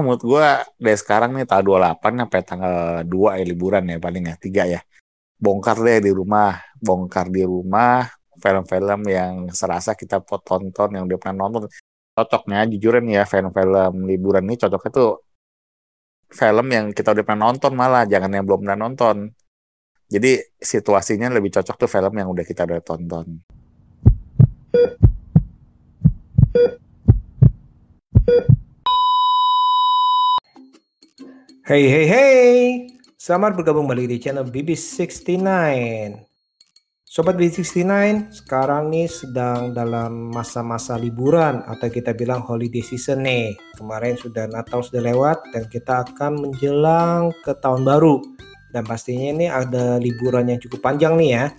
menurut 0.00 0.22
gue 0.22 0.46
dari 0.78 0.98
sekarang 1.02 1.30
nih 1.36 1.44
tanggal 1.48 1.98
28 1.98 2.20
sampai 2.22 2.40
tanggal 2.46 2.76
2 3.04 3.38
ya 3.40 3.44
liburan 3.50 3.84
ya 3.92 3.96
paling 3.98 4.24
ya 4.30 4.36
tiga 4.38 4.62
ya. 4.74 4.80
Bongkar 5.42 5.76
deh 5.82 5.98
di 6.06 6.10
rumah 6.14 6.54
bongkar 6.78 7.26
di 7.36 7.42
rumah 7.42 8.06
film-film 8.42 9.00
yang 9.10 9.34
serasa 9.50 9.90
kita 10.00 10.16
tonton 10.22 10.88
yang 10.94 11.04
udah 11.08 11.18
pernah 11.22 11.36
nonton. 11.46 11.66
Cocoknya 12.16 12.68
jujuran 12.72 13.04
ya 13.08 13.22
film-film 13.26 14.06
liburan 14.10 14.44
ini 14.46 14.56
cocoknya 14.62 14.90
tuh 14.92 15.10
film 16.32 16.66
yang 16.76 16.86
kita 16.96 17.08
udah 17.14 17.24
pernah 17.26 17.42
nonton 17.50 17.72
malah 17.76 18.02
jangan 18.12 18.30
yang 18.36 18.44
belum 18.48 18.60
pernah 18.64 18.78
nonton. 18.88 19.16
Jadi 20.12 20.32
situasinya 20.60 21.28
lebih 21.32 21.50
cocok 21.56 21.76
tuh 21.82 21.90
film 21.90 22.12
yang 22.20 22.28
udah 22.34 22.44
kita 22.44 22.62
udah 22.68 22.80
tonton 22.84 23.26
Hey 31.72 31.88
hey 31.88 32.04
hey, 32.04 32.52
selamat 33.16 33.56
bergabung 33.56 33.88
kembali 33.88 34.04
di 34.04 34.20
channel 34.20 34.44
BB69. 34.44 35.40
Sobat 37.00 37.32
BB69, 37.40 37.88
sekarang 38.28 38.92
nih 38.92 39.08
sedang 39.08 39.72
dalam 39.72 40.36
masa-masa 40.36 41.00
liburan 41.00 41.64
atau 41.64 41.88
kita 41.88 42.12
bilang 42.12 42.44
holiday 42.44 42.84
season 42.84 43.24
nih. 43.24 43.56
Kemarin 43.72 44.20
sudah 44.20 44.52
Natal 44.52 44.84
sudah 44.84 45.00
lewat 45.00 45.48
dan 45.48 45.64
kita 45.72 46.04
akan 46.12 46.44
menjelang 46.44 47.32
ke 47.40 47.56
tahun 47.56 47.88
baru. 47.88 48.20
Dan 48.68 48.84
pastinya 48.84 49.32
ini 49.32 49.48
ada 49.48 49.96
liburan 49.96 50.52
yang 50.52 50.60
cukup 50.60 50.92
panjang 50.92 51.16
nih 51.16 51.30
ya. 51.40 51.56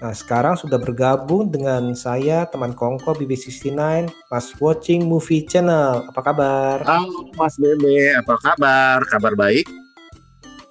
Nah, 0.00 0.16
sekarang 0.16 0.56
sudah 0.56 0.80
bergabung 0.80 1.52
dengan 1.52 1.92
saya, 1.92 2.48
teman 2.48 2.72
Kongko 2.72 3.12
BB69, 3.20 4.08
Mas 4.32 4.48
Watching 4.56 5.04
Movie 5.04 5.44
Channel. 5.44 6.08
Apa 6.08 6.20
kabar? 6.24 6.80
Halo 6.88 7.28
Mas 7.36 7.60
Bebe, 7.60 8.16
apa 8.16 8.32
kabar? 8.40 9.04
Kabar 9.12 9.36
baik? 9.36 9.68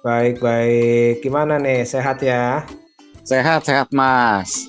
Baik, 0.02 0.42
baik. 0.42 1.22
Gimana 1.22 1.62
nih? 1.62 1.86
Sehat 1.86 2.18
ya? 2.26 2.66
Sehat, 3.22 3.62
sehat 3.62 3.94
Mas. 3.94 4.66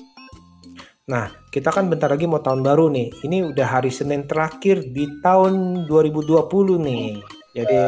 Nah, 1.10 1.34
kita 1.50 1.74
kan 1.74 1.90
bentar 1.90 2.06
lagi 2.06 2.30
mau 2.30 2.38
tahun 2.38 2.62
baru 2.62 2.86
nih. 2.86 3.10
Ini 3.26 3.50
udah 3.50 3.66
hari 3.66 3.90
Senin 3.90 4.30
terakhir 4.30 4.78
di 4.94 5.10
tahun 5.26 5.90
2020 5.90 6.38
nih. 6.86 7.18
Jadi... 7.58 7.78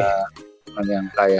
Uh, 0.75 0.83
yang 0.91 1.07
kaya 1.15 1.39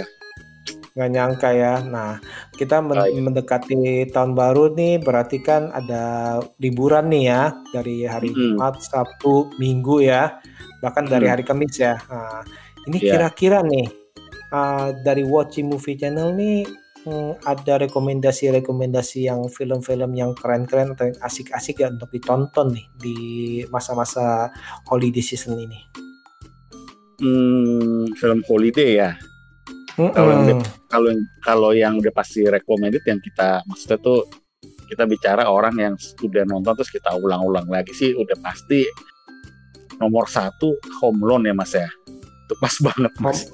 nggak 0.96 1.10
nyangka 1.12 1.50
ya. 1.52 1.84
Nah, 1.84 2.16
kita 2.56 2.80
men 2.80 2.96
Baik. 2.96 3.20
mendekati 3.20 4.08
tahun 4.08 4.32
baru 4.32 4.72
nih, 4.72 5.04
berarti 5.04 5.44
kan 5.44 5.68
ada 5.76 6.40
liburan 6.56 7.12
nih 7.12 7.24
ya 7.28 7.42
dari 7.70 8.08
hari 8.08 8.32
hmm. 8.32 8.56
Jumat, 8.56 8.80
Sabtu, 8.80 9.52
Minggu 9.60 10.00
ya, 10.00 10.40
bahkan 10.80 11.04
hmm. 11.04 11.12
dari 11.12 11.26
hari 11.28 11.44
Kamis 11.44 11.76
ya. 11.76 12.00
Nah, 12.08 12.40
ini 12.88 12.96
iya. 13.04 13.12
kira-kira 13.20 13.60
nih 13.60 13.86
uh, 14.56 14.96
dari 15.04 15.20
Watching 15.20 15.68
Movie 15.68 16.00
Channel 16.00 16.32
nih 16.32 16.64
hmm, 17.04 17.44
ada 17.44 17.84
rekomendasi-rekomendasi 17.84 19.28
yang 19.28 19.44
film-film 19.52 20.16
yang 20.16 20.32
keren-keren 20.32 20.96
atau 20.96 21.12
yang 21.12 21.18
asik-asik 21.20 21.84
ya 21.84 21.92
untuk 21.92 22.08
ditonton 22.08 22.72
nih 22.72 22.86
di 22.96 23.16
masa-masa 23.68 24.48
holiday 24.88 25.20
season 25.20 25.60
ini. 25.60 25.80
Hmm, 27.16 28.12
film 28.16 28.40
holiday 28.44 28.90
ya. 29.00 29.10
Mm 29.96 30.12
-hmm. 30.12 30.12
Kalau 30.12 30.32
yang 30.32 30.60
kalau 30.92 31.10
kalau 31.40 31.70
yang 31.72 31.92
udah 31.96 32.12
pasti 32.12 32.44
recommended 32.44 33.00
yang 33.08 33.16
kita 33.16 33.64
maksudnya 33.64 33.96
tuh 33.96 34.28
kita 34.86 35.08
bicara 35.08 35.48
orang 35.50 35.74
yang 35.76 35.94
sudah 35.98 36.46
nonton 36.46 36.76
terus 36.78 36.92
kita 36.92 37.10
ulang-ulang 37.16 37.66
lagi 37.66 37.90
sih 37.90 38.14
udah 38.14 38.38
pasti 38.38 38.86
nomor 39.98 40.28
satu 40.28 40.76
Home 41.02 41.24
Loan 41.24 41.48
ya 41.48 41.54
mas 41.56 41.72
ya? 41.72 41.88
Itu 42.46 42.54
pas 42.60 42.74
banget 42.86 43.12
mas. 43.18 43.48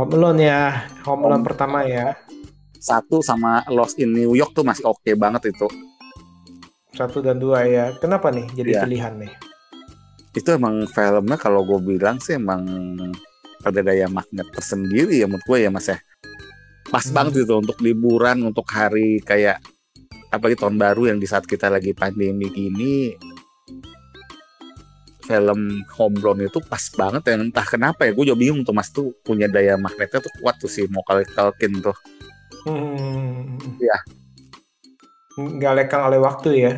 Home, 0.00 0.08
Home 0.08 0.14
Loan 0.18 0.38
ya 0.40 0.88
Home, 1.04 1.28
Loan 1.28 1.44
pertama 1.44 1.84
ya. 1.84 2.16
Satu 2.82 3.22
sama 3.22 3.62
Lost 3.70 4.00
in 4.02 4.10
New 4.10 4.34
York 4.34 4.56
tuh 4.56 4.66
masih 4.66 4.82
oke 4.88 4.98
okay 5.04 5.14
banget 5.14 5.54
itu. 5.54 5.70
Satu 6.92 7.22
dan 7.22 7.38
dua 7.38 7.62
ya. 7.64 7.94
Kenapa 8.02 8.34
nih 8.34 8.50
jadi 8.56 8.70
ya. 8.74 8.80
pilihan 8.84 9.14
nih? 9.22 9.32
Itu 10.34 10.56
emang 10.56 10.88
filmnya 10.90 11.38
kalau 11.38 11.62
gue 11.62 11.78
bilang 11.78 12.18
sih 12.18 12.40
emang 12.40 12.64
ada 13.62 13.80
daya 13.82 14.06
magnet 14.10 14.48
tersendiri 14.50 15.22
ya 15.22 15.26
menurut 15.30 15.44
gue 15.46 15.58
ya 15.62 15.70
mas 15.70 15.86
ya. 15.88 15.98
Pas 16.90 17.06
hmm. 17.06 17.14
banget 17.14 17.34
itu 17.46 17.54
untuk 17.54 17.78
liburan 17.80 18.42
untuk 18.42 18.66
hari 18.70 19.22
kayak 19.22 19.62
apalagi 20.32 20.58
tahun 20.58 20.76
baru 20.80 21.12
yang 21.14 21.18
di 21.22 21.26
saat 21.30 21.46
kita 21.46 21.70
lagi 21.70 21.94
pandemi 21.94 22.50
gini. 22.50 23.14
Film 25.22 25.86
Home 25.96 26.18
Run 26.18 26.42
itu 26.42 26.58
pas 26.66 26.82
banget 26.98 27.22
ya 27.30 27.38
entah 27.38 27.62
kenapa 27.62 28.04
ya 28.04 28.10
gue 28.10 28.24
juga 28.26 28.38
bingung 28.42 28.66
tuh 28.66 28.74
mas 28.74 28.90
tuh 28.90 29.14
punya 29.22 29.46
daya 29.46 29.78
magnetnya 29.78 30.18
tuh 30.18 30.34
kuat 30.42 30.58
tuh 30.58 30.66
sih 30.66 30.90
mau 30.90 31.06
kali 31.06 31.22
kalkin 31.30 31.78
tuh. 31.78 31.94
Hmm. 32.62 33.58
ya 33.82 33.98
nggak 35.38 35.72
lekang 35.82 36.02
oleh 36.12 36.20
waktu 36.20 36.48
ya 36.60 36.72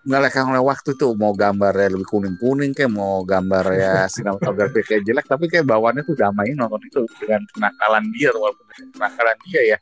nggak 0.00 0.20
lekang 0.24 0.48
oleh 0.48 0.64
waktu 0.64 0.96
tuh 0.96 1.12
mau 1.12 1.36
gambarnya 1.36 1.92
lebih 1.92 2.08
kuning 2.08 2.36
kuning 2.40 2.72
kayak 2.72 2.88
mau 2.88 3.20
gambar 3.20 3.64
ya 3.76 3.94
sinematografi 4.12 4.80
kayak 4.80 5.04
jelek 5.04 5.26
tapi 5.28 5.44
kayak 5.52 5.68
bawaannya 5.68 6.00
tuh 6.08 6.16
damai 6.16 6.56
nonton 6.56 6.80
itu 6.88 7.04
dengan 7.20 7.44
kenakalan 7.52 8.04
dia 8.16 8.32
walaupun 8.32 8.64
kenakalan 8.96 9.36
dia 9.44 9.76
ya. 9.76 9.78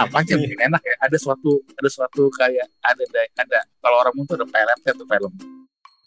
Apa 0.00 0.24
aja 0.24 0.32
yang 0.32 0.56
enak 0.72 0.82
ya 0.82 0.96
ada 0.96 1.16
suatu 1.20 1.60
ada 1.76 1.88
suatu 1.92 2.32
kayak 2.32 2.66
ada 2.80 3.04
ada 3.36 3.58
kalau 3.84 3.96
orang 4.00 4.14
itu 4.16 4.32
ada 4.32 4.46
peletnya 4.48 4.92
tuh 4.96 5.04
film 5.04 5.32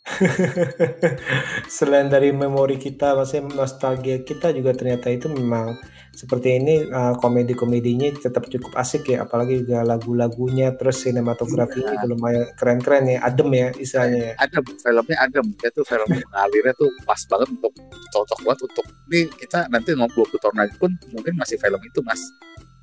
Selain 1.79 2.11
dari 2.11 2.35
memori 2.35 2.75
kita, 2.75 3.15
maksudnya 3.15 3.55
nostalgia 3.55 4.19
kita 4.19 4.51
juga 4.51 4.75
ternyata 4.75 5.07
itu 5.07 5.31
memang 5.31 5.79
seperti 6.11 6.59
ini 6.59 6.75
uh, 6.91 7.15
komedi-komedinya 7.17 8.11
tetap 8.19 8.51
cukup 8.51 8.75
asik 8.75 9.15
ya, 9.15 9.23
apalagi 9.23 9.63
juga 9.63 9.87
lagu-lagunya 9.87 10.75
terus 10.75 11.07
sinematografinya 11.07 12.03
iya. 12.03 12.05
lumayan 12.05 12.51
keren-keren 12.59 13.15
ya, 13.15 13.19
adem 13.23 13.49
ya 13.55 13.67
istilahnya. 13.79 14.19
Ya. 14.19 14.33
Adem, 14.43 14.63
filmnya 14.75 15.17
adem. 15.23 15.47
Itu 15.55 15.81
film 15.87 16.07
mengalirnya 16.11 16.73
tuh 16.75 16.91
pas 17.07 17.21
banget 17.23 17.47
untuk 17.55 17.73
cocok 18.11 18.39
banget 18.43 18.59
untuk 18.67 18.85
ini 19.07 19.19
kita 19.39 19.59
nanti 19.71 19.95
ngobrol 19.95 20.27
20 20.27 20.43
tahun 20.43 20.57
lagi 20.67 20.75
pun 20.77 20.91
mungkin 21.15 21.33
masih 21.39 21.55
film 21.55 21.79
itu 21.79 21.99
mas. 22.03 22.19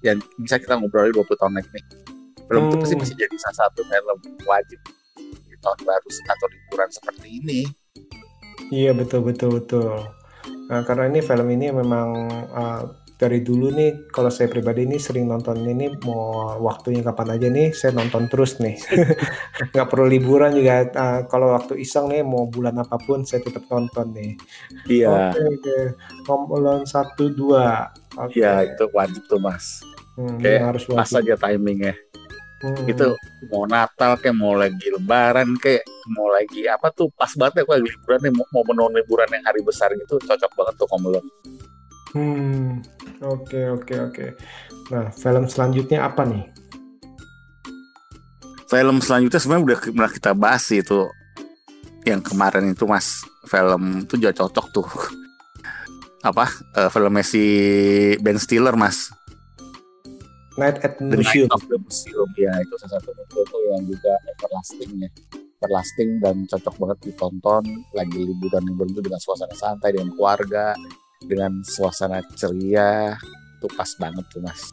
Yang 0.01 0.25
bisa 0.41 0.57
kita 0.57 0.81
ngobrol 0.81 1.13
20 1.13 1.37
tahun 1.37 1.53
lagi 1.53 1.69
nih. 1.69 1.85
Film 2.49 2.63
hmm. 2.65 2.69
itu 2.73 2.77
pasti 2.81 2.95
masih 2.97 3.17
jadi 3.21 3.37
salah 3.37 3.69
satu 3.69 3.85
film 3.85 4.19
wajib 4.49 4.81
tahun 5.61 5.81
baru 5.85 6.09
atau 6.09 6.47
liburan 6.49 6.91
seperti 6.91 7.27
ini. 7.41 7.61
Iya 8.73 8.93
betul 8.93 9.25
betul 9.25 9.61
betul. 9.63 9.97
Nah, 10.71 10.87
karena 10.87 11.11
ini 11.11 11.19
film 11.19 11.49
ini 11.51 11.67
memang 11.75 12.09
uh, 12.55 12.83
dari 13.21 13.45
dulu 13.45 13.69
nih 13.69 14.09
kalau 14.09 14.33
saya 14.33 14.49
pribadi 14.49 14.89
ini 14.89 14.97
sering 14.97 15.29
nonton 15.29 15.61
ini 15.61 15.93
mau 16.09 16.57
waktunya 16.57 17.05
kapan 17.05 17.37
aja 17.37 17.53
nih 17.53 17.69
saya 17.77 17.93
nonton 17.93 18.33
terus 18.33 18.57
nih 18.65 18.81
nggak 19.77 19.89
perlu 19.93 20.09
liburan 20.09 20.57
juga 20.57 20.89
uh, 20.89 21.21
kalau 21.29 21.53
waktu 21.53 21.77
iseng 21.85 22.09
nih 22.09 22.25
mau 22.25 22.49
bulan 22.49 22.81
apa 22.81 22.97
pun 22.97 23.29
saya 23.29 23.45
tetap 23.45 23.69
nonton 23.69 24.17
nih 24.17 24.41
iya 24.89 25.37
oke 25.37 25.37
okay, 25.37 25.85
okay. 26.25 26.89
satu 26.89 27.29
dua 27.29 27.93
iya 28.33 28.65
okay. 28.65 28.73
itu 28.73 28.85
wajib 28.97 29.23
tuh 29.29 29.37
mas 29.37 29.85
hmm, 30.17 30.41
Kayak 30.41 30.73
harus 30.73 30.83
wajib. 30.89 31.01
pas 31.05 31.13
aja 31.21 31.35
timingnya 31.37 31.95
hmm. 32.63 32.87
itu 32.89 33.09
mau 33.49 33.65
Natal 33.65 34.17
kayak 34.21 34.37
mau 34.37 34.55
lagi 34.57 34.87
Lebaran 34.93 35.57
kayak 35.57 35.85
mau 36.13 36.29
lagi 36.29 36.69
apa 36.69 36.93
tuh 36.93 37.09
pas 37.13 37.31
banget 37.37 37.63
ya 37.63 37.65
lagi 37.69 37.89
liburan 37.89 38.19
nih 38.25 38.33
mau, 38.33 38.45
mau 38.53 38.63
menonton 38.69 39.01
liburan 39.01 39.29
yang 39.33 39.45
hari 39.45 39.61
besar 39.65 39.93
gitu 39.97 40.21
cocok 40.21 40.51
banget 40.57 40.75
tuh 40.77 40.89
Home 40.93 41.21
Hmm, 42.11 42.83
oke 43.23 43.47
okay, 43.47 43.65
oke 43.71 43.87
okay, 43.87 43.99
oke. 44.03 44.15
Okay. 44.19 44.31
Nah, 44.91 45.15
film 45.15 45.47
selanjutnya 45.47 46.11
apa 46.11 46.27
nih? 46.27 46.43
Film 48.67 48.99
selanjutnya 48.99 49.39
sebenarnya 49.39 49.63
udah 49.63 49.79
pernah 49.95 50.11
kita 50.11 50.31
bahas 50.35 50.67
sih 50.67 50.83
itu 50.83 51.07
yang 52.03 52.19
kemarin 52.25 52.73
itu 52.73 52.85
mas 52.89 53.25
film 53.45 54.05
itu 54.05 54.17
juga 54.17 54.33
cocok 54.45 54.67
tuh 54.73 54.89
apa 56.29 56.49
uh, 56.77 56.89
filmnya 56.89 57.25
si 57.25 57.45
Ben 58.21 58.41
Stiller 58.41 58.77
mas 58.77 59.13
Night 60.61 60.85
at 60.85 61.01
the 61.01 61.09
Museum. 61.09 61.49
Night 61.49 61.57
of 61.57 61.65
the 61.65 61.79
Museum 61.81 62.29
ya 62.37 62.53
itu 62.61 62.75
salah 62.77 63.01
satu 63.01 63.11
foto 63.33 63.57
yang 63.73 63.83
juga 63.89 64.13
everlasting 64.37 64.91
ya 65.01 65.11
everlasting 65.61 66.11
dan 66.25 66.37
cocok 66.49 66.75
banget 66.81 66.99
ditonton 67.09 67.65
lagi 67.93 68.21
liburan 68.21 68.65
liburan 68.65 68.93
itu 68.93 69.01
dengan 69.05 69.21
suasana 69.21 69.57
santai 69.57 69.97
dengan 69.97 70.13
keluarga 70.17 70.73
dengan 71.21 71.53
suasana 71.61 72.25
ceria 72.33 73.17
itu 73.61 73.69
pas 73.77 73.91
banget 74.01 74.25
tuh 74.33 74.41
mas. 74.41 74.73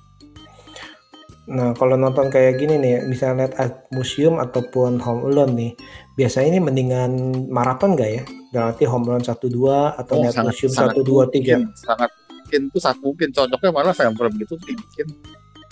Nah 1.48 1.72
kalau 1.75 1.95
nonton 1.95 2.28
kayak 2.28 2.60
gini 2.60 2.75
nih 2.80 3.04
misalnya 3.07 3.48
Night 3.48 3.56
at 3.56 3.88
Museum 3.92 4.40
ataupun 4.40 5.00
Home 5.04 5.31
Alone 5.31 5.54
nih 5.56 5.72
biasanya 6.16 6.56
ini 6.56 6.60
mendingan 6.60 7.12
maraton 7.51 7.95
gak 7.95 8.12
ya? 8.12 8.24
Berarti 8.51 8.83
Home 8.88 9.07
Alone 9.12 9.28
satu 9.28 9.48
dua 9.51 9.95
atau 9.95 10.19
oh, 10.19 10.24
Night 10.24 10.36
sangat, 10.36 10.56
Museum 10.56 10.72
satu 10.72 11.00
dua 11.04 11.28
tiga? 11.31 11.60
Sangat 11.75 12.12
mungkin 12.48 12.62
tuh 12.72 12.80
saat 12.80 12.98
mungkin 13.04 13.28
cocoknya 13.36 13.72
malah 13.75 13.92
film-film 13.92 14.33
gitu 14.40 14.56
dibikin 14.63 15.07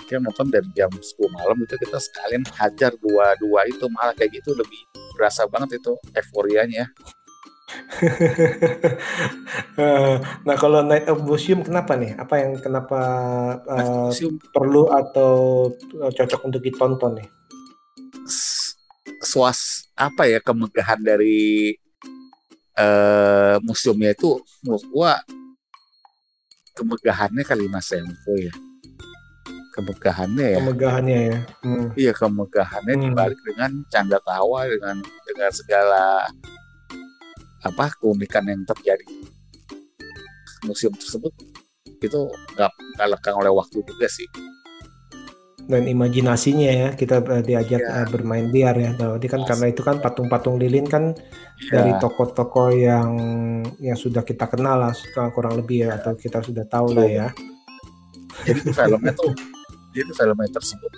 kita 0.05 0.21
nonton 0.21 0.47
dari 0.53 0.69
jam 0.77 0.89
10 0.89 1.03
malam 1.33 1.57
itu 1.65 1.75
kita 1.75 1.97
sekalian 1.97 2.45
hajar 2.55 2.93
dua-dua 2.97 3.65
itu 3.67 3.85
malah 3.91 4.13
kayak 4.13 4.39
gitu 4.39 4.53
lebih 4.53 4.79
berasa 5.17 5.49
banget 5.49 5.81
itu 5.81 5.93
euforianya 6.13 6.87
Eh, 9.75 10.15
nah 10.47 10.55
kalau 10.55 10.79
Night 10.87 11.11
of 11.11 11.19
Museum 11.27 11.59
kenapa 11.59 11.99
nih? 11.99 12.15
Apa 12.15 12.39
yang 12.39 12.55
kenapa 12.63 13.01
uh, 13.67 14.07
perlu 14.55 14.87
atau 14.87 15.67
eh, 15.75 16.11
cocok 16.15 16.47
untuk 16.47 16.63
ditonton 16.63 17.19
nih? 17.19 17.27
Suas 19.19 19.91
apa 19.99 20.31
ya 20.31 20.39
kemegahan 20.39 21.03
dari 21.03 21.75
uh, 22.79 23.59
museumnya 23.67 24.15
itu 24.15 24.39
menurut 24.63 24.85
gua 24.95 25.11
kemegahannya 26.75 27.43
kali 27.43 27.67
mas 27.67 27.91
Empo 27.91 28.31
ya 28.39 28.55
kemegahannya 29.75 30.47
ya 30.55 30.57
kemegahannya 30.63 31.19
ya 31.19 31.37
hmm. 31.67 31.87
iya 31.99 32.11
kemegahannya 32.15 32.93
hmm. 32.95 33.03
dibalik 33.11 33.39
dengan 33.43 33.71
canda 33.91 34.17
tawa 34.23 34.63
dengan 34.71 34.95
dengan 35.27 35.51
segala 35.51 36.23
apa 37.65 37.85
keunikan 37.99 38.47
yang 38.47 38.63
terjadi 38.63 39.03
museum 40.63 40.95
tersebut 40.95 41.35
itu 41.99 42.19
nggak 42.55 43.07
lekang 43.11 43.35
oleh 43.35 43.51
waktu 43.51 43.83
juga 43.83 44.07
sih 44.07 44.29
dan 45.65 45.89
imajinasinya 45.89 46.69
ya 46.69 46.89
kita 46.93 47.25
eh, 47.25 47.41
diajak 47.41 47.81
ya. 47.81 48.05
bermain 48.05 48.53
liar 48.53 48.77
ya 48.77 48.93
jadi 48.93 49.27
kan 49.27 49.41
karena 49.49 49.65
itu 49.73 49.81
kan 49.81 49.97
patung-patung 49.97 50.61
lilin 50.61 50.85
kan 50.85 51.17
ya. 51.57 51.81
dari 51.81 51.91
toko-toko 51.97 52.69
yang 52.69 53.09
yang 53.81 53.97
sudah 53.97 54.21
kita 54.21 54.45
kenal 54.45 54.77
lah 54.77 54.93
kurang 55.33 55.57
lebih 55.57 55.89
ya 55.89 55.97
atau 55.97 56.13
kita 56.13 56.45
sudah 56.45 56.69
tahu 56.69 56.93
lah 56.93 57.09
ya 57.09 57.27
jadi 58.45 58.61
filmnya 58.77 59.13
tuh 59.17 59.33
jadi 59.95 60.11
filmnya 60.11 60.51
tersebut 60.51 60.91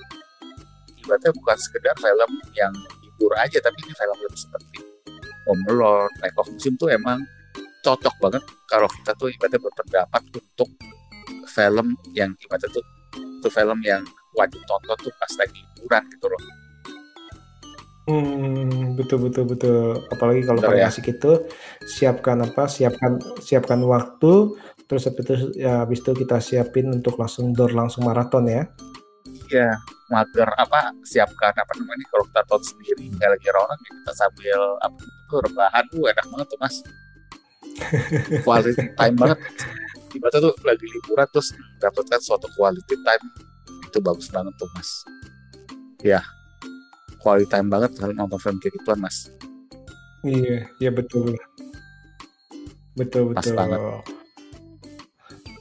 ibaratnya 1.06 1.32
bukan 1.38 1.58
sekedar 1.62 1.96
film 2.02 2.32
yang 2.58 2.74
hibur 3.06 3.32
aja 3.38 3.62
tapi 3.62 3.78
ini 3.86 3.94
film 3.94 4.18
yang 4.18 4.36
seperti 4.36 4.80
Home 5.48 5.64
Alone, 5.72 6.12
Night 6.20 6.36
of 6.36 6.52
Museum 6.52 6.76
tuh 6.76 6.92
emang 6.92 7.24
cocok 7.80 8.16
banget 8.20 8.44
kalau 8.68 8.90
kita 8.92 9.16
tuh 9.16 9.32
ibaratnya 9.32 9.62
berpendapat 9.64 10.22
untuk 10.36 10.70
film 11.48 11.96
yang 12.12 12.36
ibaratnya 12.36 12.70
tuh 12.74 12.84
itu 13.16 13.50
film 13.54 13.80
yang 13.86 14.04
wajib 14.36 14.60
tonton 14.68 14.98
tuh 15.00 15.14
pas 15.16 15.32
lagi 15.40 15.62
liburan 15.78 16.04
gitu 16.12 16.28
loh. 16.28 16.42
Hmm, 18.08 18.96
betul 18.96 19.28
betul 19.28 19.44
betul. 19.52 20.00
Apalagi 20.08 20.48
kalau 20.48 20.64
paling 20.64 20.80
ya? 20.80 20.88
asik 20.88 21.20
itu 21.20 21.44
siapkan 21.84 22.40
apa? 22.40 22.72
Siapkan 22.72 23.20
siapkan 23.44 23.84
waktu, 23.84 24.56
terus 24.88 25.04
habis 25.06 25.24
itu 25.28 25.36
ya 25.60 25.84
habis 25.84 26.00
itu 26.00 26.12
kita 26.16 26.40
siapin 26.40 26.90
untuk 26.90 27.20
langsung 27.20 27.52
door 27.52 27.72
langsung 27.76 28.08
maraton 28.08 28.48
ya. 28.48 28.66
Iya, 29.48 29.80
mager 30.12 30.48
apa 30.60 30.92
siapkan 31.08 31.56
apa 31.56 31.72
namanya 31.80 32.04
kalau 32.12 32.24
kita 32.28 32.42
tonton 32.48 32.64
sendiri 32.68 33.04
nggak 33.16 33.30
lagi 33.32 33.48
orang 33.52 33.80
ya 33.80 33.92
kita 34.04 34.12
sambil 34.16 34.60
apa 34.84 34.98
itu 35.00 35.36
rebahan 35.44 35.84
tuh 35.92 36.04
enak 36.08 36.26
banget 36.32 36.48
tuh 36.48 36.60
mas. 36.60 36.76
quality 38.48 38.74
time 38.96 39.16
banget. 39.16 39.40
Tiba-tiba 40.08 40.40
tuh 40.50 40.54
lagi 40.64 40.86
liburan 40.88 41.28
terus 41.30 41.52
dapatkan 41.84 42.20
suatu 42.24 42.48
quality 42.56 42.96
time 43.04 43.26
itu 43.88 44.00
bagus 44.04 44.28
banget 44.30 44.54
tuh 44.60 44.70
mas 44.76 44.90
ya 46.06 46.22
quality 47.24 47.48
time 47.50 47.68
banget 47.72 47.92
kalau 47.98 48.14
nonton 48.14 48.38
film 48.38 48.58
kayak 48.60 48.76
gituan 48.78 49.00
mas 49.00 49.32
iya 50.22 50.68
iya 50.78 50.92
betul 50.94 51.34
betul 52.94 53.34
Pas 53.34 53.42
betul 53.42 53.56
banget. 53.56 53.80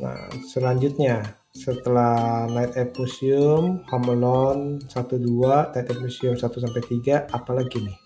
Nah 0.02 0.28
selanjutnya 0.52 1.36
setelah 1.56 2.44
Night 2.52 2.76
at 2.76 2.92
Museum, 3.00 3.80
Home 3.88 4.08
Alone 4.12 4.62
1 4.84 4.92
2, 4.92 5.72
Night 5.72 5.88
at 5.88 5.98
Museum 6.04 6.36
1 6.36 6.44
sampai 6.44 6.82
3, 6.84 7.32
apa 7.32 7.50
lagi 7.56 7.80
nih? 7.80 7.98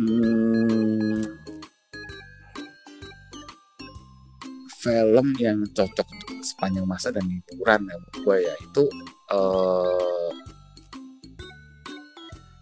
Hmm, 0.00 1.20
film 4.84 5.26
yang 5.40 5.64
cocok 5.72 6.04
untuk 6.04 6.44
sepanjang 6.44 6.84
masa 6.84 7.08
dan 7.08 7.24
hiburan 7.24 7.88
ya 7.88 7.96
gue 8.20 8.36
ya 8.44 8.54
itu 8.60 8.84
uh, 9.32 10.28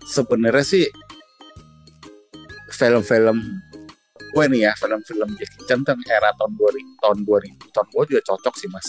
sebenarnya 0.06 0.62
sih 0.62 0.87
film-film 2.71 3.43
gue 4.32 4.44
nih 4.49 4.61
ya 4.64 4.73
film-film 4.81 5.29
Jackie 5.37 5.62
Chan 5.69 5.81
kan 5.84 5.99
era 6.08 6.32
tahun 6.40 6.56
2000 6.56 7.05
tahun 7.05 7.19
2000 7.29 7.75
tahun 7.76 7.87
gue 7.93 8.05
juga 8.17 8.23
cocok 8.32 8.55
sih 8.56 8.69
mas. 8.73 8.88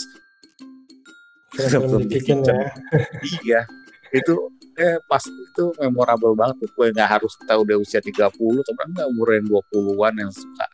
Film-film 1.52 2.04
Jackie 2.08 2.40
Chan 2.40 2.56
ya. 2.56 2.72
iya. 3.44 3.60
Itu 4.08 4.48
eh 4.74 4.98
pas 5.06 5.22
itu 5.22 5.64
memorable 5.78 6.34
banget 6.34 6.66
gue 6.66 6.86
nggak 6.90 7.10
harus 7.20 7.32
kita 7.38 7.54
udah 7.54 7.76
usia 7.78 8.00
30 8.02 8.34
tapi 8.34 8.80
enggak 8.90 9.06
umur 9.06 9.28
yang 9.30 9.46
20-an 9.46 10.14
yang 10.18 10.32
suka 10.34 10.66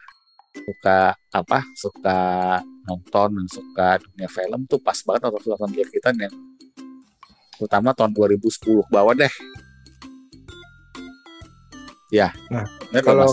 suka 0.51 1.01
apa 1.31 1.59
suka 1.77 2.21
nonton 2.89 3.29
dan 3.37 3.47
suka 3.47 3.89
dunia 4.01 4.29
film 4.31 4.61
tuh 4.65 4.81
pas 4.81 4.97
banget 5.05 5.21
nonton 5.29 5.43
film 5.45 5.71
Jackie 5.77 6.01
Chan 6.01 6.17
yang 6.17 6.35
terutama 7.61 7.93
tahun 7.93 8.17
2010 8.17 8.89
bawah 8.89 9.13
deh. 9.13 9.33
Ya 12.09 12.33
nah 12.49 12.65
kalau 13.05 13.29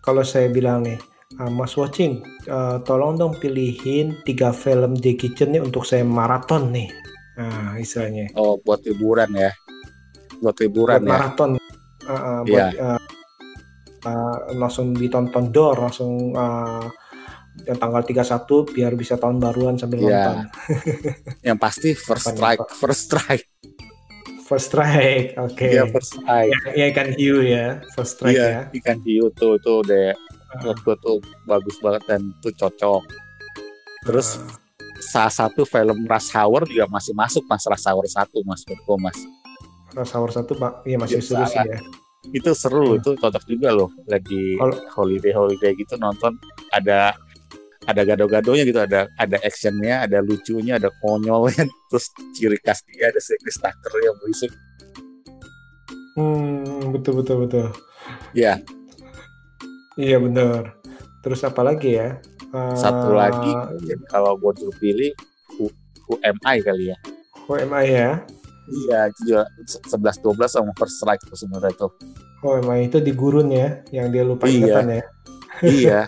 kalau 0.00 0.24
saya 0.24 0.48
bilang 0.48 0.84
nih 0.84 0.98
uh, 1.38 1.50
Mas 1.52 1.76
Watching 1.76 2.24
uh, 2.48 2.80
tolong 2.82 3.16
dong 3.20 3.36
pilihin 3.38 4.20
tiga 4.24 4.50
film 4.50 4.96
Jackie 4.98 5.32
Chan 5.36 5.52
nih 5.52 5.62
untuk 5.62 5.84
saya 5.86 6.02
maraton 6.04 6.72
nih 6.72 6.88
nah 7.40 7.78
istilahnya 7.80 8.34
oh 8.36 8.60
buat 8.60 8.84
liburan 8.84 9.32
ya 9.32 9.52
buat 10.40 10.56
liburan 10.60 11.00
buat 11.00 11.08
ya 11.08 11.12
maraton 11.12 11.50
uh, 11.56 12.12
uh, 12.12 12.40
buat 12.44 12.72
yeah. 12.74 12.96
uh, 12.96 13.00
uh, 14.04 14.36
langsung 14.56 14.92
ditonton 14.96 15.52
door 15.52 15.76
langsung 15.80 16.32
uh, 16.36 16.84
yang 17.66 17.76
tanggal 17.76 18.02
31 18.04 18.72
biar 18.72 18.92
bisa 18.96 19.20
tahun 19.20 19.36
baruan 19.36 19.76
sambil 19.76 20.00
yeah. 20.00 20.08
nonton. 20.08 20.36
yang 21.48 21.58
pasti 21.60 21.92
first 21.92 22.32
strike, 22.32 22.64
first 22.72 23.10
strike. 23.10 23.49
First 24.50 24.74
strike, 24.74 25.30
oke. 25.38 25.54
Okay. 25.54 25.78
Iya 25.78 25.86
first 25.94 26.18
strike. 26.18 26.50
Ya, 26.50 26.58
ya 26.74 26.84
ikan 26.90 27.08
hiu 27.14 27.38
ya, 27.38 27.78
first 27.94 28.18
strike 28.18 28.34
yeah, 28.34 28.66
ya. 28.66 28.82
ikan 28.82 28.98
hiu 29.06 29.30
tuh 29.38 29.54
tuh 29.62 29.86
deh, 29.86 30.10
uh. 30.66 30.74
tuh 30.74 31.22
bagus 31.46 31.78
banget 31.78 32.02
dan 32.10 32.34
tuh 32.42 32.50
cocok. 32.58 32.98
Terus 34.10 34.42
uh. 34.42 34.50
salah 34.98 35.30
satu 35.30 35.62
film 35.62 36.02
Rush 36.02 36.34
Hour 36.34 36.66
juga 36.66 36.90
masih 36.90 37.14
masuk 37.14 37.46
mas 37.46 37.62
Rush 37.62 37.86
Hour 37.86 38.10
satu 38.10 38.42
mas 38.42 38.66
menurutku 38.66 38.98
mas. 38.98 39.18
Rush 39.94 40.14
Hour 40.18 40.34
satu 40.34 40.58
pak, 40.58 40.82
iya 40.82 40.98
masih 40.98 41.22
seru 41.22 41.46
sih 41.46 41.62
ya. 41.62 41.78
Itu 42.34 42.50
seru, 42.50 42.98
hmm. 42.98 42.98
itu 42.98 43.10
cocok 43.22 43.46
juga 43.46 43.70
loh. 43.70 43.94
Lagi 44.10 44.58
holiday 44.98 45.30
holiday 45.30 45.78
gitu 45.78 45.94
nonton 45.94 46.34
ada 46.74 47.14
ada 47.88 48.04
gado-gadonya 48.04 48.64
gitu 48.68 48.80
ada 48.80 49.08
ada 49.16 49.36
actionnya 49.40 50.04
ada 50.04 50.20
lucunya 50.20 50.76
ada 50.76 50.92
konyolnya 51.00 51.64
terus 51.88 52.12
ciri 52.36 52.60
khas 52.60 52.84
dia 52.84 53.08
ada 53.08 53.20
Chris 53.20 53.56
Tucker 53.56 53.92
yang 54.04 54.16
berisik. 54.20 54.52
Hmm 56.18 56.92
betul 56.92 57.24
betul 57.24 57.36
betul. 57.48 57.66
Ya 58.36 58.60
iya 59.96 60.20
benar. 60.20 60.76
Terus 61.24 61.40
apa 61.44 61.60
lagi 61.64 61.96
ya? 61.96 62.20
Uh, 62.50 62.74
satu 62.74 63.14
lagi 63.14 63.52
jadi 63.86 64.04
kalau 64.10 64.34
buat 64.34 64.58
lu 64.58 64.74
pilih 64.82 65.14
who, 65.54 65.70
who 66.10 66.18
am 66.26 66.36
I 66.44 66.60
kali 66.60 66.92
ya? 66.92 66.98
Who 67.48 67.56
am 67.56 67.72
I 67.72 67.86
ya? 67.88 68.10
Iya 68.70 69.10
itu 69.10 69.20
juga 69.34 69.44
sebelas 69.66 70.16
dua 70.22 70.34
belas 70.36 70.50
sama 70.52 70.74
first 70.76 70.98
strike 71.00 71.22
itu 71.26 71.34
sebenarnya 71.34 71.74
itu 71.74 71.88
Oh 72.40 72.56
emang 72.56 72.80
itu 72.80 72.96
di 73.04 73.12
gurun 73.12 73.52
ya, 73.52 73.84
yang 73.92 74.08
dia 74.08 74.24
lupa 74.24 74.48
iya. 74.48 74.56
ingatan 74.56 74.86
ya. 74.88 75.04
Iya. 75.60 76.00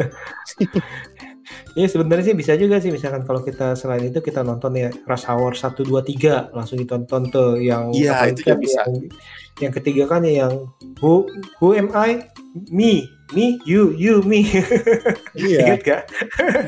Iya 1.72 1.88
sebenarnya 1.88 2.24
sih 2.32 2.36
bisa 2.36 2.52
juga 2.60 2.76
sih 2.84 2.92
misalkan 2.92 3.24
kalau 3.24 3.40
kita 3.40 3.72
selain 3.72 4.04
itu 4.04 4.20
kita 4.20 4.44
nonton 4.44 4.76
ya 4.76 4.92
Rush 5.08 5.24
Hour 5.24 5.56
1 5.56 5.72
2 5.72 5.88
3 6.04 6.52
langsung 6.52 6.76
ditonton 6.76 7.32
tuh 7.32 7.56
yang 7.56 7.88
Iya, 7.96 8.28
itu 8.28 8.44
juga 8.44 8.56
bisa. 8.60 8.80
Yang, 8.84 9.08
yang 9.56 9.72
ketiga 9.72 10.04
kan 10.04 10.20
yang 10.28 10.68
who 11.00 11.24
who 11.64 11.72
am 11.72 11.88
I? 11.96 12.28
Me, 12.68 13.08
me, 13.32 13.56
you, 13.64 13.96
you, 13.96 14.20
me. 14.28 14.44
Iya. 15.32 15.60
Ingat 15.64 15.80
gak? 15.80 16.02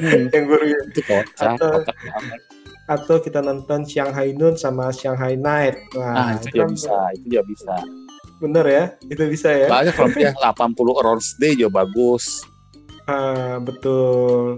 Hmm. 0.01 0.25
yang 0.35 0.45
guru 0.49 0.65
itu 0.73 1.01
kocak, 1.05 1.61
atau, 1.61 1.85
kocak 1.85 1.97
Atau 2.89 3.17
kita 3.21 3.45
nonton 3.45 3.85
Shanghai 3.85 4.33
Noon 4.33 4.57
sama 4.57 4.89
Shanghai 4.89 5.37
Night. 5.37 5.77
Nah, 5.93 6.17
ah, 6.17 6.29
itu, 6.41 6.57
juga 6.57 6.65
kan 6.65 6.69
bisa, 6.73 6.97
itu 7.21 7.27
juga 7.29 7.43
bisa. 7.45 7.75
Bener 8.41 8.65
ya, 8.65 8.85
itu 9.05 9.23
bisa 9.29 9.49
ya. 9.53 9.69
Soalnya 9.69 9.93
filmnya 9.93 10.31
80 10.57 11.05
Hours 11.05 11.29
Day 11.37 11.53
juga 11.53 11.85
bagus. 11.85 12.49
Ah, 13.05 13.61
betul 13.61 14.57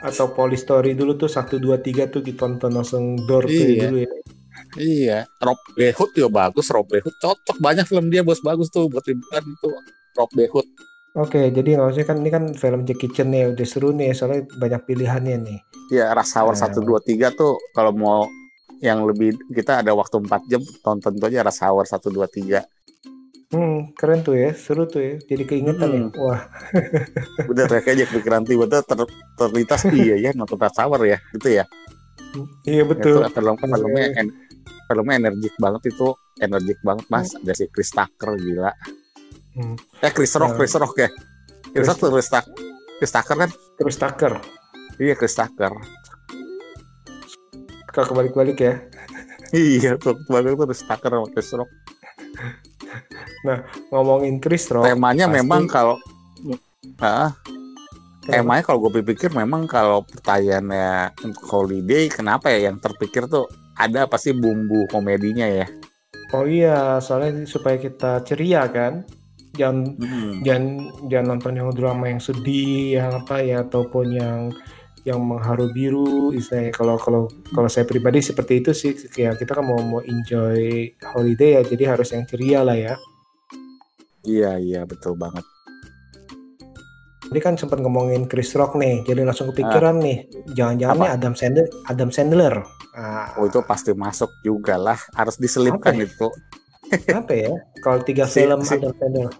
atau 0.00 0.32
Story 0.56 0.96
dulu 0.96 1.16
tuh 1.16 1.28
satu 1.28 1.60
dua 1.60 1.78
tiga 1.80 2.08
tuh 2.08 2.24
ditonton 2.24 2.72
langsung 2.72 3.20
door 3.28 3.44
iya. 3.46 3.88
dulu 3.88 3.98
ya. 4.04 4.10
Iya, 4.76 5.18
Rob 5.42 5.58
Behut 5.74 6.10
juga 6.14 6.28
bagus. 6.46 6.68
Rob 6.70 6.86
Behut 6.86 7.14
cocok 7.18 7.58
banyak 7.58 7.86
film 7.88 8.12
dia 8.12 8.22
bos 8.22 8.38
bagus 8.44 8.70
tuh 8.70 8.86
buat 8.86 9.02
liburan 9.06 9.44
itu. 9.46 9.68
Rob 10.14 10.30
Behut. 10.36 10.66
Oke, 11.18 11.50
jadi 11.50 11.74
maksudnya 11.74 12.06
kan 12.06 12.16
ini 12.22 12.30
kan 12.30 12.44
film 12.54 12.86
Jackie 12.86 13.10
Chan 13.10 13.26
nih 13.26 13.50
udah 13.50 13.66
seru 13.66 13.90
nih 13.90 14.14
soalnya 14.14 14.46
banyak 14.62 14.86
pilihannya 14.86 15.36
nih. 15.42 15.58
Iya, 15.90 16.14
Rush 16.14 16.38
Hour 16.38 16.54
nah. 16.54 16.60
satu 16.62 16.78
dua 16.86 17.02
tiga 17.02 17.34
tuh 17.34 17.58
kalau 17.74 17.90
mau 17.90 18.30
yang 18.80 19.02
lebih 19.04 19.36
kita 19.52 19.84
ada 19.84 19.92
waktu 19.92 20.24
4 20.24 20.48
jam 20.48 20.62
tonton 20.80 21.12
tuh 21.18 21.26
aja 21.28 21.42
Rush 21.42 21.62
Hour 21.66 21.84
satu 21.84 22.14
dua 22.14 22.30
tiga. 22.30 22.62
Hmm, 23.50 23.90
keren 23.98 24.22
tuh 24.22 24.38
ya, 24.38 24.54
seru 24.54 24.86
tuh 24.86 25.02
ya. 25.02 25.14
Jadi 25.20 25.42
keingetan 25.42 25.88
ya. 25.90 26.00
Hmm. 26.06 26.14
Wah, 26.14 26.42
Bener 27.50 27.66
ya 27.66 27.80
kayaknya 27.80 28.06
kepikiran 28.06 28.46
tiba-tiba 28.46 28.78
ter, 28.80 28.98
terlintas 29.34 29.82
iya 29.98 30.14
ya 30.16 30.30
nonton 30.32 30.54
Rush 30.54 30.78
Hour 30.78 31.02
ya 31.02 31.18
gitu 31.34 31.48
ya. 31.50 31.64
iya 32.62 32.86
Itu 32.86 32.94
betul. 32.94 33.26
film 33.26 33.58
filmnya 33.58 34.06
en- 34.14 34.36
filmnya 34.86 35.14
energik 35.18 35.54
banget 35.58 35.82
itu, 35.90 36.08
energik 36.38 36.78
banget 36.80 37.06
mas. 37.10 37.34
Ada 37.34 37.52
si 37.52 37.66
Chris 37.68 37.90
Tucker 37.90 38.38
gila. 38.38 38.70
Hmm. 39.58 39.74
Eh 39.98 40.12
Chris 40.14 40.30
Rock, 40.34 40.54
Nah. 40.54 40.56
Chris 40.56 40.74
Rock 40.78 40.94
ya. 40.96 41.10
Chris 41.68 41.86
Rock 41.86 41.98
tuh 41.98 42.10
Chris 42.12 42.30
Tucker. 42.30 42.54
Chris 42.96 43.10
Tucker 43.10 43.36
kan? 43.36 43.50
Terus 43.74 43.96
Tucker, 43.96 44.32
Iya 44.96 45.14
Chris 45.16 45.34
Tucker. 45.34 45.72
kalau 47.88 48.06
kebalik-balik 48.06 48.58
ya. 48.60 48.74
Iya 49.50 49.98
kemarin 49.98 50.54
tuh 50.54 50.70
Chris 50.70 50.86
Tucker 50.86 51.10
sama 51.10 51.26
Chris 51.26 51.50
Rock. 51.50 51.70
Ngomongin 53.90 54.38
Chris 54.38 54.68
Rock, 54.68 54.86
Temanya 54.86 55.26
pasti- 55.26 55.36
memang 55.36 55.62
kalau 55.66 55.96
Ah, 56.96 57.32
temanya 58.22 58.62
kalau 58.62 58.80
gue 58.82 59.00
pikir 59.02 59.28
memang 59.30 59.64
kalau 59.64 60.00
pertanyaannya 60.02 61.12
holiday 61.42 62.08
kenapa 62.08 62.48
ya 62.48 62.68
yang 62.68 62.76
terpikir 62.76 63.24
tuh 63.24 63.44
ada 63.74 64.04
pasti 64.04 64.32
bumbu 64.32 64.84
komedinya 64.86 65.44
ya. 65.44 65.66
Oh 66.30 66.44
iya, 66.44 66.96
soalnya 66.98 67.44
supaya 67.44 67.76
kita 67.76 68.20
ceria 68.22 68.64
kan. 68.66 69.04
Jangan 69.50 69.76
Hmm. 69.98 70.32
jangan 70.40 70.64
jangan 71.10 71.26
nonton 71.28 71.52
yang 71.54 71.68
drama 71.70 72.06
yang 72.06 72.22
sedih 72.22 72.96
yang 72.96 73.10
apa 73.18 73.40
ya 73.40 73.60
ataupun 73.60 74.06
yang 74.10 74.38
yang 75.02 75.18
mengharu 75.18 75.70
biru 75.70 76.06
istilahnya 76.30 76.70
kalau 76.70 76.94
kalau 76.94 77.22
kalau 77.48 77.66
saya 77.66 77.82
pribadi 77.82 78.20
seperti 78.20 78.60
itu 78.60 78.70
sih 78.70 78.92
ya 79.14 79.32
kita 79.32 79.52
kan 79.52 79.64
mau 79.64 79.80
mau 79.80 80.00
enjoy 80.00 80.60
holiday 81.06 81.56
ya 81.56 81.62
jadi 81.66 81.84
harus 81.90 82.10
yang 82.10 82.24
ceria 82.24 82.60
lah 82.60 82.76
ya 82.76 82.94
Iya 84.20 84.60
iya 84.60 84.80
betul 84.84 85.16
banget. 85.16 85.40
Tadi 87.22 87.38
kan 87.38 87.56
sempat 87.56 87.78
ngomongin 87.78 88.26
Chris 88.26 88.52
Rock 88.52 88.74
nih 88.74 89.00
jadi 89.02 89.22
langsung 89.22 89.48
kepikiran 89.48 89.96
nih 89.96 90.26
jangan-jangan 90.50 90.96
nih 90.98 91.10
Adam 91.10 91.32
Sandler 91.32 91.66
Adam 91.86 92.10
Sandler 92.10 92.54
Ah, 92.90 93.32
Oh 93.34 93.46
itu 93.46 93.62
pasti 93.62 93.94
masuk 93.94 94.28
juga 94.40 94.74
lah, 94.74 94.98
harus 95.14 95.38
diselipkan 95.38 95.94
Apa 95.94 95.96
ya? 95.96 96.04
itu. 96.04 96.28
apa 97.14 97.32
ya 97.32 97.52
kalau 97.78 98.02
tiga 98.02 98.26
Si- 98.26 98.42
film 98.42 98.60
si- 98.60 98.76
Adam 98.76 98.92
Sandler 98.92 99.30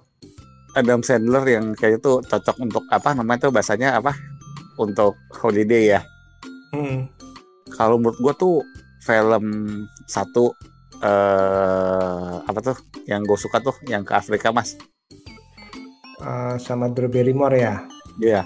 Adam 0.73 1.01
Sandler 1.03 1.45
yang 1.51 1.67
kayak 1.75 1.99
itu 1.99 2.13
cocok 2.23 2.57
untuk 2.63 2.85
apa 2.89 3.11
namanya 3.13 3.43
tuh 3.43 3.53
bahasanya 3.53 3.99
apa? 3.99 4.15
Untuk 4.81 5.21
holiday 5.37 5.93
ya. 5.95 6.01
Hmm. 6.73 7.05
Kalau 7.71 8.01
menurut 8.01 8.17
gua 8.19 8.33
tuh 8.33 8.65
film 9.05 9.45
satu 10.05 10.57
eh 11.01 12.35
apa 12.41 12.59
tuh 12.61 12.77
yang 13.05 13.25
gue 13.25 13.35
suka 13.35 13.57
tuh 13.59 13.73
yang 13.89 14.05
ke 14.05 14.13
Afrika 14.13 14.53
mas. 14.53 14.77
Ah, 16.21 16.61
sama 16.61 16.93
Drew 16.93 17.09
Barrymore 17.09 17.57
ya 17.57 17.81
Iya. 18.21 18.45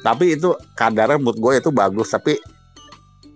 Tapi 0.00 0.40
itu 0.40 0.56
kadarnya 0.72 1.20
menurut 1.20 1.36
gue 1.36 1.52
itu 1.60 1.68
bagus 1.68 2.08
tapi 2.08 2.40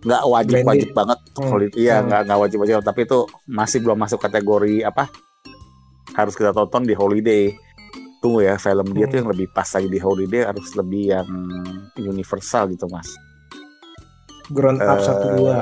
nggak 0.02 0.22
wajib 0.24 0.56
wajib 0.64 0.88
banget 0.96 1.18
Hmm, 1.36 1.48
holiday. 1.52 1.84
Hmm. 1.92 2.08
nggak 2.08 2.20
nggak 2.24 2.40
wajib 2.40 2.58
wajib 2.64 2.74
tapi 2.80 3.00
itu 3.04 3.18
masih 3.44 3.78
belum 3.84 3.98
masuk 4.00 4.18
kategori 4.18 4.80
apa 4.82 5.12
harus 6.12 6.32
kita 6.32 6.56
tonton 6.56 6.88
di 6.88 6.96
holiday. 6.96 7.52
Tunggu 8.22 8.40
ya 8.40 8.54
film 8.54 8.86
dia 8.88 9.04
tuh 9.04 9.10
Hmm. 9.10 9.18
yang 9.18 9.28
lebih 9.28 9.46
pas 9.50 9.66
lagi 9.66 9.88
di 9.88 9.98
holiday 9.98 10.46
harus 10.46 10.70
lebih 10.72 11.10
yang 11.10 11.28
universal 11.98 12.70
gitu 12.70 12.86
mas. 12.86 13.10
Grown 14.48 14.78
Up 14.78 14.98
satu 14.98 15.26
dua 15.34 15.56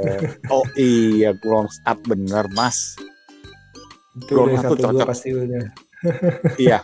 Eh, 0.00 0.18
oh 0.54 0.64
iya 0.74 1.30
grown 1.34 1.70
up 1.84 1.98
bener 2.02 2.50
mas. 2.50 2.98
itu 4.12 4.26
Grown 4.26 4.48
dari 4.48 4.58
Up 4.58 4.64
satu 4.66 4.74
cocok. 4.80 5.06
pasti 5.06 5.28
udah 5.30 5.64
Iya. 6.60 6.78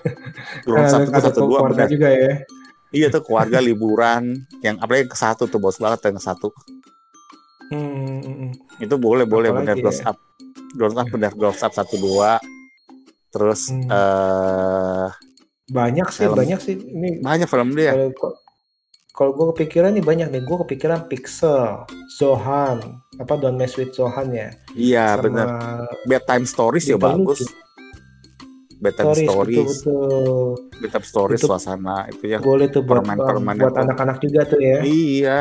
Grown 0.62 0.78
Nah, 0.80 0.94
up 0.96 1.10
ada 1.10 1.26
satu 1.26 1.40
dua 1.44 1.58
bener. 1.66 1.88
juga 1.88 2.08
ya 2.08 2.32
Iya 2.88 3.06
tuh 3.10 3.22
keluarga 3.22 3.58
liburan 3.58 4.22
yang 4.60 4.78
apalagi 4.78 5.10
ke 5.10 5.16
satu 5.16 5.44
tuh 5.44 5.58
bos 5.58 5.74
banget 5.76 6.06
yang 6.06 6.16
ke 6.16 6.24
satu. 6.24 6.48
Hmm, 7.66 8.22
hmm, 8.22 8.22
hmm. 8.22 8.50
itu 8.78 8.94
boleh 8.94 9.26
boleh 9.26 9.50
benar 9.50 9.74
ya? 9.74 9.82
gross 9.82 9.98
up 10.00 10.14
gross 10.72 10.94
up 10.94 11.08
benar 11.08 11.34
gross 11.34 11.58
up 11.60 11.72
satu 11.72 11.98
dua 11.98 12.38
terus 13.28 13.68
Hmm. 13.68 13.86
eh 13.86 15.08
banyak 15.66 16.08
sih 16.08 16.24
Film. 16.24 16.36
banyak 16.36 16.58
sih. 16.58 16.74
Ini 16.76 17.08
banyak 17.20 17.46
film 17.46 17.72
dia. 17.72 17.92
kalau 19.10 19.32
gue 19.32 19.46
kepikiran 19.50 19.90
nih 19.90 20.04
banyak 20.04 20.28
nih. 20.28 20.42
Gue 20.42 20.60
kepikiran 20.60 21.06
Pixel 21.06 21.88
Zohan. 22.12 23.00
Apa 23.16 23.34
Don't 23.34 23.56
Mess 23.56 23.74
with 23.74 23.90
Zohan 23.90 24.28
ya? 24.28 24.52
Iya 24.70 25.16
benar 25.18 25.48
bedtime 26.04 26.44
stories 26.44 26.84
ya 26.84 26.96
bagus. 26.96 27.40
Bedtime 28.76 29.08
Stories 29.08 29.24
betul 29.24 29.32
stories. 29.32 29.68
betul 29.80 30.44
bedtime 30.76 31.06
stories 31.06 31.40
Itu- 31.40 31.48
suasana 31.48 32.04
itu 32.06 32.24
ya. 32.28 32.38
boleh 32.38 32.68
tuh 32.68 32.84
buat 32.84 33.00
Permen-permen 33.00 33.56
buat 33.56 33.72
yang- 33.72 33.88
anak-anak 33.88 34.16
juga 34.20 34.40
tuh 34.44 34.60
ya. 34.60 34.78
Iya. 34.82 35.38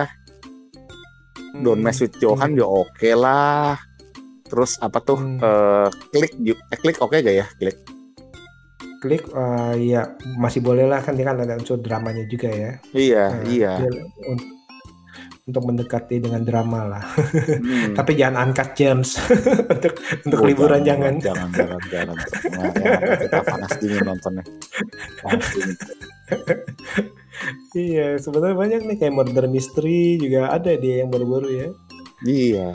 Don't 1.54 1.76
Hmm. 1.76 1.84
Mess 1.84 2.00
with 2.00 2.16
Johan 2.16 2.52
ya 2.54 2.64
oke 2.64 3.12
lah 3.14 3.76
terus 4.46 4.78
apa 4.78 5.02
tuh 5.02 5.18
Hmm. 5.18 5.40
eh, 5.40 5.88
klik 6.12 6.34
eh, 6.46 6.78
klik 6.78 6.98
oke 7.00 7.18
gak 7.18 7.36
ya 7.36 7.46
klik 7.56 7.78
klik 9.00 9.24
eh, 9.28 9.74
ya 9.84 10.02
masih 10.36 10.62
boleh 10.62 10.86
lah 10.86 11.02
kan 11.02 11.14
dia 11.14 11.26
kan 11.26 11.38
ada 11.38 11.56
unsur 11.56 11.78
dramanya 11.78 12.26
juga 12.26 12.48
ya 12.48 12.72
iya 12.92 13.26
Nah, 13.32 13.42
iya 13.46 13.72
untuk 15.46 15.62
mendekati 15.62 16.18
dengan 16.18 16.42
drama 16.42 16.82
lah 16.88 17.04
Hmm. 17.06 17.94
tapi 17.94 18.14
jangan 18.14 18.46
angkat 18.46 18.74
James 18.74 19.18
untuk 19.74 19.94
untuk 20.24 20.40
Oh, 20.42 20.46
liburan 20.46 20.82
jangan, 20.82 21.18
jangan 21.18 21.50
jangan 21.54 21.82
jangan, 21.86 22.16
jangan. 22.18 22.18
Nah, 22.50 22.72
ya, 22.76 22.90
kita 23.22 23.40
panas 23.44 23.72
dingin 23.78 24.04
nontonnya 24.04 24.44
panas 25.20 25.46
dingin. 25.52 25.78
Iya, 27.76 28.08
sebenarnya 28.18 28.56
banyak 28.56 28.82
nih 28.88 28.98
kayak 28.98 29.14
murder 29.14 29.46
mystery 29.46 30.18
juga 30.18 30.50
ada 30.50 30.72
dia 30.74 31.04
yang 31.04 31.12
baru-baru 31.12 31.50
ya. 31.52 31.68
Iya. 32.24 32.68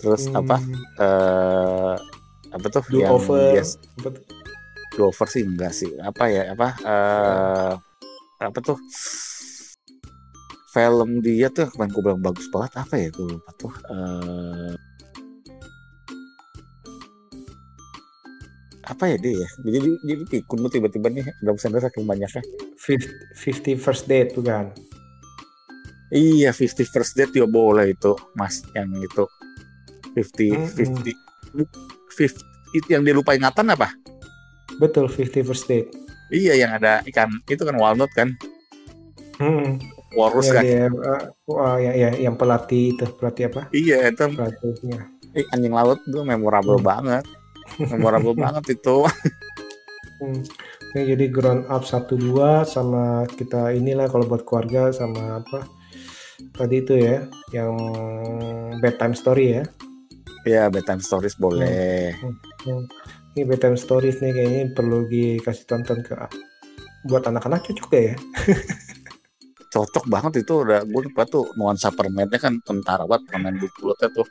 Terus 0.00 0.22
Hmm, 0.26 0.40
apa? 0.40 0.56
eh 0.98 1.94
apa 2.50 2.66
tuh 2.66 2.82
Do 2.88 2.98
yang 2.98 3.14
over. 3.14 3.52
yes, 3.54 3.78
apa 4.00 4.08
tuh? 4.16 4.24
do 4.90 5.02
over 5.06 5.28
sih 5.28 5.42
enggak 5.46 5.70
sih. 5.70 5.90
Apa 6.00 6.24
ya? 6.26 6.42
Apa 6.52 6.66
eh 6.82 7.72
apa 8.40 8.58
tuh? 8.60 8.78
Film 10.70 11.18
dia 11.18 11.50
tuh 11.50 11.66
kemarin 11.66 11.90
gue 11.90 12.02
bilang 12.02 12.22
bagus 12.22 12.46
banget 12.46 12.72
apa 12.78 12.94
ya 12.94 13.08
gue 13.10 13.26
lupa 13.26 13.50
tuh 13.58 13.74
eh 13.90 14.74
apa 18.80 19.04
ya 19.06 19.16
dia 19.18 19.34
ya 19.44 19.48
jadi 19.60 19.90
jadi 20.02 20.22
pikun 20.26 20.66
tuh 20.66 20.72
tiba-tiba 20.72 21.06
nih 21.10 21.26
Adam 21.42 21.58
Sandler 21.58 21.82
saking 21.84 22.06
banyaknya 22.06 22.42
Fif- 22.74 23.10
50 23.34 23.76
first 23.78 24.06
date 24.06 24.34
bukan? 24.34 24.70
iya 26.10 26.50
50 26.50 26.86
first 26.86 27.14
date 27.14 27.34
ya 27.34 27.46
boleh 27.46 27.90
itu 27.90 28.14
mas 28.34 28.62
yang 28.70 28.90
itu 28.98 29.26
50 30.14 30.56
Mm-mm. 30.56 31.04
50 31.04 31.14
50 31.54 32.76
itu 32.76 32.86
yang 32.88 33.02
dia 33.02 33.14
lupa 33.14 33.34
ingatan 33.34 33.70
apa 33.70 33.90
Betul 34.78 35.10
50 35.10 35.44
first 35.44 35.66
date. 35.66 35.90
Iya 36.30 36.54
yang 36.56 36.70
ada 36.72 37.02
ikan 37.04 37.26
itu 37.44 37.58
kan 37.60 37.74
walnut 37.74 38.08
kan, 38.14 38.30
Hmm. 39.36 39.82
walrus 40.14 40.46
Ya, 40.46 40.54
kan. 40.54 40.62
dia, 40.62 40.82
uh, 40.86 41.22
wah, 41.44 41.74
ya, 41.76 41.90
ya, 41.90 42.10
yang 42.14 42.38
pelatih 42.38 42.94
itu 42.94 43.04
pelatih 43.18 43.50
apa? 43.50 43.66
Iya 43.70 44.08
itu 44.08 44.24
Pelatihnya. 44.30 45.10
eh, 45.34 45.44
anjing 45.50 45.74
laut 45.74 45.98
tuh 46.06 46.22
memorable 46.22 46.78
Hmm. 46.78 46.86
banget, 46.86 47.24
memorable 47.90 48.32
banget 48.32 48.78
itu. 48.78 49.04
Hmm. 50.16 50.40
Ini 50.94 51.18
jadi 51.18 51.24
ground 51.28 51.66
up 51.66 51.82
1 51.82 52.14
2 52.14 52.62
sama 52.62 53.26
kita 53.26 53.74
inilah 53.74 54.06
kalau 54.06 54.22
buat 54.24 54.46
keluarga 54.46 54.94
sama 54.94 55.42
apa? 55.42 55.66
Tadi 56.54 56.76
itu 56.78 56.94
ya, 56.94 57.26
yang 57.50 57.74
bedtime 58.78 59.12
story 59.12 59.58
ya. 59.58 59.64
Ya 60.46 60.68
bedtime 60.72 61.02
stories 61.02 61.36
boleh. 61.36 62.14
Hmm. 62.16 62.84
Ini 63.36 63.42
bedtime 63.46 63.78
stories 63.78 64.18
nih 64.20 64.32
kayaknya 64.34 64.62
perlu 64.74 65.06
dikasih 65.06 65.64
tonton 65.68 66.02
ke 66.02 66.14
buat 67.06 67.24
anak-anak 67.24 67.64
cocok 67.70 67.90
ya. 67.96 68.16
Cocok 69.70 70.10
banget 70.10 70.42
itu 70.42 70.66
udah 70.66 70.82
gue 70.82 71.02
lupa 71.06 71.22
tuh 71.30 71.46
nuansa 71.54 71.94
permennya 71.94 72.42
kan 72.42 72.58
tentara 72.58 73.06
banget 73.06 73.30
permen 73.30 73.54
bulat-bulatnya 73.54 74.08
tuh 74.10 74.26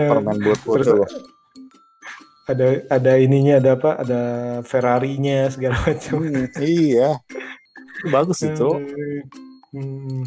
Eh, 0.00 0.08
permen 0.08 0.36
terus 0.40 0.86
tuh 0.88 1.04
ada 2.50 2.66
ada 2.90 3.12
ininya 3.14 3.62
ada 3.62 3.70
apa? 3.78 3.90
Ada 4.02 4.22
Ferrarinya 4.66 5.46
segala 5.52 5.78
macam. 5.86 6.26
Hmm, 6.26 6.46
iya 6.58 7.20
bagus 8.10 8.42
itu. 8.42 8.70
Hmm. 9.70 10.26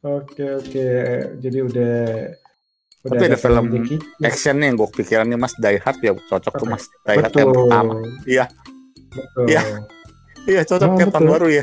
Oke 0.00 0.44
oke. 0.56 0.88
Jadi 1.36 1.58
udah 1.60 1.98
udah 3.00 3.16
Tapi 3.16 3.24
ada 3.32 3.38
film 3.40 3.64
Jackie. 3.72 3.98
Actionnya 4.20 4.66
yang 4.68 4.76
gue 4.76 4.88
pikiran 4.92 5.24
nih 5.24 5.38
mas 5.40 5.54
Die 5.56 5.78
Hard 5.80 5.98
ya 6.00 6.12
cocok 6.12 6.52
tuh 6.52 6.66
mas 6.68 6.84
Die 7.02 7.16
Hard 7.16 7.32
yang 7.32 7.50
pertama. 7.50 7.92
Iya. 8.24 8.44
Iya, 9.44 9.62
Iya 10.44 10.60
cocok 10.64 10.88
kayak 10.96 11.10
tahun 11.10 11.26
baru 11.26 11.48
ya. 11.48 11.62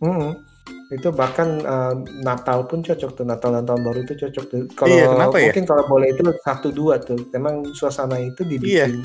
Mm-mm. 0.00 0.32
Itu 0.86 1.08
bahkan 1.10 1.48
eh, 1.58 1.94
Natal 2.22 2.68
pun 2.68 2.78
cocok 2.78 3.10
tuh 3.16 3.24
Natal 3.26 3.50
dan 3.50 3.64
tahun 3.64 3.82
baru 3.82 3.98
itu 4.04 4.14
cocok 4.14 4.44
tuh. 4.46 4.60
Kalau 4.76 4.92
Iya, 4.92 5.06
kenapa 5.10 5.36
ya? 5.40 5.50
mungkin 5.50 5.64
kalau 5.66 5.84
boleh 5.88 6.08
itu 6.12 6.22
satu 6.44 6.68
dua 6.70 7.00
tuh. 7.00 7.18
Memang 7.32 7.72
suasana 7.74 8.20
itu 8.20 8.44
dibikin 8.44 9.02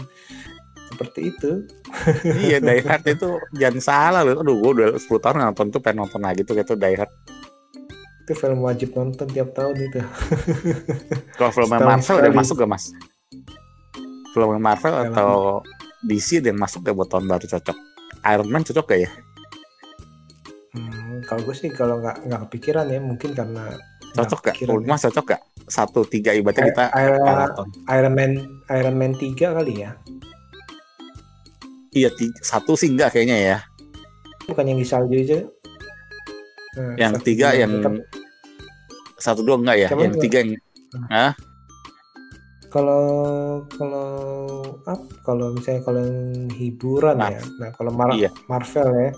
seperti 0.91 1.31
itu. 1.31 1.51
iya 2.43 2.59
Die 2.59 2.83
Hard 2.87 3.03
itu 3.07 3.27
jangan 3.55 3.79
salah 3.81 4.21
loh. 4.21 4.43
Aduh, 4.43 4.59
gue 4.59 4.71
udah 4.77 4.87
10 4.99 5.07
tahun 5.17 5.35
nonton 5.41 5.67
tuh 5.71 5.79
pengen 5.81 6.05
nonton 6.05 6.21
lagi 6.21 6.43
tuh 6.43 6.53
gitu 6.53 6.75
Die 6.75 6.95
Hard. 6.99 7.11
Itu 8.21 8.33
film 8.37 8.61
wajib 8.61 8.93
nonton 8.93 9.27
tiap 9.29 9.57
tahun 9.57 9.75
itu. 9.81 9.99
Kalau 11.41 11.51
film 11.51 11.69
Marvel 11.73 12.17
udah 12.21 12.33
masuk 12.37 12.55
gak 12.61 12.69
mas? 12.69 12.93
Film 14.31 14.61
Marvel 14.61 14.93
Film 14.95 15.11
atau 15.11 15.59
DC 16.05 16.41
yang 16.41 16.57
masuk 16.57 16.85
gak 16.85 16.95
buat 16.95 17.09
tahun 17.09 17.25
baru 17.25 17.45
cocok? 17.49 17.77
Iron 18.29 18.49
Man 18.53 18.61
cocok 18.61 18.85
gak 18.85 18.99
ya? 19.05 19.09
Hmm, 20.71 21.19
kalau 21.25 21.41
gue 21.43 21.55
sih 21.57 21.67
kalau 21.73 21.99
nggak 21.99 22.29
nggak 22.29 22.41
kepikiran 22.47 22.85
ya 22.87 22.99
mungkin 23.01 23.33
karena 23.33 23.75
cocok 24.13 24.39
gak? 24.45 24.55
Menurut 24.63 24.85
mas 24.85 25.01
cocok 25.03 25.25
gak? 25.35 25.41
Satu 25.65 26.05
tiga 26.05 26.35
ibaratnya 26.35 26.69
kita 26.69 26.83
Iron, 26.99 27.67
Iron 27.89 28.13
Man 28.13 28.31
Iron 28.69 28.95
Man 28.97 29.13
tiga 29.17 29.57
kali 29.57 29.81
ya? 29.83 29.97
Iya, 31.91 32.07
tiga, 32.15 32.39
satu 32.39 32.79
sih 32.79 32.87
enggak 32.87 33.11
kayaknya 33.11 33.37
ya. 33.37 33.57
Bukan 34.47 34.63
yang 34.63 34.79
di 34.79 34.87
salju 34.87 35.15
aja. 35.19 35.43
Nah, 36.71 36.95
yang 36.95 37.13
tiga 37.19 37.51
yang 37.51 37.83
tetap... 37.83 37.93
satu 39.19 39.43
dua 39.43 39.59
enggak 39.59 39.77
ya? 39.77 39.87
Coba 39.91 40.03
yang 40.07 40.17
tiga 40.19 40.37
yang 40.39 40.51
nah. 41.11 41.33
Kalau 42.71 43.03
kalau 43.75 44.07
apa? 44.87 45.03
Kalau 45.27 45.51
misalnya 45.51 45.81
kalau 45.83 45.99
yang 45.99 46.47
hiburan 46.55 47.19
Mar 47.19 47.35
ya. 47.35 47.41
Nah, 47.59 47.69
kalau 47.75 47.91
Mar 47.91 48.09
iya. 48.15 48.31
Marvel 48.47 48.87
ya. 48.95 49.11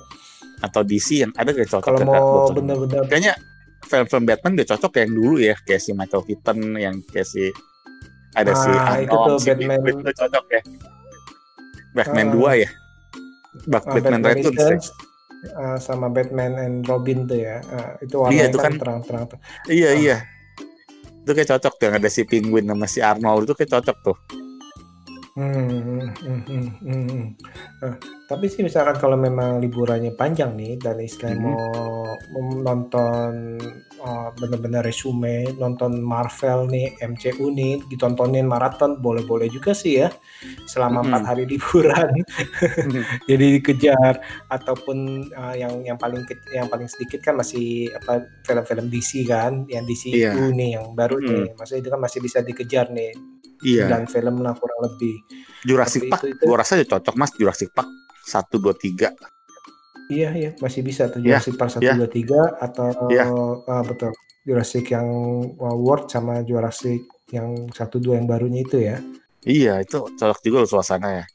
Atau 0.66 0.82
DC 0.82 1.22
yang 1.22 1.32
ada 1.38 1.54
kayak 1.54 1.70
cocok. 1.70 1.86
Kalau 1.86 2.00
mau 2.02 2.50
bener-bener 2.50 3.06
kayaknya 3.06 3.38
film-film 3.86 4.26
Batman 4.26 4.58
udah 4.58 4.68
cocok 4.74 4.92
yang 5.06 5.12
dulu 5.14 5.36
ya, 5.38 5.56
kayak 5.62 5.82
si 5.86 5.92
Michael 5.94 6.24
Keaton 6.26 6.58
yang 6.82 6.96
kayak 7.14 7.28
si 7.30 7.54
ada 8.34 8.58
ah, 8.58 8.98
si 8.98 9.06
tuh 9.06 9.38
si 9.38 9.48
Batman 9.54 9.80
itu 9.86 10.12
cocok 10.18 10.46
ya. 10.50 10.62
Batman 11.94 12.28
uh, 12.34 12.58
2 12.58 12.64
ya? 12.66 12.70
Bak 13.70 13.84
uh, 13.86 13.94
Batman, 13.94 14.22
Batman 14.26 14.50
Returns. 14.50 15.13
Uh, 15.44 15.76
sama 15.76 16.08
Batman 16.08 16.56
and 16.56 16.88
Robin 16.88 17.28
tuh 17.28 17.36
ya. 17.36 17.60
Uh, 17.68 17.92
itu 18.00 18.16
warnanya 18.16 18.48
iya, 18.48 18.52
itu 18.52 18.60
kan 18.64 18.74
terang-terang. 18.80 19.24
Iya, 19.68 19.90
uh. 19.92 19.94
iya. 20.00 20.18
Itu 21.24 21.32
kayak 21.36 21.50
cocok 21.56 21.74
tuh 21.76 21.84
yang 21.92 21.96
ada 22.00 22.10
si 22.12 22.22
Penguin 22.24 22.68
sama 22.68 22.88
si 22.88 23.00
Arnold 23.04 23.44
itu 23.48 23.54
kayak 23.56 23.72
cocok 23.76 23.98
tuh. 24.08 24.18
Hmm, 25.34 25.66
hmm, 25.66 26.10
hmm, 26.14 26.42
hmm, 26.46 27.06
hmm. 27.10 27.26
Nah, 27.82 27.98
tapi 28.30 28.54
sih 28.54 28.62
misalkan 28.62 29.02
kalau 29.02 29.18
memang 29.18 29.58
liburannya 29.66 30.14
panjang 30.14 30.54
nih 30.54 30.78
dan 30.78 31.02
istilahnya 31.02 31.42
hmm. 31.42 31.58
mau 32.30 32.46
nonton 32.62 33.58
uh, 33.98 34.30
bener-bener 34.38 34.86
resume, 34.86 35.58
nonton 35.58 35.98
Marvel 36.06 36.70
nih, 36.70 36.94
MCU 37.02 37.50
nih, 37.50 37.82
ditontonin 37.90 38.46
maraton 38.46 39.02
boleh-boleh 39.02 39.50
juga 39.50 39.74
sih 39.74 40.06
ya 40.06 40.14
selama 40.70 41.02
empat 41.02 41.22
hmm. 41.26 41.30
hari 41.34 41.44
liburan. 41.58 42.14
Hmm. 42.14 43.02
Jadi 43.26 43.46
dikejar 43.58 44.22
ataupun 44.54 45.34
uh, 45.34 45.58
yang 45.58 45.82
yang 45.82 45.98
paling 45.98 46.22
yang 46.54 46.70
paling 46.70 46.86
sedikit 46.86 47.26
kan 47.26 47.42
masih 47.42 47.90
apa 47.90 48.22
film-film 48.46 48.86
DC 48.86 49.26
kan, 49.26 49.66
yang 49.66 49.82
DCU 49.90 50.14
yeah. 50.14 50.38
nih 50.38 50.78
yang 50.78 50.94
baru 50.94 51.18
hmm. 51.18 51.26
nih, 51.26 51.46
maksudnya 51.58 51.82
itu 51.82 51.90
kan 51.90 52.02
masih 52.06 52.20
bisa 52.22 52.46
dikejar 52.46 52.94
nih 52.94 53.33
Iya. 53.64 53.88
Dan 53.90 54.04
film 54.12 54.44
lah 54.44 54.54
kurang 54.54 54.80
lebih. 54.84 55.16
Jurassic 55.64 56.12
Park, 56.12 56.28
itu, 56.28 56.36
itu. 56.36 56.44
gua 56.44 56.58
rasa 56.60 56.84
cocok 56.84 57.16
mas 57.16 57.32
Jurassic 57.40 57.72
Park 57.72 57.90
satu 58.24 58.60
dua 58.60 58.76
tiga. 58.76 59.16
Iya 60.12 60.30
iya 60.36 60.52
masih 60.60 60.84
bisa 60.84 61.08
tuh 61.08 61.24
iya, 61.24 61.40
Jurassic 61.40 61.56
yeah, 61.56 61.60
Park 61.60 61.72
satu 61.72 61.88
yeah. 61.88 61.98
dua 61.98 62.10
tiga 62.12 62.42
atau 62.60 62.92
yeah. 63.08 63.28
uh, 63.32 63.84
betul 63.88 64.12
Jurassic 64.44 64.86
yang 64.92 65.08
World 65.58 66.12
sama 66.12 66.44
Jurassic 66.44 67.08
yang 67.32 67.72
satu 67.72 68.04
dua 68.04 68.20
yang 68.20 68.28
barunya 68.28 68.62
itu 68.68 68.84
ya. 68.84 69.00
Iya 69.44 69.80
itu 69.80 70.04
cocok 70.04 70.40
juga 70.44 70.58
loh 70.64 70.70
suasana 70.70 71.24
ya. 71.24 71.26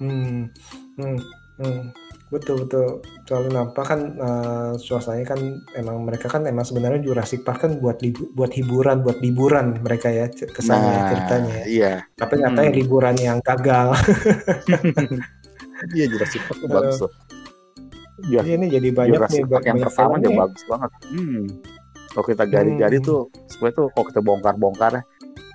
Hmm, 0.00 0.48
hmm, 0.96 1.18
hmm 1.60 2.03
betul 2.34 2.66
betul 2.66 2.98
soalnya 3.30 3.62
nampak 3.62 3.84
kan 3.86 4.00
uh, 4.18 4.72
suasananya 4.74 5.26
kan 5.30 5.40
emang 5.78 6.02
mereka 6.02 6.26
kan 6.26 6.42
emang 6.50 6.66
sebenarnya 6.66 6.98
Jurassic 7.06 7.46
Park 7.46 7.62
kan 7.62 7.78
buat 7.78 8.02
libu, 8.02 8.34
buat 8.34 8.50
hiburan 8.50 9.06
buat 9.06 9.22
liburan 9.22 9.78
mereka 9.78 10.10
ya 10.10 10.26
kesannya 10.26 10.90
nah, 10.90 11.06
ceritanya 11.14 11.54
ya. 11.54 11.64
iya 11.70 11.92
tapi 12.18 12.42
katanya 12.42 12.70
hmm. 12.74 12.78
liburan 12.82 13.16
yang 13.22 13.38
gagal 13.38 13.94
iya 15.96 16.04
Jurassic 16.10 16.42
Park 16.50 16.58
uh, 16.58 16.68
bagus 16.74 16.98
loh 17.06 17.12
ya, 18.26 18.42
iya 18.42 18.58
ini 18.58 18.66
jadi 18.66 18.88
banyak 18.90 19.14
Jurassic 19.14 19.46
nih 19.46 19.50
Park 19.54 19.64
yang 19.70 19.78
pertama 19.78 20.14
dia 20.18 20.32
bagus 20.34 20.62
banget 20.66 20.90
hmm. 21.14 21.44
kalau 22.10 22.26
kita 22.26 22.44
gali-gali 22.50 22.96
hmm. 22.98 23.06
tuh 23.06 23.20
sebenarnya 23.46 23.76
tuh 23.78 23.86
kalau 23.94 24.06
kita 24.10 24.20
bongkar-bongkar 24.26 24.92
ya 24.98 25.02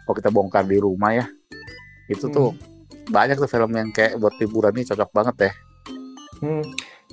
kalau 0.08 0.16
kita 0.16 0.30
bongkar 0.32 0.64
di 0.64 0.78
rumah 0.80 1.12
ya 1.12 1.26
itu 2.08 2.32
hmm. 2.32 2.34
tuh 2.34 2.50
banyak 3.12 3.36
tuh 3.36 3.52
film 3.52 3.76
yang 3.76 3.92
kayak 3.92 4.16
buat 4.16 4.40
liburan 4.40 4.72
ini 4.80 4.88
cocok 4.88 5.12
banget 5.12 5.36
ya 5.50 5.54
Hmm. 6.40 6.64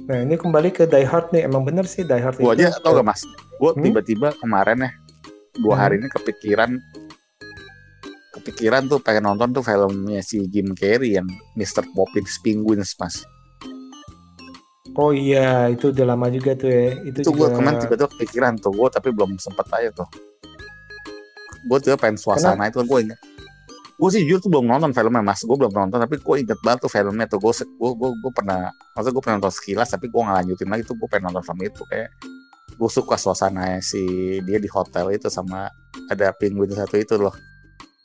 Nah 0.06 0.16
ini 0.22 0.34
kembali 0.38 0.70
ke 0.70 0.84
Die 0.86 1.06
Hard 1.06 1.34
nih, 1.34 1.48
emang 1.48 1.66
bener 1.66 1.88
sih 1.88 2.06
Die 2.06 2.22
Hard 2.22 2.38
gua 2.38 2.54
itu. 2.54 2.68
aja 2.68 2.78
tau 2.78 2.94
gak 2.94 3.06
mas, 3.06 3.22
gue 3.58 3.70
hmm? 3.74 3.82
tiba-tiba 3.82 4.28
kemarin 4.38 4.86
ya 4.86 4.90
dua 5.56 5.74
hmm. 5.74 5.82
hari 5.82 5.94
ini 5.98 6.08
kepikiran 6.12 6.70
kepikiran 8.36 8.86
tuh 8.86 9.00
pengen 9.00 9.32
nonton 9.32 9.56
tuh 9.56 9.64
filmnya 9.64 10.20
si 10.20 10.44
Jim 10.52 10.76
Carrey 10.76 11.16
yang 11.16 11.26
Mr. 11.56 11.88
Poppins 11.96 12.38
Penguins 12.44 12.92
mas. 13.00 13.24
Oh 14.96 15.12
iya, 15.12 15.68
itu 15.68 15.92
udah 15.92 16.16
lama 16.16 16.32
juga 16.32 16.56
tuh 16.56 16.72
ya. 16.72 16.96
Itu, 17.04 17.20
itu 17.20 17.28
juga... 17.34 17.52
gue 17.52 17.60
kemarin 17.60 17.76
tiba-tiba 17.84 18.08
kepikiran 18.16 18.52
tuh, 18.56 18.72
gue 18.72 18.88
tapi 18.88 19.08
belum 19.12 19.36
sempet 19.36 19.66
aja 19.72 19.90
tuh. 19.92 20.08
Gue 21.66 21.78
tuh 21.82 21.98
pengen 21.98 22.16
suasana 22.16 22.64
Kenapa? 22.64 22.70
itu 22.70 22.78
gue 22.86 22.98
ingat 23.10 23.20
gue 23.96 24.08
sih 24.12 24.22
jujur 24.28 24.44
tuh 24.44 24.50
belum 24.52 24.68
nonton 24.68 24.92
filmnya 24.92 25.24
mas 25.24 25.40
gue 25.40 25.56
belum 25.56 25.72
nonton 25.72 25.96
tapi 25.96 26.20
gue 26.20 26.34
inget 26.36 26.60
banget 26.60 26.84
tuh 26.84 26.92
filmnya 26.92 27.24
tuh 27.24 27.40
gue 27.40 27.52
gue 27.64 27.90
gue, 27.96 28.10
gue 28.12 28.32
pernah 28.36 28.68
maksudnya 28.92 29.14
gue 29.16 29.22
pernah 29.24 29.36
nonton 29.40 29.54
sekilas 29.56 29.88
tapi 29.88 30.12
gue 30.12 30.20
nggak 30.20 30.36
lanjutin 30.44 30.68
lagi 30.68 30.82
tuh 30.84 30.96
gue 31.00 31.08
pengen 31.08 31.32
nonton 31.32 31.42
film 31.48 31.60
itu 31.64 31.82
kayak 31.88 32.10
gue 32.76 32.90
suka 32.92 33.16
suasana 33.16 33.80
si 33.80 34.04
dia 34.44 34.60
di 34.60 34.68
hotel 34.68 35.16
itu 35.16 35.32
sama 35.32 35.72
ada 36.12 36.28
penguin 36.36 36.76
satu 36.76 37.00
itu 37.00 37.16
loh 37.16 37.32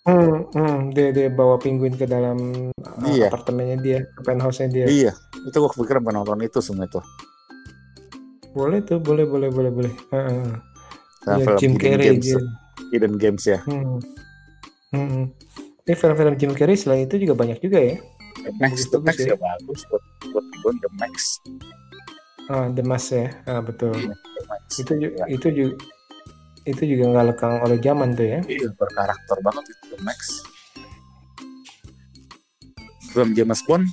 Hmm, 0.02 0.50
hmm, 0.50 0.98
dia 0.98 1.14
dia 1.14 1.30
bawa 1.30 1.62
penguin 1.62 1.94
ke 1.94 2.10
dalam 2.10 2.74
uh, 2.74 3.06
iya. 3.06 3.30
apartemennya 3.30 3.78
dia, 3.78 4.00
ke 4.02 4.26
penthouse-nya 4.26 4.66
dia. 4.74 4.86
Iya, 4.90 5.14
itu 5.46 5.54
gue 5.54 5.70
kepikiran 5.78 6.02
pengen 6.02 6.26
nonton 6.26 6.42
itu 6.42 6.58
semua 6.58 6.90
itu. 6.90 6.98
Boleh 8.50 8.82
tuh, 8.82 8.98
boleh, 8.98 9.30
boleh, 9.30 9.54
boleh, 9.54 9.70
boleh. 9.70 9.94
Uh, 10.10 10.58
uh. 11.30 11.38
ya, 11.38 11.54
Jim 11.54 11.78
Carrey, 11.78 12.18
Games, 12.18 12.34
Hidden 12.90 13.22
Games 13.22 13.46
ya. 13.46 13.62
Hmm. 13.70 14.02
Hmm. 14.90 15.30
Ini 15.82 15.94
film-film 15.98 16.36
Jim 16.38 16.54
Carrey 16.54 16.78
selain 16.78 17.10
itu 17.10 17.18
juga 17.18 17.34
banyak 17.34 17.58
juga 17.58 17.82
ya. 17.82 17.98
Max, 18.62 18.90
The 18.90 18.98
Max 19.02 19.18
ya. 19.22 19.34
bagus 19.38 19.82
buat 19.90 20.04
buat 20.30 20.46
ribuan 20.46 20.76
The 20.78 20.90
Max. 20.98 21.14
Ah, 22.50 22.68
The 22.70 22.84
Max 22.86 23.02
ya, 23.10 23.28
ah, 23.50 23.62
betul. 23.62 23.94
Iya, 23.98 24.14
Max. 24.46 24.64
Itu 24.78 24.94
juga, 24.98 25.22
itu 25.30 25.48
juga 25.50 25.76
itu 26.62 26.84
juga 26.86 27.04
nggak 27.10 27.26
lekang 27.34 27.54
oleh 27.66 27.78
zaman 27.82 28.14
tuh 28.14 28.28
ya. 28.30 28.40
Iya, 28.46 28.70
berkarakter 28.78 29.38
banget 29.42 29.64
itu 29.66 29.84
The 29.90 30.00
Max. 30.06 30.20
Film 33.12 33.30
James 33.34 33.62
Bond. 33.66 33.86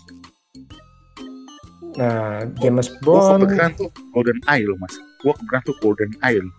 Nah, 1.96 2.46
James 2.60 2.88
Bond. 3.00 3.42
Gue 3.42 3.48
kepikiran 3.48 3.72
tuh 3.74 3.88
Golden 4.14 4.38
Eye 4.46 4.64
loh 4.68 4.78
mas. 4.78 4.94
Gue 5.24 5.32
kepikiran 5.34 5.62
tuh 5.64 5.76
Golden 5.82 6.12
Eye 6.22 6.38
loh 6.38 6.52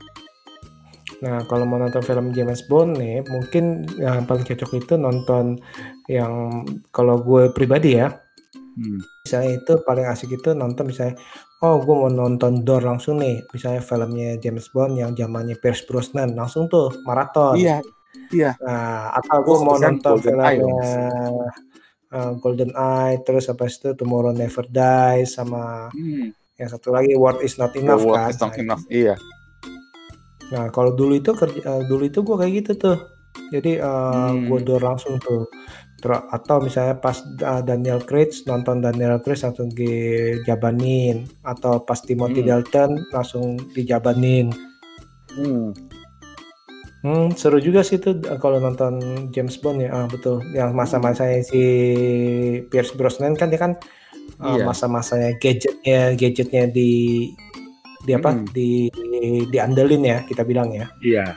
Nah, 1.19 1.43
kalau 1.51 1.67
mau 1.67 1.75
nonton 1.75 1.99
film 1.99 2.32
James 2.32 2.63
Bond 2.71 2.95
nih, 2.95 3.27
mungkin 3.27 3.84
yang 3.99 4.23
paling 4.23 4.47
cocok 4.47 4.71
itu 4.79 4.93
nonton 4.95 5.60
yang 6.08 6.63
kalau 6.95 7.19
gue 7.19 7.51
pribadi 7.51 7.99
ya, 7.99 8.08
hmm. 8.79 9.27
misalnya 9.27 9.60
itu 9.60 9.73
paling 9.84 10.08
asik 10.08 10.39
itu 10.39 10.55
nonton 10.55 10.88
misalnya, 10.88 11.19
oh 11.60 11.84
gue 11.84 11.91
mau 11.91 12.08
nonton 12.08 12.63
Door 12.63 12.88
langsung 12.88 13.19
nih, 13.19 13.43
misalnya 13.51 13.84
filmnya 13.84 14.39
James 14.39 14.71
Bond 14.71 14.95
yang 14.95 15.12
zamannya 15.12 15.60
Pierce 15.60 15.84
Brosnan, 15.84 16.39
langsung 16.39 16.71
tuh 16.71 16.88
maraton. 17.03 17.60
Iya, 17.60 17.84
iya. 18.32 18.55
Nah, 18.63 19.12
atau 19.19 19.43
gue 19.43 19.58
mau 19.60 19.75
nonton 19.75 20.23
filmnya 20.23 20.55
uh, 22.15 22.32
Golden 22.39 22.71
Eye, 22.79 23.19
terus 23.27 23.51
apa 23.51 23.67
itu 23.67 23.91
Tomorrow 23.91 24.32
Never 24.32 24.65
Dies 24.71 25.36
sama 25.36 25.91
hmm. 25.91 26.32
yang 26.55 26.69
satu 26.71 26.95
lagi 26.95 27.12
What 27.19 27.43
Is 27.43 27.60
Not 27.60 27.75
Enough 27.75 28.08
The 28.08 28.15
kan. 28.15 28.29
Is 28.32 28.39
not 28.39 28.55
nah, 28.55 28.63
enough. 28.63 28.84
Iya. 28.88 29.15
Nah, 30.49 30.73
kalau 30.73 30.93
dulu 30.97 31.17
itu 31.17 31.31
kerja 31.33 31.62
uh, 31.65 31.83
dulu 31.85 32.09
itu 32.09 32.19
gue 32.25 32.35
kayak 32.35 32.53
gitu 32.63 32.71
tuh. 32.77 32.97
Jadi 33.53 33.77
uh, 33.81 34.33
hmm. 34.33 34.49
gue 34.49 34.59
door 34.65 34.81
langsung 34.81 35.21
tuh. 35.21 35.45
Ter 35.99 36.15
atau 36.15 36.63
misalnya 36.63 36.95
pas 36.95 37.19
uh, 37.19 37.59
Daniel 37.59 37.99
Craig 38.07 38.31
nonton 38.47 38.79
Daniel 38.79 39.19
Craig 39.19 39.35
langsung 39.43 39.67
dijabanin 39.67 41.27
atau 41.43 41.83
pas 41.83 41.99
Timothy 41.99 42.39
hmm. 42.39 42.49
Dalton 42.49 42.91
langsung 43.12 43.59
dijabanin. 43.75 44.47
Hmm. 45.35 45.75
Hmm, 46.99 47.31
seru 47.31 47.63
juga 47.63 47.79
sih 47.79 47.95
tuh 47.95 48.19
kalau 48.43 48.59
nonton 48.59 48.99
James 49.31 49.55
Bond 49.59 49.83
ya. 49.83 49.91
Ah, 49.91 50.07
betul. 50.07 50.43
Yang 50.51 50.71
masa-masa 50.75 51.31
si 51.43 51.63
Pierce 52.67 52.91
Brosnan 52.95 53.39
kan 53.39 53.47
dia 53.47 53.59
kan 53.59 53.75
uh, 54.39 54.59
masa-masanya 54.63 55.35
gadgetnya 55.39 56.15
gadgetnya 56.15 56.67
di 56.71 56.91
di 57.99 58.12
apa 58.15 58.31
hmm. 58.31 58.45
di 58.55 58.69
diandelin 59.51 60.03
ya 60.03 60.17
kita 60.23 60.47
bilang 60.47 60.71
ya 60.71 60.88
iya 61.03 61.27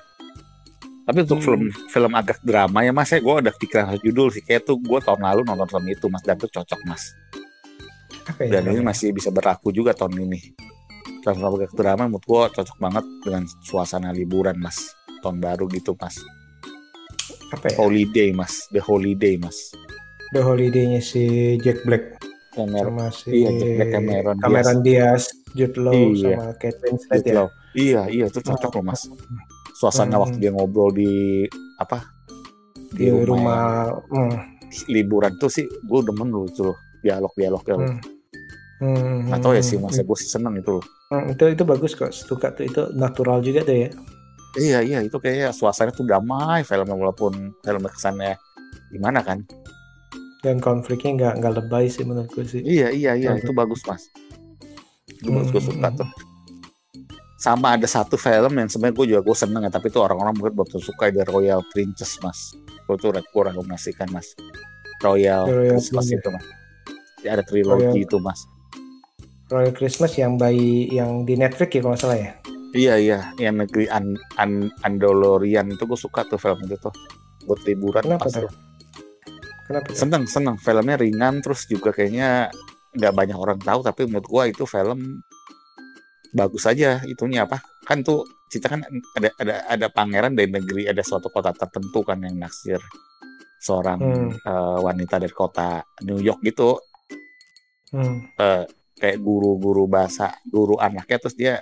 Tapi 1.03 1.27
untuk 1.27 1.43
Hmm. 1.43 1.47
film 1.51 1.63
film 1.91 2.13
agak 2.15 2.39
drama 2.47 2.87
ya 2.87 2.95
mas, 2.95 3.11
ya 3.11 3.19
gue 3.19 3.35
ada 3.35 3.51
pikiran 3.51 3.99
judul 3.99 4.31
sih. 4.31 4.39
Kayak 4.39 4.71
tuh 4.71 4.79
gue 4.79 5.03
tahun 5.03 5.19
lalu 5.19 5.43
nonton 5.43 5.67
film 5.67 5.87
itu 5.91 6.07
mas, 6.07 6.23
dan 6.23 6.39
tuh 6.39 6.47
cocok 6.47 6.79
mas. 6.87 7.11
Apa 8.23 8.47
ya? 8.47 8.63
Dan 8.63 8.71
ini 8.71 8.87
masih 8.87 9.11
bisa 9.11 9.35
berlaku 9.35 9.75
juga 9.75 9.99
tahun 9.99 10.31
ini. 10.31 10.55
Film 11.27 11.43
agak 11.43 11.75
drama 11.75 12.07
menurut 12.07 12.23
gue 12.23 12.43
cocok 12.55 12.79
banget 12.79 13.03
dengan 13.19 13.43
suasana 13.67 14.15
liburan 14.15 14.55
mas. 14.63 14.79
Tahun 15.27 15.43
baru 15.43 15.67
gitu 15.75 15.99
mas. 15.99 16.23
apa 17.51 17.67
ya? 17.69 17.83
Holiday 17.83 18.31
mas, 18.31 18.71
The 18.71 18.79
Holiday 18.79 19.35
mas. 19.43 19.75
The 20.31 20.41
Holiday-nya 20.41 21.03
si 21.03 21.59
Jack 21.61 21.83
Black 21.83 22.23
Mer- 22.53 22.85
sama 22.85 23.07
si 23.09 23.29
iya, 23.33 23.49
Jack 23.57 23.71
Black, 23.73 23.91
Cameron 23.91 24.37
Diaz. 24.37 24.43
Cameron 24.45 24.79
Diaz, 24.83 25.23
Jude 25.57 25.79
Law 25.81 25.95
Iya. 26.13 26.37
sama 26.37 26.47
Kate 26.61 26.79
Winslet 26.85 27.19
Jude 27.19 27.31
ya. 27.33 27.45
Iya, 27.73 28.03
iya 28.13 28.25
itu 28.29 28.39
cocok 28.39 28.71
loh 28.77 28.85
mas. 28.85 29.03
Suasana 29.73 30.17
Hmm. 30.17 30.23
waktu 30.23 30.37
dia 30.37 30.53
ngobrol 30.53 30.93
di 30.93 31.45
apa? 31.81 32.05
Di 32.93 33.09
rumah, 33.09 33.89
hmm, 33.89 34.61
liburan 34.89 35.33
tuh 35.37 35.49
sih 35.49 35.65
gue 35.65 36.01
demen 36.05 36.29
loh 36.29 36.45
itu 36.45 36.61
loh 36.61 36.77
dialog-dialog 37.01 37.63
ya. 37.65 37.75
hmm, 37.81 37.99
hmm, 39.33 39.41
tahu 39.41 39.57
ya 39.57 39.65
sih 39.65 39.81
hmm, 39.81 39.89
mas, 39.89 39.97
gue 39.97 40.17
sih 40.21 40.29
seneng 40.29 40.61
itu 40.61 40.77
loh. 40.77 40.85
hmm, 41.09 41.33
itu 41.33 41.45
itu 41.49 41.63
bagus 41.65 41.93
kok, 41.97 42.13
suka 42.13 42.53
tuh 42.53 42.69
itu 42.69 42.81
natural 42.93 43.41
juga 43.41 43.65
tuh 43.65 43.77
ya. 43.77 43.91
Iya 44.53 44.79
iya 44.85 44.99
itu 45.01 45.17
kayaknya 45.17 45.49
suasananya 45.49 45.97
tuh 45.97 46.05
damai 46.05 46.61
filmnya 46.61 46.93
walaupun 46.93 47.57
film 47.65 47.83
kesannya 47.89 48.37
gimana 48.93 49.25
kan? 49.25 49.41
Dan 50.43 50.59
konfliknya 50.59 51.11
nggak 51.15 51.35
nggak 51.39 51.53
lebay 51.57 51.87
sih 51.87 52.03
menurut 52.03 52.27
gue 52.29 52.43
sih. 52.43 52.61
Iya 52.61 52.91
iya 52.91 53.13
iya 53.15 53.31
Hmm. 53.31 53.41
itu 53.41 53.53
bagus 53.53 53.81
mas. 53.85 54.11
Itu 55.09 55.31
Hmm, 55.31 55.39
bagus 55.39 55.51
gue 55.53 55.63
suka 55.65 55.89
tuh. 55.95 56.09
Sama 57.37 57.75
ada 57.75 57.87
satu 57.87 58.15
film 58.15 58.53
yang 58.53 58.67
sebenarnya 58.67 58.95
gue 58.97 59.07
juga 59.09 59.21
gue 59.25 59.37
seneng 59.37 59.63
ya 59.63 59.71
tapi 59.71 59.87
itu 59.87 59.99
orang-orang 59.99 60.31
mungkin 60.33 60.55
belum 60.55 60.69
suka 60.77 61.11
The 61.11 61.25
Royal 61.25 61.63
Princess 61.65 62.19
mas. 62.19 62.55
Gue 62.85 62.95
tuh 62.97 63.11
gue 63.11 63.23
rekomendasikan 63.45 64.11
mas. 64.11 64.35
Royal, 65.01 65.47
Royal 65.47 65.73
Christmas 65.73 66.07
Princess. 66.07 66.19
itu 66.21 66.29
mas. 66.29 66.47
Ya, 67.21 67.31
ada 67.33 67.43
trilogi 67.43 67.83
Royal- 67.85 67.99
itu 68.01 68.17
mas. 68.19 68.41
Royal 69.47 69.71
Christmas 69.71 70.13
yang 70.15 70.35
bayi 70.35 70.87
yang 70.89 71.23
di 71.23 71.35
Netflix 71.35 71.71
ya 71.71 71.81
kalau 71.81 71.95
salah 71.95 72.17
ya. 72.17 72.33
Iya 72.73 72.95
iya 72.97 73.19
yang 73.37 73.59
negeri 73.59 73.85
An 73.87 74.17
An 74.35 74.73
Andalorian 74.81 75.69
itu 75.69 75.85
gue 75.85 75.95
suka 75.95 76.25
tuh 76.25 76.35
film 76.37 76.57
itu 76.63 76.75
tuh 76.79 76.95
buat 77.45 77.61
liburan 77.63 78.01
Kenapa 78.01 78.27
pas 78.27 78.33
tuh? 78.33 78.49
Kenapa? 79.63 79.89
seneng 79.95 80.25
seneng 80.27 80.57
filmnya 80.59 80.97
ringan 80.99 81.39
terus 81.39 81.65
juga 81.65 81.95
kayaknya 81.95 82.51
nggak 82.93 83.15
banyak 83.15 83.39
orang 83.39 83.57
tahu 83.57 83.81
tapi 83.81 84.05
menurut 84.05 84.29
gua 84.29 84.45
itu 84.45 84.67
film 84.67 85.23
bagus 86.33 86.65
aja 86.67 87.01
itunya 87.05 87.45
apa 87.45 87.61
kan 87.85 88.01
tuh 88.01 88.25
cerita 88.49 88.73
kan 88.73 88.85
ada 89.17 89.29
ada 89.39 89.55
ada 89.69 89.87
pangeran 89.89 90.33
dari 90.33 90.49
negeri 90.49 90.89
ada 90.89 91.01
suatu 91.01 91.29
kota 91.29 91.53
tertentu 91.53 92.05
kan 92.05 92.21
yang 92.21 92.37
naksir 92.37 92.81
seorang 93.59 94.01
Hmm. 94.01 94.31
eh, 94.35 94.79
wanita 94.83 95.17
dari 95.17 95.33
kota 95.33 95.81
New 96.05 96.19
York 96.19 96.43
gitu 96.43 96.77
Hmm. 97.93 98.29
eh, 98.35 98.65
kayak 98.97 99.19
guru-guru 99.21 99.85
bahasa 99.87 100.33
guru 100.45 100.77
anaknya 100.77 101.17
terus 101.19 101.37
dia 101.37 101.61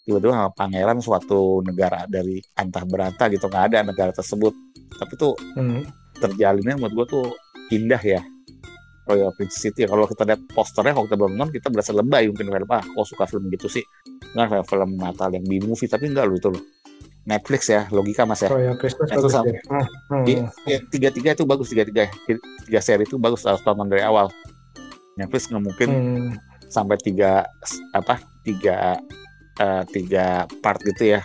tiba-tiba 0.00 0.32
sama 0.32 0.50
pangeran 0.52 0.98
suatu 1.00 1.60
negara 1.60 2.04
dari 2.08 2.40
antah 2.56 2.84
berantah 2.84 3.28
gitu 3.28 3.46
nggak 3.46 3.66
ada 3.72 3.78
negara 3.84 4.12
tersebut 4.12 4.52
tapi 4.96 5.12
tuh 5.14 5.34
Hmm. 5.56 5.84
Terjalinnya 6.20 6.76
menurut 6.76 6.92
gue 6.94 7.06
tuh 7.10 7.26
indah 7.72 7.98
ya. 7.98 8.20
Royal 9.08 9.34
Princess 9.34 9.66
itu 9.66 9.82
ya 9.82 9.88
kalau 9.90 10.06
kita 10.06 10.22
lihat 10.22 10.40
posternya 10.54 10.94
kalau 10.94 11.06
kita 11.10 11.18
belum 11.18 11.34
nonton 11.34 11.50
kita 11.50 11.66
berasa 11.66 11.90
lebay 11.90 12.30
mungkin 12.30 12.46
film 12.46 12.70
ah 12.70 12.78
kok 12.78 13.06
suka 13.08 13.24
film 13.26 13.50
gitu 13.50 13.66
sih. 13.66 13.82
Nggak 14.36 14.46
film 14.46 14.64
film 14.68 14.90
Natal 14.94 15.34
yang 15.34 15.42
B 15.42 15.58
movie 15.58 15.90
tapi 15.90 16.06
enggak 16.06 16.30
loh 16.30 16.36
itu 16.38 16.48
loh. 16.52 16.62
Netflix 17.20 17.68
ya 17.68 17.90
logika 17.90 18.22
mas 18.22 18.40
ya. 18.40 18.48
Christmas 18.78 19.10
Itu 19.10 19.18
bagus 19.18 19.32
sama- 19.34 19.46
deh. 19.50 19.58
Hmm. 19.66 20.24
Iya, 20.24 20.42
ya, 20.64 20.78
tiga 20.88 21.08
tiga 21.10 21.30
itu 21.34 21.42
bagus 21.42 21.66
tiga 21.68 21.82
tiga 21.82 22.06
tiga 22.64 22.80
seri 22.80 23.02
itu 23.02 23.18
bagus 23.18 23.42
harus 23.42 23.60
tonton 23.60 23.90
dari 23.90 24.00
awal. 24.00 24.30
Netflix 25.18 25.50
nggak 25.50 25.64
mungkin 25.64 25.88
Hmm. 25.90 26.30
sampai 26.64 26.96
tiga 26.96 27.50
apa 27.90 28.14
tiga 28.40 28.94
eh, 29.58 29.82
tiga 29.90 30.46
part 30.62 30.78
gitu 30.80 31.18
ya 31.18 31.20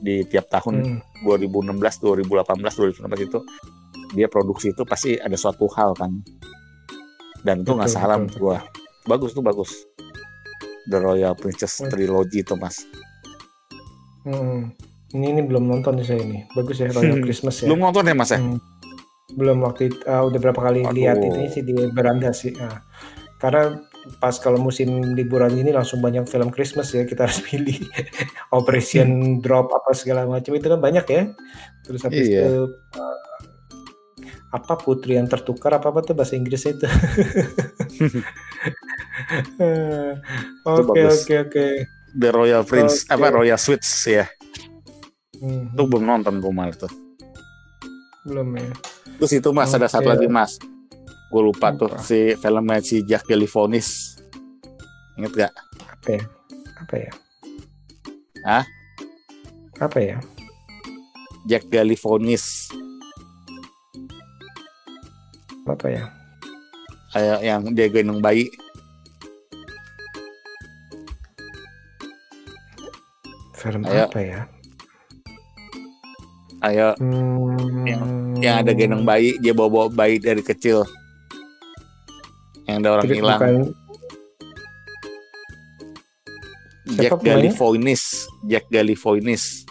di 0.00 0.24
tiap 0.24 0.48
tahun. 0.48 0.74
Hmm. 0.80 0.98
2016 1.22 2.02
2018 2.02 2.74
2019 2.74 3.20
itu 3.22 3.38
dia 4.12 4.26
produksi 4.26 4.70
itu 4.70 4.82
pasti 4.82 5.16
ada 5.16 5.34
suatu 5.34 5.66
hal 5.68 5.92
kan 5.92 6.12
dan 7.40 7.60
itu 7.60 7.70
nggak 7.70 7.88
salah 7.88 8.16
menurut 8.16 8.36
gua 8.36 8.58
bagus 9.04 9.32
tuh 9.32 9.40
bagus 9.40 9.72
The 10.84 10.98
Royal 10.98 11.34
Princess 11.34 11.78
Hmm. 11.78 11.88
Trilogy 11.88 12.40
itu 12.40 12.54
mas 12.54 12.76
Hmm. 14.22 14.70
Ini 15.10 15.26
ini 15.28 15.42
belum 15.42 15.66
nonton 15.66 15.98
saya 16.00 16.20
ini. 16.20 16.46
Bagus 16.48 16.78
ya 16.78 16.88
Royal 16.88 17.18
Hmm. 17.18 17.24
Christmas 17.26 17.58
ya. 17.58 17.66
belum 17.66 17.80
nonton 17.82 18.04
ya 18.04 18.14
mas 18.14 18.30
ya 18.30 18.38
Hmm. 18.38 18.58
Belum 19.32 19.58
waktu 19.60 19.88
itu, 19.88 19.96
ah, 20.04 20.22
udah 20.22 20.38
berapa 20.38 20.60
kali 20.62 20.80
Waduh. 20.82 20.92
lihat 20.92 21.18
ini 21.18 21.48
sih 21.48 21.60
di 21.60 21.72
beranda 21.88 22.30
sih. 22.30 22.52
Nah, 22.52 22.84
karena 23.36 23.80
pas 24.18 24.36
kalau 24.36 24.58
musim 24.58 24.86
liburan 25.10 25.52
ini 25.52 25.70
langsung 25.70 25.98
banyak 25.98 26.26
film 26.26 26.48
Christmas 26.48 26.90
ya 26.90 27.02
kita 27.02 27.24
harus 27.24 27.40
pilih 27.44 27.80
Operation 28.50 29.08
Drop 29.38 29.70
apa 29.70 29.90
segala 29.92 30.24
macam 30.24 30.52
itu 30.52 30.66
kan 30.66 30.78
banyak 30.78 31.06
ya. 31.06 31.22
Terus 31.82 32.00
habis 32.02 32.26
Iya. 32.26 32.40
itu 32.40 32.52
uh, 32.92 33.16
apa 34.52 34.74
putri 34.76 35.16
yang 35.16 35.24
tertukar 35.24 35.72
apa 35.72 35.88
apa 35.88 36.04
tuh 36.04 36.12
bahasa 36.12 36.36
Inggrisnya 36.36 36.76
itu. 36.76 36.86
Eh, 39.58 40.12
Oke 40.64 41.00
oke 41.02 41.34
oke. 41.48 41.66
The 42.12 42.28
Royal 42.30 42.62
Prince 42.62 43.04
Oke. 43.04 43.10
apa 43.10 43.26
Royal 43.32 43.56
Suites 43.56 43.88
ya 44.04 44.26
Hmm, 45.42 45.74
itu 45.74 45.82
belum 45.82 46.06
nonton 46.06 46.38
gue 46.38 46.52
malah 46.54 46.70
tuh 46.70 46.92
belum 48.22 48.54
ya. 48.54 48.70
terus 49.18 49.32
itu 49.34 49.50
mas 49.50 49.74
ada 49.74 49.90
satu 49.90 50.06
lagi 50.06 50.30
mas 50.30 50.54
gue 51.26 51.42
lupa 51.42 51.74
tuh 51.74 51.90
Apa? 51.90 51.98
si 51.98 52.38
filmnya 52.38 52.78
si 52.78 53.02
Jack 53.02 53.26
Galifianakis 53.26 54.22
inget 55.18 55.32
gak 55.34 55.52
Apa 55.82 56.08
ya? 56.14 56.22
Apa 56.78 56.94
ya? 56.94 57.10
Hah? 58.46 58.64
Apa 59.80 59.98
ya? 59.98 60.16
Jack 61.44 61.66
Galifianakis 61.66 62.70
Apa 65.62 65.86
ya? 65.88 66.04
kayak 67.12 67.38
yang 67.44 67.60
dia 67.76 67.92
gendong 67.92 68.24
bayi 68.24 68.48
Film 73.52 73.84
Ayo. 73.84 74.08
apa 74.08 74.18
ya? 74.24 74.40
ayo 76.62 76.88
Hmm, 76.96 78.38
yang 78.40 78.64
ada 78.64 78.72
gendong 78.72 79.04
bayi 79.04 79.36
dia 79.44 79.52
bawa 79.52 79.68
bawa 79.68 79.86
bayi 79.92 80.16
dari 80.22 80.40
kecil 80.40 80.86
yang 82.70 82.80
ada 82.80 82.98
orang 82.98 83.06
Tidak, 83.06 83.18
hilang 83.18 83.40
bukan 83.42 83.54
Jack? 86.96 87.10
Galifianakis 87.20 88.04
Jack 88.48 88.64
Galifianakis 88.72 89.66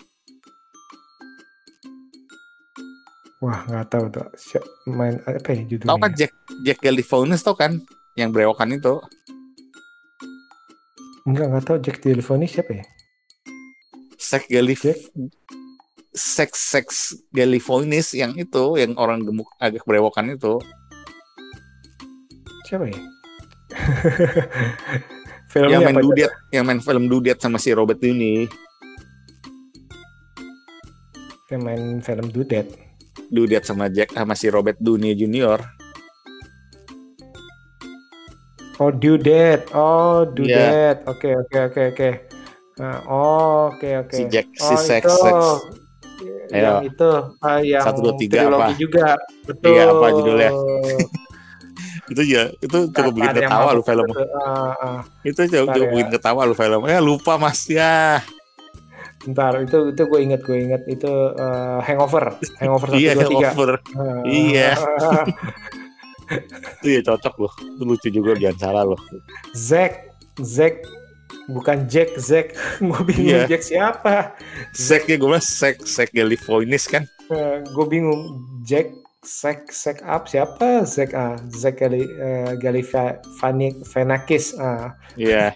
Wah 3.42 3.66
nggak 3.66 3.90
tahu 3.90 4.06
tuh 4.14 4.28
Siap- 4.38 4.70
main 4.86 5.18
apa 5.26 5.50
ya 5.50 5.66
judulnya? 5.66 5.90
tau 5.90 5.98
kan 5.98 6.12
Jack 6.14 6.32
Jack 6.62 6.78
Galifianakis 6.80 7.42
tau 7.42 7.58
kan 7.58 7.82
yang 8.14 8.30
berewokan 8.30 8.70
itu 8.70 9.02
Enggak 11.26 11.46
nggak 11.50 11.66
tahu 11.66 11.78
Jack 11.82 11.98
Galifianakis 12.02 12.54
siapa 12.54 12.72
ya? 12.78 12.86
Sex 14.22 14.42
Galif 14.46 14.82
Jack? 14.86 15.00
Sex 16.14 16.50
Sex 16.54 16.88
Galifianakis 17.34 18.14
yang 18.14 18.38
itu 18.38 18.64
yang 18.78 18.94
orang 18.96 19.26
gemuk 19.26 19.50
agak 19.58 19.82
berewokan 19.90 20.38
itu 20.38 20.62
Siapa 22.70 22.86
ya? 22.86 23.00
Filmnya 25.52 25.82
yang 25.82 25.84
main 25.84 26.00
dudet 26.00 26.32
yang 26.54 26.64
main 26.64 26.80
film 26.80 27.10
dudet 27.10 27.42
sama 27.42 27.58
si 27.58 27.74
Robert 27.74 28.00
Downey 28.00 28.46
Yang 31.52 31.62
main 31.68 31.84
film 32.00 32.32
Dudet. 32.32 32.91
Dudet 33.32 33.64
sama 33.64 33.88
Jack 33.88 34.12
sama 34.12 34.36
si 34.36 34.52
Robert 34.52 34.76
Downey 34.78 35.16
Junior 35.16 35.64
Oh 38.82 38.90
Dudet. 38.90 39.70
Oh 39.78 40.26
Iya. 40.26 40.34
Dudet. 40.34 40.98
Oke 41.06 41.30
oke 41.38 41.58
oke 41.70 41.82
oke. 41.94 42.10
Nah, 42.82 42.98
oh 43.06 43.70
oke 43.70 43.90
oke. 44.02 44.16
Si 44.18 44.26
Jack- 44.26 44.58
si 44.58 44.74
oh, 44.74 44.82
Sex- 44.82 45.06
itu. 45.06 45.22
Sex. 45.22 45.38
Yang 46.50 46.90
itu 46.90 47.12
ah, 47.46 47.60
yang 47.62 47.86
Satu, 47.86 48.00
dua, 48.02 48.14
tiga 48.18 48.50
apa? 48.50 48.74
juga. 48.74 49.22
Betul. 49.46 49.70
Iya, 49.70 49.84
apa 49.94 50.08
judulnya? 50.18 50.52
itu 52.12 52.22
ya 52.28 52.44
itu 52.60 52.78
cukup 52.92 53.14
bikin 53.16 53.32
ketawa 53.40 53.72
lu 53.72 53.84
film 53.86 54.04
itu. 54.04 54.20
Ah, 54.44 54.74
ah. 54.84 55.00
itu 55.24 55.40
cukup, 55.48 55.68
cukup 55.72 55.88
ya. 55.88 55.94
bikin 55.96 56.10
ketawa 56.12 56.42
lu 56.44 56.56
film 56.58 56.82
ya 56.84 57.00
lupa 57.00 57.40
mas 57.40 57.64
ya 57.72 58.20
Bentar, 59.22 59.54
itu 59.62 59.94
itu 59.94 60.02
gue 60.02 60.18
inget 60.20 60.42
gue 60.42 60.58
inget 60.58 60.82
itu 60.90 61.12
eh, 61.38 61.78
Hangover, 61.86 62.42
Hangover 62.58 62.90
satu 62.96 62.98
iya 62.98 63.14
dua 63.14 63.30
tiga. 63.30 63.50
Ah, 63.94 64.26
Iya. 64.26 64.70
itu 66.82 66.88
ya 66.90 67.02
cocok 67.06 67.36
loh. 67.38 67.54
Itu 67.60 67.84
lucu 67.86 68.08
juga 68.10 68.34
jangan 68.34 68.58
salah 68.58 68.84
loh. 68.88 68.98
Zack 69.54 70.10
Zack. 70.42 70.82
Bukan 71.52 71.84
Jack 71.86 72.16
Zack. 72.18 72.56
Gue 72.80 73.02
bingung 73.04 73.44
Iya. 73.44 73.46
Jack 73.46 73.62
siapa. 73.62 74.34
Zack 74.72 75.04
ya 75.06 75.20
gue 75.20 75.28
bilang 75.28 75.44
Zack 75.44 75.84
Zack 75.84 76.16
Galifianakis 76.16 76.88
kan? 76.88 77.04
Gue 77.68 77.86
bingung. 77.86 78.40
Jack 78.64 78.96
Zack 79.22 79.70
Zack 79.70 80.02
up 80.02 80.26
siapa? 80.26 80.82
Zack 80.88 81.14
ah 81.14 81.38
Zack 81.52 81.78
Gali 81.78 82.02
uh, 82.08 82.58
Galifianakis 82.58 84.58
ah. 84.58 84.98
Iya 85.14 85.54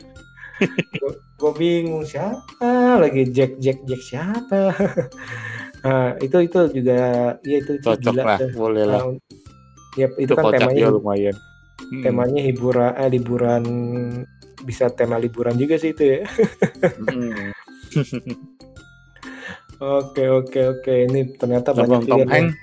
gue 1.35 1.51
bingung 1.55 2.07
siapa 2.07 2.99
lagi? 2.99 3.27
Jack 3.31 3.59
Jack 3.59 3.83
Jack 3.83 4.01
siapa? 4.01 4.61
Ah, 5.85 6.17
itu 6.17 6.33
itu 6.41 6.81
juga 6.81 6.97
ya 7.45 7.57
itu, 7.61 7.77
cocok 7.77 8.09
gila 8.17 8.23
lah 8.25 8.37
tuh. 8.41 8.49
boleh 8.57 8.83
lah. 8.89 9.05
Ah, 9.05 9.13
ya 9.93 10.09
itu, 10.17 10.25
itu 10.25 10.33
kan 10.33 10.49
temanya 10.49 10.81
ya 10.81 10.89
lumayan. 10.89 11.35
Hmm. 11.75 12.01
temanya 12.01 12.41
hiburan 12.41 12.91
eh, 12.97 13.09
liburan 13.13 13.63
bisa 14.65 14.89
tema 14.89 15.21
liburan 15.21 15.53
juga 15.61 15.77
sih 15.77 15.93
itu 15.93 16.01
ya. 16.01 16.19
Hmm. 16.81 17.53
oke 20.01 20.23
oke 20.25 20.59
oke. 20.73 20.93
Ini 21.05 21.37
ternyata 21.37 21.77
Film 21.77 21.85
banyak 21.85 22.01
Tom 22.09 22.17
juga 22.17 22.33
Hanks. 22.33 22.55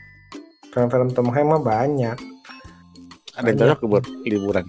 Film-film 0.75 1.09
Tom 1.15 1.29
Hanks 1.31 1.47
mah 1.55 1.63
banyak. 1.63 2.19
Ada 3.39 3.47
yang 3.55 3.59
cocok 3.63 3.81
buat 3.87 4.05
liburan? 4.27 4.67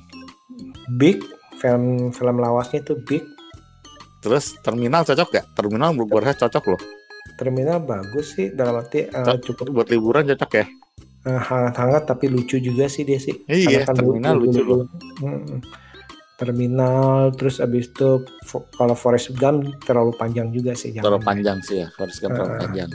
Big 1.02 1.26
film 1.58 2.14
film 2.14 2.38
lawasnya 2.38 2.86
itu 2.86 3.02
Big 3.10 3.26
terus 4.24 4.56
terminal 4.58 5.04
cocok 5.04 5.28
gak 5.30 5.46
terminal 5.54 5.92
menurut 5.92 6.10
gue 6.10 6.22
rasa 6.24 6.48
cocok 6.48 6.64
loh 6.70 6.82
terminal 7.36 7.78
bagus 7.78 8.34
sih 8.34 8.50
dalam 8.50 8.78
arti 8.78 9.04
eh, 9.04 9.12
Cocok. 9.12 9.44
cukup 9.44 9.66
buat 9.74 9.88
liburan 9.90 10.24
cocok 10.26 10.52
ya 10.54 10.66
eh, 11.24 11.42
hangat-hangat 11.42 12.04
tapi 12.06 12.26
lucu 12.28 12.58
juga 12.58 12.88
sih 12.88 13.04
dia 13.04 13.18
sih 13.18 13.36
iya 13.46 13.84
Karena 13.84 13.86
kan 13.86 13.96
terminal 13.98 14.34
lucu 14.38 14.62
loh 14.62 14.88
Mm-mm. 15.20 15.60
terminal 16.34 17.04
terus 17.32 17.60
abis 17.60 17.88
itu 17.88 18.10
fo- 18.42 18.66
kalau 18.72 18.94
Forest 18.94 19.32
Gump 19.34 19.64
terlalu 19.82 20.12
panjang 20.14 20.50
juga 20.50 20.74
sih 20.74 20.90
jangan. 20.90 21.06
terlalu 21.06 21.24
panjang 21.24 21.58
sih 21.62 21.76
ya 21.78 21.88
Forrest 21.92 22.20
Gump 22.20 22.34
terlalu 22.34 22.54
Ah. 22.54 22.62
panjang 22.62 22.90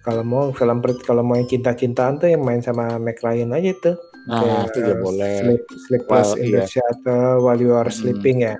kalau 0.00 0.22
mau 0.22 0.44
film 0.50 0.78
kalau 0.98 1.22
mau 1.22 1.36
yang 1.36 1.46
cinta-cintaan 1.46 2.18
tuh 2.18 2.28
yang 2.28 2.40
main 2.40 2.60
sama 2.60 2.96
Mac 2.96 3.20
Ryan 3.20 3.52
aja 3.52 3.72
tuh 3.78 3.96
nah 4.22 4.36
Kayak, 4.38 4.60
itu 4.66 4.78
juga 4.82 4.94
boleh 4.98 5.34
Sleep, 5.38 5.62
Sleepless 5.82 6.28
Well, 6.28 6.36
in 6.36 6.46
the 6.46 6.58
iya. 6.58 6.66
Shelter 6.68 7.22
While 7.38 7.56
You 7.58 7.72
Are 7.74 7.86
Hmm. 7.86 7.94
Sleeping 7.94 8.36
ya 8.42 8.54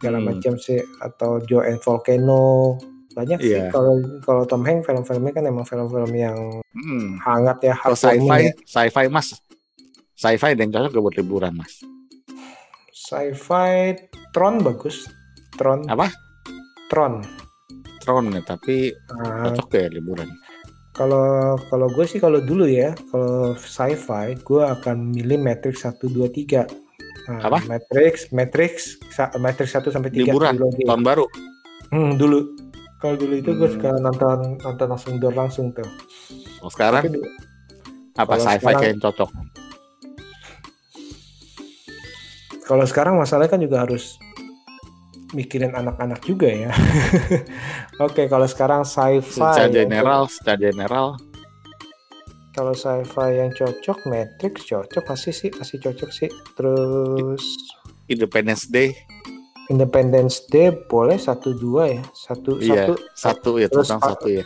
segala 0.00 0.16
Hmm. 0.16 0.26
macam 0.32 0.56
sih 0.56 0.80
atau 0.98 1.44
Joe 1.44 1.68
and 1.68 1.76
Volcano. 1.78 2.80
Banyak 3.10 3.36
sih 3.36 3.52
Iya. 3.52 3.68
kalau 3.68 4.00
kalau 4.24 4.48
Tom 4.48 4.64
Hanks 4.64 4.88
film-filmnya 4.88 5.32
kan 5.34 5.44
emang 5.44 5.68
film-film 5.68 6.08
yang 6.14 6.38
hmm. 6.72 7.20
hangat 7.20 7.60
ya 7.60 7.74
heartwarming 7.76 8.24
sci-fi 8.24 8.40
ya. 8.40 8.52
sci-fi 8.64 9.04
mas. 9.06 9.28
Sci-fi 10.16 10.56
dan 10.56 10.72
cocok 10.72 10.96
buat 10.96 11.14
liburan 11.14 11.52
mas? 11.52 11.84
Sci-fi 12.90 13.92
Tron 14.30 14.62
bagus. 14.62 15.04
Tron. 15.52 15.84
Apa? 15.84 16.08
Tron. 16.88 17.20
Tron 18.00 18.32
ya 18.32 18.40
tapi 18.40 18.94
Nah, 19.12 19.50
cocok 19.52 19.68
ya 19.76 19.88
liburan? 19.90 20.30
Kalau 20.90 21.56
kalau 21.66 21.86
gue 21.88 22.04
sih 22.04 22.18
kalau 22.18 22.40
dulu 22.40 22.64
ya 22.64 22.94
kalau 23.10 23.52
sci-fi 23.54 24.38
gue 24.38 24.62
akan 24.62 25.12
milih 25.12 25.38
Matrix 25.38 25.82
1 25.84 26.08
2 26.08 26.30
3 26.30 26.66
Nah, 27.30 27.46
Apa? 27.46 27.62
Matrix 27.62 28.26
Matrix 28.34 28.98
Matrix 29.38 29.68
1 29.70 29.94
sampai 29.94 30.10
3 30.10 30.26
liburan 30.26 30.54
tahun 30.58 31.02
baru. 31.06 31.30
Hmm, 31.94 32.18
dulu. 32.18 32.58
Kalau 32.98 33.14
dulu 33.14 33.34
itu 33.38 33.54
gue 33.54 33.68
Hmm. 33.70 33.74
suka 33.78 33.90
nonton 33.96 34.58
nonton 34.58 34.86
langsung 34.90 35.14
door 35.16 35.32
langsung 35.32 35.70
tuh. 35.70 35.86
Oh, 36.58 36.68
sekarang? 36.68 37.06
Tapi 37.06 37.22
apa 38.18 38.34
sci-fi 38.36 38.66
kayak 38.66 38.90
yang 38.90 39.00
cocok? 39.00 39.30
Kalau 42.66 42.84
sekarang 42.84 43.14
masalahnya 43.14 43.50
kan 43.50 43.62
juga 43.62 43.82
harus 43.82 44.18
mikirin 45.30 45.72
anak-anak 45.72 46.18
juga 46.22 46.50
ya. 46.50 46.70
Oke 48.04 48.26
kalau 48.26 48.46
sekarang 48.46 48.82
sci-fi 48.82 49.38
secara 49.38 49.70
general 49.70 50.26
secara 50.26 50.58
general 50.60 51.06
Kalau 52.50 52.74
sci-fi 52.74 53.30
yang 53.38 53.54
cocok, 53.54 54.10
Matrix 54.10 54.66
cocok 54.66 55.02
pasti 55.06 55.30
sih, 55.30 55.50
pasti 55.54 55.78
cocok 55.78 56.10
sih. 56.10 56.26
Terus 56.58 57.44
Independence 58.10 58.66
Day 58.66 58.90
Independence 59.70 60.50
Day 60.50 60.74
boleh 60.90 61.14
satu 61.14 61.54
dua 61.54 61.86
ya, 61.94 62.02
satu 62.10 62.58
iya 62.58 62.90
satu. 62.90 62.94
satu 63.14 63.50
ya 63.62 63.70
Terus 63.70 63.86
tentang 63.86 64.02
satu 64.02 64.26
ya 64.26 64.42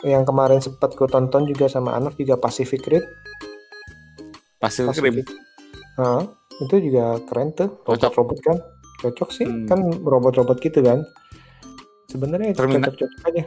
Yang 0.00 0.24
kemarin 0.32 0.60
sempat 0.64 0.96
gue 0.96 1.08
tonton 1.08 1.44
juga 1.44 1.68
sama 1.68 1.92
anak 1.92 2.16
juga 2.16 2.40
Pacific 2.40 2.80
Rim. 2.88 3.04
Pacific 4.56 4.96
Rim. 4.96 5.16
Hah, 6.00 6.24
itu 6.64 6.74
juga 6.88 7.20
keren 7.28 7.52
tuh. 7.52 7.68
Cocok. 7.84 8.12
Robot-robot 8.16 8.38
kan, 8.44 8.56
cocok 9.04 9.28
sih. 9.32 9.44
Hmm. 9.48 9.64
Kan 9.68 9.80
robot-robot 10.04 10.56
gitu 10.60 10.80
kan. 10.80 11.04
Sebenarnya 12.08 12.56
itu 12.56 12.60
Termina- 12.60 12.88
cocok-cocok 12.88 13.20
aja. 13.28 13.44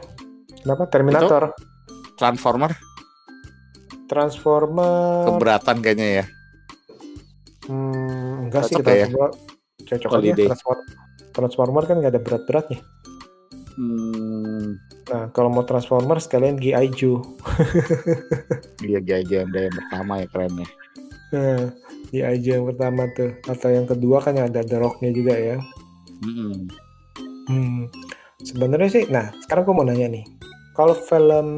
Kenapa? 0.62 0.82
Terminator, 0.92 1.42
Transformer 2.18 2.70
Transformer. 4.10 5.30
keberatan 5.30 5.78
kayaknya 5.78 6.08
ya 6.22 6.26
Hmm, 7.70 8.50
enggak 8.50 8.66
sih 8.66 8.82
Cocok 8.82 8.90
ya? 8.90 9.06
Transformer. 9.06 9.30
Cocok 9.86 10.10
aja. 10.10 10.32
Transformer. 10.34 10.86
Transformer 11.30 11.84
kan 11.86 11.96
nggak 12.02 12.12
ada 12.18 12.22
berat-beratnya. 12.22 12.80
hmm, 13.78 14.66
Nah, 15.10 15.26
kalau 15.34 15.50
mau 15.50 15.66
Transformer 15.66 16.18
sekalian 16.22 16.58
G.I. 16.58 16.86
Joe. 16.94 17.18
dia 18.82 18.98
gaya 19.02 19.42
yang 19.46 19.74
pertama 19.74 20.22
ya 20.22 20.26
kerennya 20.30 20.66
Nah, 21.30 21.70
G.I. 22.10 22.36
Joe 22.42 22.54
yang 22.62 22.66
pertama 22.74 23.06
tuh. 23.14 23.30
Atau 23.46 23.70
yang 23.70 23.86
kedua 23.86 24.18
kan 24.18 24.34
yang 24.34 24.50
ada 24.50 24.66
The 24.66 24.78
Rock-nya 24.82 25.10
juga 25.14 25.34
ya. 25.38 25.58
Mm-mm. 26.26 26.66
Hmm. 27.46 27.86
Sebenarnya 28.42 28.90
sih, 28.90 29.04
nah 29.10 29.30
sekarang 29.46 29.62
gue 29.66 29.74
mau 29.74 29.86
nanya 29.86 30.10
nih. 30.10 30.24
Kalau 30.70 30.94
film 30.94 31.48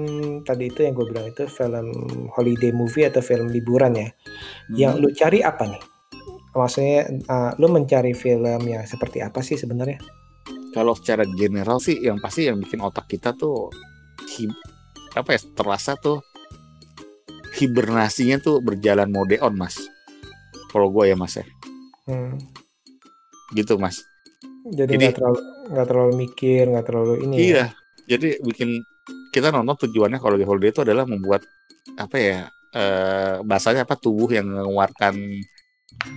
tadi 0.43 0.67
itu 0.67 0.83
yang 0.83 0.93
gue 0.93 1.07
bilang 1.07 1.27
itu 1.27 1.45
film 1.47 1.89
holiday 2.31 2.71
movie 2.71 3.05
atau 3.05 3.21
film 3.21 3.49
liburan 3.49 3.93
ya. 3.93 4.09
Yang 4.69 4.93
Hmm. 4.93 5.01
lu 5.01 5.09
cari 5.13 5.39
apa 5.41 5.65
nih? 5.67 5.83
Maksudnya 6.53 7.01
uh, 7.27 7.51
lu 7.57 7.69
mencari 7.69 8.13
film 8.13 8.37
yang 8.63 8.85
seperti 8.85 9.21
apa 9.21 9.41
sih 9.41 9.55
sebenarnya? 9.55 10.01
kalau 10.71 10.97
secara 10.97 11.29
general 11.29 11.77
sih 11.79 12.01
yang 12.01 12.17
pasti 12.17 12.49
yang 12.49 12.57
bikin 12.57 12.81
otak 12.81 13.05
kita 13.05 13.37
tuh 13.37 13.69
hib- 14.31 14.57
apa 15.13 15.37
ya 15.37 15.41
terasa 15.53 15.93
tuh 15.95 16.25
hibernasinya 17.55 18.41
tuh 18.41 18.59
berjalan 18.59 19.05
mode 19.07 19.37
on 19.39 19.53
mas 19.53 19.77
kalau 20.69 20.89
gue 20.89 21.05
ya 21.07 21.15
mas 21.15 21.37
ya 21.37 21.45
Hmm. 22.03 22.41
gitu 23.53 23.77
mas 23.77 24.01
Jadi 24.65 24.97
Jadi- 24.97 24.99
nggak 24.99 25.15
terlalu 25.15 25.41
nggak 25.69 25.87
terlalu 25.87 26.13
mikir, 26.19 26.63
nggak 26.67 26.87
terlalu 26.89 27.15
ini. 27.21 27.35
ya. 27.37 27.43
iya 27.43 27.65
jadi 28.09 28.29
bikin 28.41 28.81
kita 29.33 29.49
nonton 29.49 29.89
tujuannya 29.89 30.21
kalau 30.21 30.37
di 30.37 30.45
holiday 30.45 30.71
itu 30.71 30.85
adalah 30.85 31.09
membuat 31.09 31.43
apa 31.97 32.17
ya 32.21 32.39
eh, 32.73 33.37
bahasanya 33.43 33.89
apa 33.89 33.97
tubuh 33.97 34.29
yang 34.31 34.45
mengeluarkan 34.47 35.15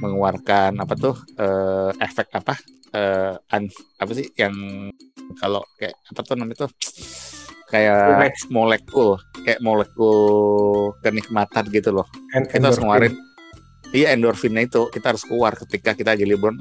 mengeluarkan 0.02 0.72
apa 0.80 0.94
tuh 0.96 1.16
eh, 1.40 1.92
efek 2.00 2.28
apa 2.36 2.54
eh, 2.92 3.34
an- 3.52 3.72
apa 4.00 4.12
sih 4.12 4.28
yang 4.36 4.54
kalau 5.40 5.64
kayak 5.80 5.96
apa 6.12 6.20
tuh 6.22 6.36
namanya 6.36 6.68
tuh 6.68 6.72
kayak 7.66 8.30
Relax. 8.30 8.36
molekul 8.54 9.18
kayak 9.42 9.60
molekul 9.60 10.20
kenikmatan 11.02 11.66
gitu 11.72 11.90
loh 11.92 12.08
En- 12.36 12.46
kita 12.46 12.70
harus 12.70 12.78
endorphin. 12.78 12.84
ngeluarin 12.84 13.14
iya 13.92 14.08
endorfinnya 14.14 14.64
itu 14.64 14.88
kita 14.92 15.16
harus 15.16 15.24
keluar 15.26 15.56
ketika 15.56 15.96
kita 15.96 16.14
lagi 16.14 16.28
liburan 16.28 16.56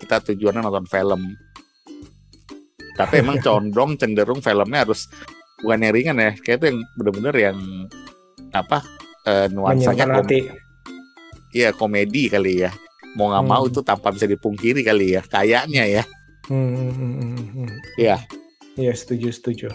kita 0.00 0.22
tujuannya 0.32 0.62
nonton 0.64 0.86
film 0.88 1.22
tapi 2.96 3.20
emang 3.20 3.36
condong 3.46 3.98
cenderung 4.00 4.40
filmnya 4.40 4.86
harus 4.86 5.06
bukan 5.58 5.80
yang 5.80 5.92
ringan 5.92 6.16
ya 6.18 6.30
kayak 6.36 6.56
itu 6.56 6.66
yang 6.66 6.78
bener-bener 6.94 7.34
yang 7.34 7.58
apa 8.50 8.78
eh, 9.24 9.46
nuansanya 9.48 10.04
kom- 10.04 10.16
hati. 10.22 10.40
iya 11.50 11.70
komedi 11.70 12.28
kali 12.28 12.60
ya 12.60 12.70
mau 13.14 13.28
nggak 13.28 13.40
Hmm. 13.40 13.50
mau 13.50 13.64
itu 13.64 13.80
tanpa 13.80 14.10
bisa 14.10 14.24
dipungkiri 14.24 14.80
kali 14.80 15.14
ya 15.14 15.22
kayaknya 15.22 15.84
ya 15.92 16.04
Hmm, 16.46 16.62
hmm, 16.70 16.92
hmm, 16.92 17.12
hmm, 17.12 17.46
hmm. 17.58 17.70
Iya. 17.96 18.16
Iya 18.76 18.92
setuju 18.94 19.28
setuju. 19.30 19.66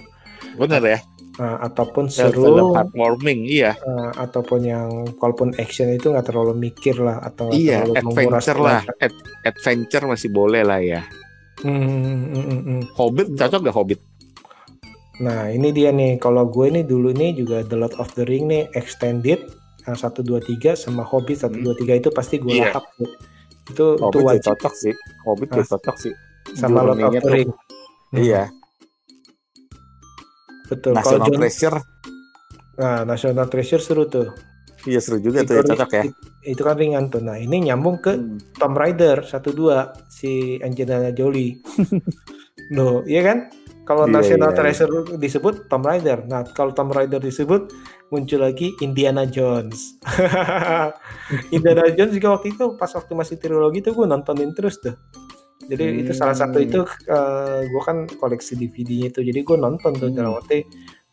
bener 0.53 0.79
ya 0.81 0.99
Nah, 1.33 1.57
ataupun 1.59 2.07
film 2.07 2.31
seru, 2.31 2.71
heartwarming 2.71 3.43
iya 3.43 3.71
eh, 3.73 4.11
ataupun 4.15 4.59
yang 4.61 4.87
kalaupun 5.15 5.55
action 5.57 5.87
itu 5.89 6.11
nggak 6.11 6.27
terlalu 6.27 6.53
mikir 6.61 6.95
lah 6.95 7.19
atau 7.19 7.49
iya 7.49 7.81
terlalu 7.81 7.95
adventure 7.97 8.59
lah. 8.59 8.81
Ad- 8.99 9.23
adventure 9.41 10.05
masih 10.05 10.29
boleh 10.29 10.61
lah 10.61 10.79
ya 10.79 11.01
hmm, 11.59 11.71
hmm, 11.71 11.99
hmm, 12.03 12.43
hmm, 12.45 12.61
hmm. 12.61 12.81
Hobbit 12.93 13.27
cocok 13.33 13.59
gak 13.63 13.75
Hobbit 13.75 13.99
Nah 15.21 15.47
ini 15.47 15.69
dia 15.69 15.89
nih. 15.89 16.17
Kalau 16.17 16.45
gue 16.45 16.67
nih 16.71 16.83
dulu 16.83 17.11
nih 17.11 17.35
juga 17.35 17.61
The 17.61 17.77
Lord 17.77 17.95
of 17.95 18.09
the 18.13 18.23
Ring 18.23 18.45
nih 18.45 18.73
extended 18.73 19.39
yang 19.81 19.93
satu 19.95 20.21
dua 20.21 20.37
tiga 20.39 20.73
sama 20.73 21.01
Hobbit 21.01 21.37
satu 21.39 21.55
Hmm. 21.55 21.63
dua 21.63 21.75
tiga 21.75 21.93
itu 21.95 22.09
pasti 22.09 22.37
gue 22.37 22.51
Iya. 22.51 22.69
lahap. 22.71 22.85
tuh. 22.95 23.09
Itu 23.63 23.85
itu 23.91 23.99
Hobbit 23.99 24.17
ya 24.17 24.27
wajib 24.27 24.45
cocok 24.47 24.73
sih 24.75 24.93
Hobbit 25.23 25.49
Mas- 25.51 25.69
cocok 25.69 25.95
sih 25.99 26.13
sama 26.51 26.81
Lord 26.81 26.99
of 26.99 27.13
the 27.15 27.29
Ring. 27.29 27.49
Hmm, 27.49 28.17
iya 28.17 28.43
Betul. 30.65 30.95
Kalau 30.95 31.19
National 31.19 31.27
John, 31.27 31.37
Treasure 31.37 31.77
nah 32.73 32.99
National 33.03 33.45
Treasure 33.47 33.83
seru 33.83 34.03
tuh. 34.07 34.27
Iya 34.81 34.97
seru 34.97 35.19
juga 35.19 35.43
tuh 35.43 35.53
ya, 35.53 35.61
Itu- 35.61 35.69
cocok 35.69 35.91
ya. 35.91 36.03
Itu 36.43 36.61
kan 36.63 36.73
ringan 36.73 37.05
tuh. 37.07 37.21
Nah, 37.21 37.37
ini 37.37 37.61
nyambung 37.61 38.01
ke 38.01 38.17
Hmm. 38.17 38.41
Tomb 38.51 38.73
Raider 38.73 39.21
1-2 39.21 39.77
si 40.09 40.57
Angelina 40.57 41.11
Jolie. 41.11 41.61
Loh, 42.73 43.05
iya 43.05 43.21
kan? 43.21 43.37
Kalau 43.81 44.05
Iya, 44.05 44.13
National 44.13 44.51
iya, 44.53 44.57
Treasure 44.57 44.93
disebut 45.17 45.65
Tomb 45.65 45.83
Raider. 45.83 46.23
Nah, 46.29 46.45
kalau 46.53 46.69
Tomb 46.71 46.93
Raider 46.93 47.17
disebut 47.17 47.73
muncul 48.13 48.39
lagi 48.45 48.71
Indiana 48.79 49.25
Jones. 49.25 49.97
Indiana 51.55 51.89
Jones 51.91 52.13
juga 52.13 52.37
waktu 52.37 52.53
itu 52.53 52.77
pas 52.77 52.91
waktu 52.93 53.11
masih 53.17 53.35
trilogi 53.41 53.81
tuh 53.81 53.97
gue 53.97 54.05
nontonin 54.05 54.53
terus 54.53 54.77
tuh. 54.79 54.95
Jadi 55.65 56.03
itu 56.03 56.11
salah 56.11 56.35
satu 56.35 56.59
Hmm. 56.59 56.67
itu 56.67 56.79
gue 57.67 57.81
kan 57.81 58.05
koleksi 58.19 58.53
DVD-nya 58.59 59.07
itu. 59.13 59.21
Jadi 59.23 59.39
gue 59.41 59.57
nonton 59.57 59.91
tuh 59.97 60.09
Hmm. 60.11 60.17
dalam 60.17 60.33
arti 60.37 60.61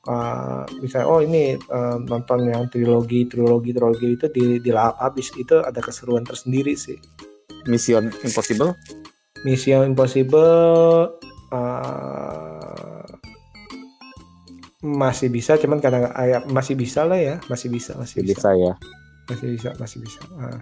uh, 0.08 0.64
misalnya 0.80 1.06
oh 1.06 1.20
ini 1.20 1.54
uh, 1.56 1.96
nonton 2.00 2.48
yang 2.48 2.66
trilogi 2.72 3.28
trilogi 3.28 3.70
trilogi 3.76 4.08
itu 4.16 4.26
di 4.32 4.44
dilahap 4.58 4.98
habis 4.98 5.30
itu 5.36 5.60
ada 5.60 5.78
keseruan 5.80 6.24
tersendiri 6.24 6.74
sih. 6.74 6.96
Mission 7.68 8.08
Impossible. 8.24 8.72
Mission 9.46 9.94
Impossible 9.94 11.14
uh, 11.52 13.04
masih 14.78 15.28
bisa 15.28 15.58
cuman 15.58 15.82
kadang 15.82 16.06
ah, 16.14 16.46
masih 16.46 16.78
bisa 16.78 17.02
lah 17.02 17.18
ya 17.18 17.36
masih 17.50 17.66
bisa 17.66 17.98
masih 17.98 18.22
Jadi 18.22 18.30
bisa 18.30 18.42
saya 18.46 18.72
masih 19.26 19.46
bisa 19.58 19.68
masih 19.76 19.98
bisa 20.00 20.20
Ah. 20.38 20.60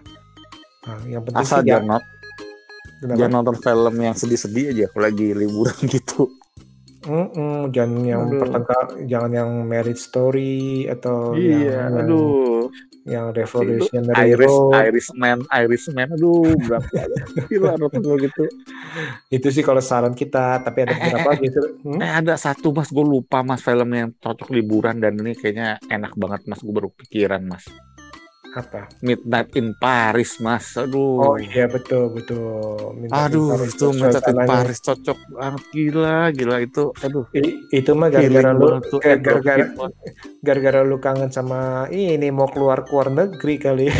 Ah, 0.86 1.02
yang 1.10 1.22
penting 1.26 1.42
asal 1.42 1.60
sih 1.66 1.68
jangan, 1.74 1.98
ya, 3.02 3.14
jangan 3.18 3.42
nonton 3.42 3.56
film 3.58 3.94
yang 3.98 4.14
sedih-sedih 4.14 4.66
aja 4.70 4.84
kalau 4.94 5.02
lagi 5.10 5.34
liburan 5.34 5.78
gitu. 5.98 6.30
Mm-mm, 7.06 7.70
jangan 7.70 8.02
yang 8.02 8.22
Aduh. 8.26 8.40
pertengkar 8.42 8.84
jangan 9.06 9.30
yang 9.30 9.50
marriage 9.62 10.02
story 10.02 10.90
atau 10.90 11.38
iya, 11.38 11.86
yang, 11.86 12.02
aduh. 12.02 12.66
yang 12.66 12.85
revolutionary 13.06 14.34
Iris, 14.34 14.50
road 14.50 14.74
Irishman, 14.74 15.38
Irishman, 15.54 16.08
aduh, 16.10 16.58
berat 16.58 16.82
banget. 16.90 17.26
Gila 17.46 17.78
nonton 17.78 18.02
gitu. 18.18 18.44
itu 19.30 19.48
sih 19.54 19.62
kalau 19.62 19.78
saran 19.78 20.14
kita 20.16 20.58
tapi 20.64 20.86
ada 20.86 20.94
beberapa 20.98 21.30
gitu 21.38 21.60
Hmm? 21.86 22.02
Eh 22.02 22.12
ada 22.18 22.34
satu 22.34 22.74
mas, 22.74 22.90
gue 22.90 23.06
lupa 23.06 23.46
mas 23.46 23.62
film 23.62 23.86
yang 23.94 24.10
cocok 24.18 24.50
liburan 24.50 24.98
dan 24.98 25.14
ini 25.22 25.38
kayaknya 25.38 25.78
enak 25.86 26.18
banget 26.18 26.42
mas, 26.50 26.58
gue 26.58 26.74
baru 26.74 26.90
pikiran 26.90 27.46
mas. 27.46 27.62
Apa 28.56 28.88
Midnight 28.98 29.52
in 29.54 29.76
Paris 29.76 30.40
mas, 30.40 30.72
aduh. 30.74 31.20
oh 31.20 31.36
iya 31.36 31.68
betul 31.68 32.08
betul 32.10 32.96
Minta 32.96 33.28
Aduh, 33.28 33.52
Paris 33.52 33.72
itu 33.72 33.86
Midnight 33.92 34.24
in. 34.24 34.48
Paris 34.48 34.78
cocok 34.80 35.18
banget 35.30 35.62
gila, 35.70 36.18
gila 36.32 36.56
itu. 36.58 36.84
Aduh, 36.98 37.24
I- 37.30 37.56
itu 37.70 37.90
mah 37.92 38.08
gara-gara 38.08 38.50
lu 38.50 38.66
gara-gara 38.96 39.64
gara-gara 40.40 40.80
lu 40.80 40.96
kangen 40.96 41.28
sama 41.28 41.86
ini 41.88 42.28
mau 42.30 42.48
keluar 42.48 42.82
keluar 42.82 43.08
negeri 43.08 43.54
kali. 43.56 43.86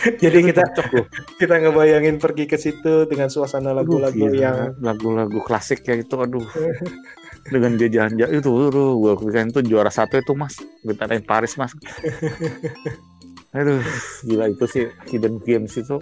Jadi 0.00 0.38
Itu 0.40 0.48
kita 0.48 0.62
cocok 0.64 0.86
loh. 0.96 1.06
kita 1.36 1.54
ngebayangin 1.60 2.16
pergi 2.16 2.48
ke 2.48 2.56
situ 2.56 3.04
dengan 3.04 3.28
suasana 3.28 3.76
lagu-lagu 3.76 4.32
yang 4.32 4.72
lagu-lagu 4.80 5.44
klasik 5.44 5.84
ya 5.84 5.92
itu, 5.92 6.16
aduh. 6.16 6.40
Dengan 7.48 7.78
dia 7.80 7.88
jalan-jalan 7.88 8.36
itu, 8.36 8.50
aduh, 8.52 8.92
gue 9.00 9.12
pikir 9.24 9.48
itu 9.48 9.60
juara 9.72 9.88
satu 9.88 10.20
itu 10.20 10.36
mas, 10.36 10.60
Midnight 10.84 11.16
in 11.16 11.24
Paris 11.24 11.56
mas. 11.56 11.72
Aduh, 13.56 13.82
gila 14.22 14.46
itu 14.46 14.64
sih 14.68 14.86
hidden 15.10 15.42
games 15.42 15.74
itu. 15.74 15.98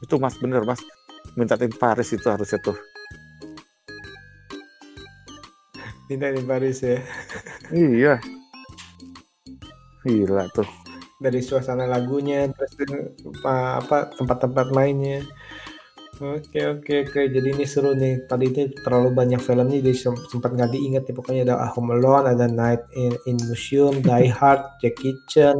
itu 0.00 0.14
mas 0.16 0.38
bener 0.40 0.64
mas, 0.64 0.80
Midnight 1.36 1.66
in 1.66 1.74
Paris 1.74 2.08
itu 2.14 2.24
harusnya 2.30 2.56
tuh. 2.62 2.78
minta 6.10 6.26
di 6.34 6.42
Paris 6.42 6.82
ya. 6.82 6.98
Iya. 7.70 8.18
Gila 10.02 10.50
tuh. 10.50 10.66
Dari 11.22 11.38
suasana 11.38 11.86
lagunya 11.86 12.50
terus 12.50 12.74
apa, 13.38 13.78
apa 13.78 13.96
tempat-tempat 14.18 14.74
mainnya. 14.74 15.22
Oke 16.20 16.60
oke 16.68 16.94
oke. 17.08 17.20
Jadi 17.32 17.48
ini 17.48 17.64
seru 17.64 17.96
nih. 17.96 18.28
Tadi 18.28 18.44
itu 18.52 18.60
terlalu 18.84 19.08
banyak 19.16 19.40
filmnya 19.40 19.80
jadi 19.80 19.96
sem- 19.96 20.20
sempat 20.28 20.52
nggak 20.52 20.68
diingat 20.68 21.08
nih. 21.08 21.16
Pokoknya 21.16 21.42
ada 21.48 21.56
Home 21.72 21.96
Alone 21.96 22.28
ada 22.28 22.44
Night 22.44 22.84
in, 22.92 23.16
in 23.24 23.40
Museum 23.48 24.04
Die 24.04 24.28
Hard 24.28 24.76
Jackie 24.84 25.16
Chan 25.24 25.56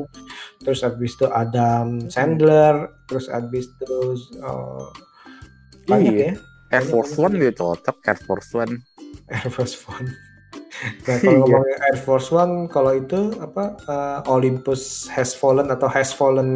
terus 0.61 0.85
abis 0.85 1.17
itu 1.17 1.25
Adam 1.33 2.13
Sandler. 2.13 2.93
Terus 3.09 3.33
abis 3.33 3.73
itu 3.73 3.97
uh, 4.45 4.85
banyak 5.89 6.13
Iya. 6.13 6.27
ya. 6.29 6.33
Air 6.71 6.85
Force 6.87 7.17
One 7.17 7.35
dia 7.35 7.51
cocok, 7.51 7.97
Air 8.05 8.21
Force 8.21 8.51
One. 8.53 8.75
Air 9.33 9.49
Force 9.49 9.81
One. 9.89 10.13
Nah 11.09 11.17
kalau 11.19 11.33
Iya. 11.33 11.41
ngomongin 11.41 11.79
Air 11.89 11.99
Force 11.99 12.29
One 12.31 12.55
kalau 12.69 12.93
itu 12.93 13.33
apa 13.41 13.81
uh, 13.89 14.21
Olympus 14.29 15.09
Has 15.09 15.33
Fallen 15.33 15.73
atau 15.73 15.89
Has 15.89 16.13
Fallen 16.13 16.53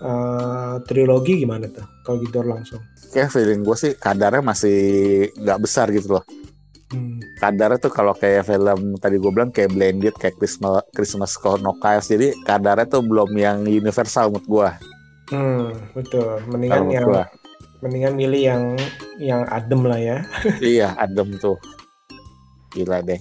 uh, 0.00 0.80
trilogi 0.88 1.44
gimana 1.44 1.68
tuh 1.68 1.84
kalau 2.06 2.16
gitu 2.22 2.40
langsung 2.40 2.80
Kayak 3.12 3.28
feeling 3.28 3.60
gue 3.60 3.76
sih 3.76 3.92
kadarnya 4.00 4.40
masih 4.40 4.78
nggak 5.36 5.60
besar 5.60 5.92
gitu 5.92 6.16
loh. 6.16 6.24
Hmm. 6.92 7.20
kadarnya 7.40 7.80
tuh 7.80 7.88
kalau 7.88 8.12
kayak 8.12 8.44
film 8.44 9.00
tadi 9.00 9.16
gue 9.16 9.32
bilang 9.32 9.48
kayak 9.48 9.72
blended 9.72 10.12
kayak 10.20 10.36
Christmas 10.36 10.84
Christmas 10.92 11.32
No 11.64 11.72
jadi 11.80 12.36
kadarnya 12.44 12.84
tuh 12.84 13.00
belum 13.00 13.32
yang 13.32 13.64
universal 13.64 14.28
menurut 14.28 14.48
gue 14.48 14.68
Hmm, 15.32 15.72
betul. 15.96 16.44
Mendingan 16.44 16.92
yang 16.92 17.08
gue 17.08 17.24
mendingan 17.82 18.14
milih 18.14 18.42
yang 18.44 18.62
yang 19.18 19.42
adem 19.48 19.82
lah 19.82 19.96
ya. 19.98 20.16
iya 20.60 20.94
adem 21.00 21.34
tuh 21.40 21.56
gila 22.76 23.02
deh 23.02 23.18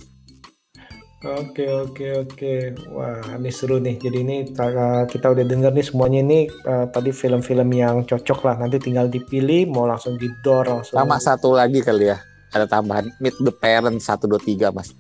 Oke, 1.22 1.70
oke, 1.70 2.06
oke. 2.26 2.54
Wah, 2.90 3.22
ini 3.38 3.54
seru 3.54 3.78
nih. 3.78 3.94
Jadi 4.02 4.18
ini 4.26 4.38
uh, 4.58 5.06
kita 5.06 5.30
udah 5.30 5.46
denger 5.46 5.70
nih 5.70 5.86
semuanya 5.86 6.20
ini 6.26 6.40
uh, 6.66 6.90
tadi 6.90 7.14
film-film 7.14 7.70
yang 7.78 8.02
cocok 8.10 8.40
lah. 8.42 8.56
Nanti 8.58 8.82
tinggal 8.82 9.06
dipilih 9.06 9.70
mau 9.70 9.86
langsung 9.86 10.18
didor 10.18 10.66
langsung. 10.66 10.98
sama 10.98 11.22
satu 11.22 11.54
lagi 11.54 11.86
kali 11.86 12.10
ya 12.10 12.18
ada 12.52 12.66
tambahan 12.68 13.08
Meet 13.22 13.38
the 13.38 13.54
Parents 13.54 14.10
1, 14.10 14.28
2, 14.28 14.60
3 14.60 14.76
mas 14.76 14.92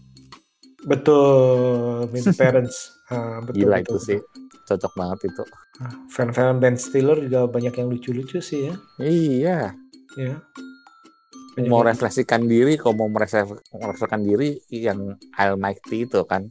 Betul, 0.86 2.10
Meet 2.10 2.26
the 2.32 2.38
Parents. 2.38 2.78
Ah, 3.12 3.44
betul, 3.44 3.68
gila 3.68 3.84
betul, 3.84 4.00
itu 4.00 4.08
sih 4.08 4.20
cocok 4.72 4.92
banget 4.96 5.20
itu. 5.28 5.44
Ah, 5.84 5.92
Film-film 6.08 6.64
Ben 6.64 6.80
Stiller 6.80 7.20
juga 7.20 7.44
banyak 7.44 7.76
yang 7.76 7.92
lucu-lucu 7.92 8.40
sih 8.40 8.72
ya. 8.72 8.76
iya 9.04 9.60
Ya. 10.16 10.40
Mau 11.58 11.80
yang- 11.80 11.90
refleksikan 11.90 12.42
diri 12.44 12.76
kalau 12.76 12.96
mau 12.98 13.10
merefleks- 13.10 13.68
merefleksikan 13.70 14.22
diri 14.22 14.50
yang 14.70 15.00
Almighty 15.34 16.06
itu 16.06 16.24
kan 16.24 16.48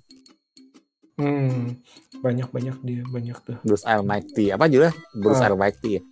Hmm, 1.15 1.77
banyak-banyak 2.17 2.77
dia, 2.81 3.05
banyak 3.05 3.37
tuh. 3.41 3.57
Bruce 3.61 3.85
Almighty 3.85 4.49
apa 4.51 4.65
juga 4.67 4.89
Bruce 5.13 5.39
Ah. 5.39 5.49
Almighty 5.49 5.97
ya 5.97 6.03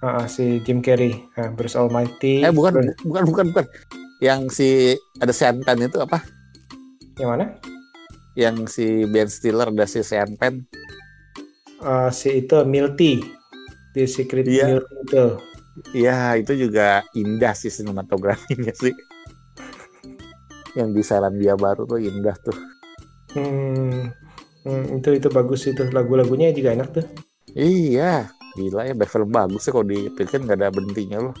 Ah, 0.00 0.26
si 0.26 0.58
Jim 0.60 0.78
Carrey, 0.80 1.14
ah, 1.32 1.50
Bruce 1.50 1.74
Almighty. 1.74 2.42
eh 2.42 2.50
bukan 2.50 2.74
Terus- 2.76 2.98
bukan 3.00 3.22
bukan 3.24 3.44
bukan 3.48 3.66
yang 4.18 4.46
si 4.48 4.94
ada 5.16 5.30
Sean 5.30 5.58
Penn 5.60 5.78
itu 5.80 5.98
apa 5.98 6.22
Yang 7.14 7.28
mana? 7.28 7.46
yang 8.34 8.66
si 8.66 8.86
Ben 9.04 9.26
Stiller 9.26 9.68
ada 9.68 9.84
si 9.84 10.00
Sean 10.00 10.34
Penn 10.36 10.66
Uh, 11.78 12.06
si 12.08 12.40
itu 12.40 12.54
Milty 12.62 13.18
di 13.92 14.02
Secret 14.04 14.46
Iya. 14.46 14.78
Milty 14.78 14.94
itu 15.04 15.24
Iya 15.96 16.36
itu 16.36 16.68
juga 16.68 17.00
indah 17.16 17.56
sih 17.56 17.72
sinematografinya 17.72 18.72
sih. 18.82 18.92
Yang 20.76 20.88
di 20.92 21.02
Selandia 21.04 21.54
Baru 21.56 21.88
tuh 21.88 22.00
indah 22.00 22.36
tuh. 22.40 22.56
Hmm, 23.32 24.12
hmm, 24.68 25.00
itu 25.00 25.08
itu 25.16 25.28
bagus 25.32 25.64
itu. 25.68 25.88
Lagu-lagunya 25.88 26.52
juga 26.52 26.76
enak 26.76 26.88
tuh. 26.92 27.06
Iya 27.56 28.28
gila 28.52 28.84
ya 28.84 28.92
film 29.08 29.32
bagus 29.32 29.64
sih 29.64 29.72
kalau 29.72 29.88
dipikir 29.88 30.44
nggak 30.44 30.60
ada 30.60 30.68
berhentinya 30.68 31.18
loh. 31.30 31.34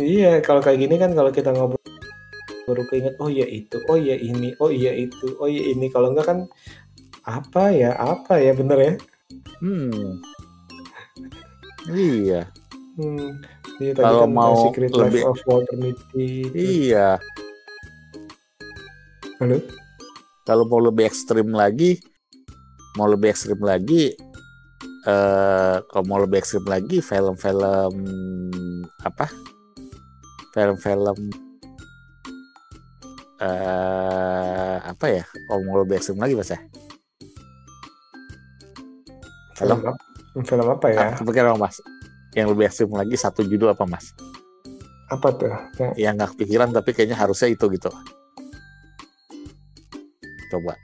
Iya 0.00 0.40
kalau 0.40 0.64
kayak 0.64 0.80
gini 0.80 0.96
kan 0.96 1.12
kalau 1.12 1.28
kita 1.28 1.52
ngobrol 1.52 1.76
baru 2.64 2.88
keinget 2.88 3.20
oh 3.20 3.28
iya 3.28 3.44
itu 3.44 3.76
oh 3.84 4.00
iya 4.00 4.16
ini 4.16 4.56
oh 4.56 4.72
iya 4.72 4.96
itu 4.96 5.36
oh 5.36 5.44
iya 5.44 5.76
ini. 5.76 5.92
Kalau 5.92 6.08
enggak 6.16 6.24
kan 6.32 6.38
apa 7.28 7.68
ya 7.68 7.92
apa 8.00 8.40
ya 8.40 8.56
bener 8.56 8.78
ya? 8.80 8.92
Hmm 9.60 10.24
iya. 11.92 12.42
Hmm, 12.94 13.40
iya, 13.78 13.92
tadi 13.94 14.04
Kalau 14.04 14.26
kan 14.26 14.30
mau 14.30 14.54
Secret 14.66 14.90
lebih- 14.92 15.24
Life 15.24 15.30
of 15.30 15.40
Walter 15.46 15.76
Mitty 15.78 16.28
iya. 16.52 17.16
Halo? 19.40 19.56
Kalau 20.44 20.64
mau 20.66 20.80
lebih 20.80 21.06
ekstrim 21.06 21.48
lagi 21.50 21.96
mau 22.98 23.06
lebih 23.06 23.30
ekstrim 23.30 23.56
lagi 23.62 24.12
eh 25.00 25.76
kalau 25.86 26.04
mau 26.04 26.18
lebih 26.18 26.42
ekstrim 26.42 26.66
lagi 26.66 26.98
film-film 27.00 27.94
apa? 29.00 29.30
Film-film 30.52 31.18
eh 33.40 34.76
apa 34.82 35.06
ya? 35.08 35.24
Kalau 35.24 35.60
mau 35.64 35.80
lebih 35.80 35.96
ekstrim 35.96 36.20
lagi 36.20 36.34
mas 36.36 36.50
ya? 36.50 36.60
Halo? 39.56 39.76
film 39.76 40.09
film 40.34 40.66
apa 40.70 40.86
ya? 40.94 40.98
Apa 41.10 41.26
kepikiran 41.26 41.58
mas 41.58 41.82
yang 42.38 42.46
lebih 42.54 42.70
ekstrim 42.70 42.94
lagi 42.94 43.18
satu 43.18 43.42
judul 43.42 43.74
apa 43.74 43.82
mas? 43.86 44.14
Apa 45.10 45.34
tuh? 45.34 45.50
Yang 45.78 45.92
yang 45.98 46.12
nggak 46.14 46.30
kepikiran 46.38 46.70
tapi 46.70 46.94
kayaknya 46.94 47.18
harusnya 47.18 47.50
itu 47.50 47.66
gitu. 47.74 47.90
Coba. 50.54 50.78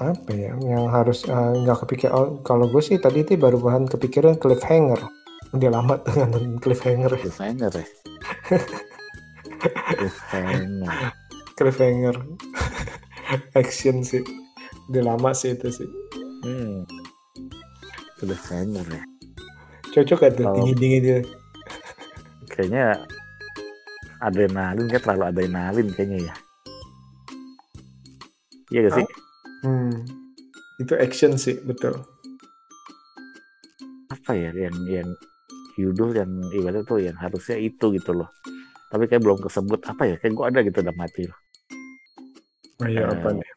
Apa 0.00 0.30
ya? 0.32 0.56
Yang 0.56 0.84
harus 0.88 1.18
eh, 1.28 1.52
nggak 1.64 1.78
kepikir 1.84 2.08
oh, 2.12 2.40
kalau 2.40 2.68
gue 2.72 2.80
sih 2.80 2.96
tadi 2.96 3.24
itu 3.24 3.36
baru 3.36 3.60
bahan 3.60 3.84
kepikiran 3.92 4.40
cliffhanger. 4.40 5.00
Udah 5.52 5.70
lama 5.72 6.00
tuh 6.00 6.16
nonton 6.16 6.56
cliffhanger 6.60 7.12
cliffhanger 7.12 7.72
ya? 7.76 7.86
Cliffhanger. 9.92 10.88
Cliffhanger. 11.56 12.16
Action 13.60 14.00
sih. 14.00 14.24
Udah 14.88 15.12
lama 15.12 15.36
sih 15.36 15.52
itu 15.52 15.68
sih 15.68 16.05
hmm. 16.44 16.84
cliffhanger 18.20 18.86
ya. 18.88 19.02
Cocok 19.92 20.18
gak 20.20 20.32
tuh? 20.36 20.44
Kalau- 20.44 20.56
dingin 20.60 20.76
dingin 20.76 21.00
dia. 21.04 21.20
Kayaknya 22.52 22.84
adrenalin 24.20 24.86
kayak 24.88 25.04
terlalu 25.04 25.24
adrenalin 25.28 25.88
kayaknya 25.92 26.18
ya. 26.32 26.34
Iya 28.72 28.80
gak 28.88 28.94
sih? 29.00 29.06
Hmm. 29.64 29.92
itu 30.76 30.92
action 30.92 31.40
sih 31.40 31.56
betul. 31.64 31.96
Apa 34.12 34.36
ya 34.36 34.52
yang 34.52 34.76
yang 34.84 35.08
judul 35.80 36.12
yang 36.12 36.28
ibaratnya 36.52 36.84
tuh 36.84 37.00
yang 37.00 37.16
harusnya 37.16 37.56
itu 37.56 37.96
gitu 37.96 38.12
loh. 38.12 38.28
Tapi 38.92 39.08
kayak 39.08 39.24
belum 39.24 39.40
kesebut 39.40 39.80
apa 39.88 40.04
ya 40.04 40.16
kayak 40.20 40.36
gue 40.36 40.44
ada 40.44 40.60
gitu 40.60 40.84
udah 40.84 40.96
mati 40.96 41.24
loh 41.24 41.40
oh 42.82 42.88
iya 42.88 43.08
Eh, 43.08 43.12
apa 43.12 43.28
nih 43.32 43.50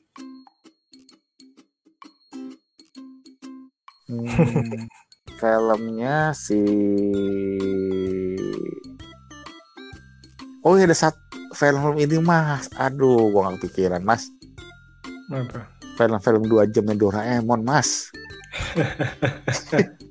Hmm, 4.09 4.89
filmnya 5.37 6.33
si 6.33 6.57
Oh 10.65 10.73
iya 10.73 10.89
ada 10.89 10.97
satu 10.97 11.53
film 11.53 11.93
ini 12.01 12.17
mas. 12.17 12.65
Aduh 12.73 13.29
gua 13.29 13.53
gak 13.53 13.61
kepikiran 13.61 14.01
mas. 14.01 14.25
Apa? 15.29 15.69
Film-film 15.93 16.49
dua 16.49 16.65
jamnya 16.65 16.97
Doraemon 16.97 17.61
mas. 17.61 18.09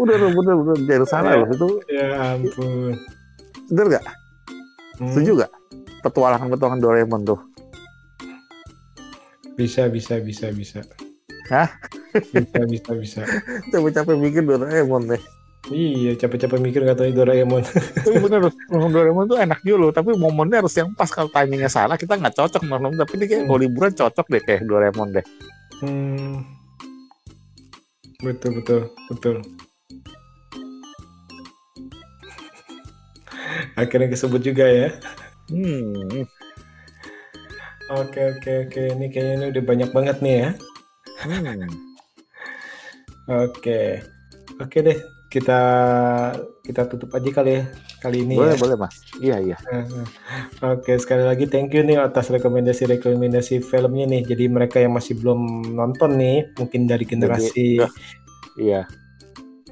Udah 0.00 0.18
udah 0.18 0.30
bener 0.34 0.54
bener 0.58 0.78
Jangan 0.82 1.06
salah 1.06 1.32
loh 1.38 1.48
itu. 1.48 1.68
Ya 1.88 2.36
ampun. 2.36 2.94
Bener 3.70 3.86
gak? 3.96 4.04
Hmm, 4.98 5.08
Setuju 5.14 5.46
gak? 5.46 5.52
Petualangan-petualangan 6.04 6.80
Doraemon 6.82 7.22
tuh. 7.24 7.40
Bisa 9.56 9.88
bisa 9.88 10.20
bisa 10.20 10.52
bisa. 10.52 10.84
Hah? 11.48 11.70
Bisa 12.20 12.60
bisa 12.66 12.90
bisa. 12.96 13.20
Capek-capek 13.72 14.16
bikin 14.20 14.44
Doraemon 14.48 15.10
deh. 15.10 15.22
Iya 15.66 16.14
capek-capek 16.14 16.62
mikir 16.62 16.86
katanya 16.86 17.12
Doraemon. 17.22 17.62
Tapi 18.06 18.18
bener 18.22 18.46
film 18.54 18.90
Doraemon 18.94 19.26
tuh 19.26 19.38
enak 19.42 19.66
juga 19.66 19.76
loh 19.82 19.90
Tapi 19.90 20.14
momennya 20.14 20.62
harus 20.62 20.74
yang 20.78 20.94
pas. 20.94 21.10
Kalau 21.10 21.26
timingnya 21.26 21.66
salah 21.66 21.98
kita 21.98 22.14
nggak 22.14 22.38
cocok 22.38 22.62
nonton 22.70 22.94
Tapi 22.94 23.12
ini 23.18 23.26
kayak 23.26 23.42
kalau 23.50 23.58
liburan 23.58 23.90
cocok 23.90 24.26
deh 24.30 24.42
kayak 24.46 24.62
Doraemon 24.62 25.10
deh. 25.18 25.26
Hmm. 25.82 26.46
betul 28.24 28.56
betul 28.56 28.80
betul. 29.12 29.36
Akhirnya 33.80 34.08
kesebut 34.08 34.40
juga 34.40 34.64
ya. 34.64 34.88
Hmm, 35.52 36.24
oke 37.92 38.20
oke 38.34 38.50
oke. 38.66 38.82
Ini 38.96 39.06
kayaknya 39.12 39.34
ini 39.36 39.46
udah 39.52 39.62
banyak 39.62 39.90
banget 39.92 40.16
nih 40.24 40.34
ya. 40.42 40.50
Hmm. 41.22 41.85
Oke, 43.26 44.00
oke 44.62 44.78
deh 44.82 44.98
kita 45.26 45.60
kita 46.62 46.86
tutup 46.86 47.10
aja 47.18 47.28
kali 47.34 47.58
ya 47.58 47.62
kali 47.98 48.22
ini 48.22 48.38
boleh 48.38 48.54
ya. 48.54 48.62
boleh 48.62 48.76
mas 48.78 48.94
iya 49.18 49.36
iya 49.42 49.56
Oke 50.62 50.94
sekali 51.02 51.26
lagi 51.26 51.50
thank 51.50 51.74
you 51.74 51.82
nih 51.82 51.98
atas 51.98 52.30
rekomendasi-rekomendasi 52.30 53.60
filmnya 53.66 54.06
nih. 54.06 54.22
Jadi 54.24 54.44
mereka 54.46 54.78
yang 54.78 54.94
masih 54.94 55.18
belum 55.18 55.74
nonton 55.74 56.14
nih, 56.16 56.46
mungkin 56.56 56.86
dari 56.86 57.04
generasi 57.04 57.82
udah. 57.82 57.90
iya 58.56 58.82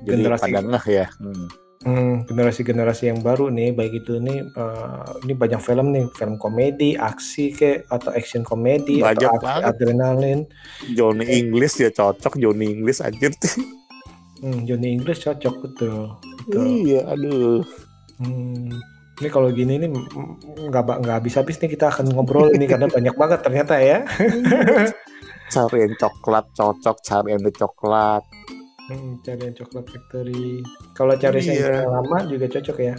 jadi 0.04 0.20
Generasi- 0.26 0.52
pada 0.52 0.60
ngeh 0.60 0.86
ya 0.90 1.06
hmm. 1.22 1.48
Hmm, 1.84 2.26
generasi-generasi 2.26 3.04
yang 3.06 3.20
baru 3.20 3.48
nih, 3.48 3.70
baik 3.70 4.02
itu 4.02 4.16
nih 4.18 4.40
eh, 4.42 5.02
ini 5.22 5.32
banyak 5.32 5.60
film 5.60 5.86
nih, 5.90 6.04
film 6.10 6.34
komedi, 6.36 6.96
aksi 6.96 7.52
ke 7.52 7.70
atau 7.86 8.10
action 8.10 8.42
komedi 8.42 8.98
Banyak 8.98 9.20
atau 9.20 9.36
aksi 9.36 9.44
banget. 9.44 9.64
adrenalin. 9.70 10.40
Johnny 10.90 11.26
English 11.38 11.78
ya 11.78 11.90
cocok 11.90 12.36
Johnny 12.36 12.72
English 12.72 12.98
anjir 12.98 13.32
Hmm, 14.36 14.64
Johnny 14.64 14.92
English 14.92 15.24
cocok 15.24 15.54
betul. 15.62 16.12
betul. 16.42 16.64
iya 16.82 17.00
aduh 17.06 17.64
Hmm, 18.14 18.68
ini 19.16 19.28
kalau 19.28 19.48
gini 19.48 19.74
nih 19.74 19.88
mm, 19.88 20.68
nggak 20.68 20.84
ba- 20.84 20.98
nggak 21.00 21.16
habis-habis 21.18 21.56
nih 21.56 21.70
kita 21.70 21.88
akan 21.88 22.12
ngobrol 22.12 22.46
ini 22.48 22.68
karena 22.68 22.86
banyak 22.86 23.14
banget 23.14 23.40
ternyata 23.40 23.74
ya. 23.76 24.04
cari 25.52 25.78
yang 25.80 25.94
coklat 25.96 26.44
cocok 26.52 26.96
cari 27.00 27.28
yang 27.32 27.42
coklat 27.48 28.22
Hmm, 28.84 29.16
cari 29.20 29.42
yang 29.42 29.56
coklat 29.56 29.86
factory. 29.86 30.60
Kalau 30.92 31.16
Charles 31.16 31.42
Iya. 31.42 31.56
Angel 31.56 31.74
yang 31.80 31.92
lama 31.94 32.18
juga 32.26 32.46
cocok 32.48 32.78
ya. 32.78 32.94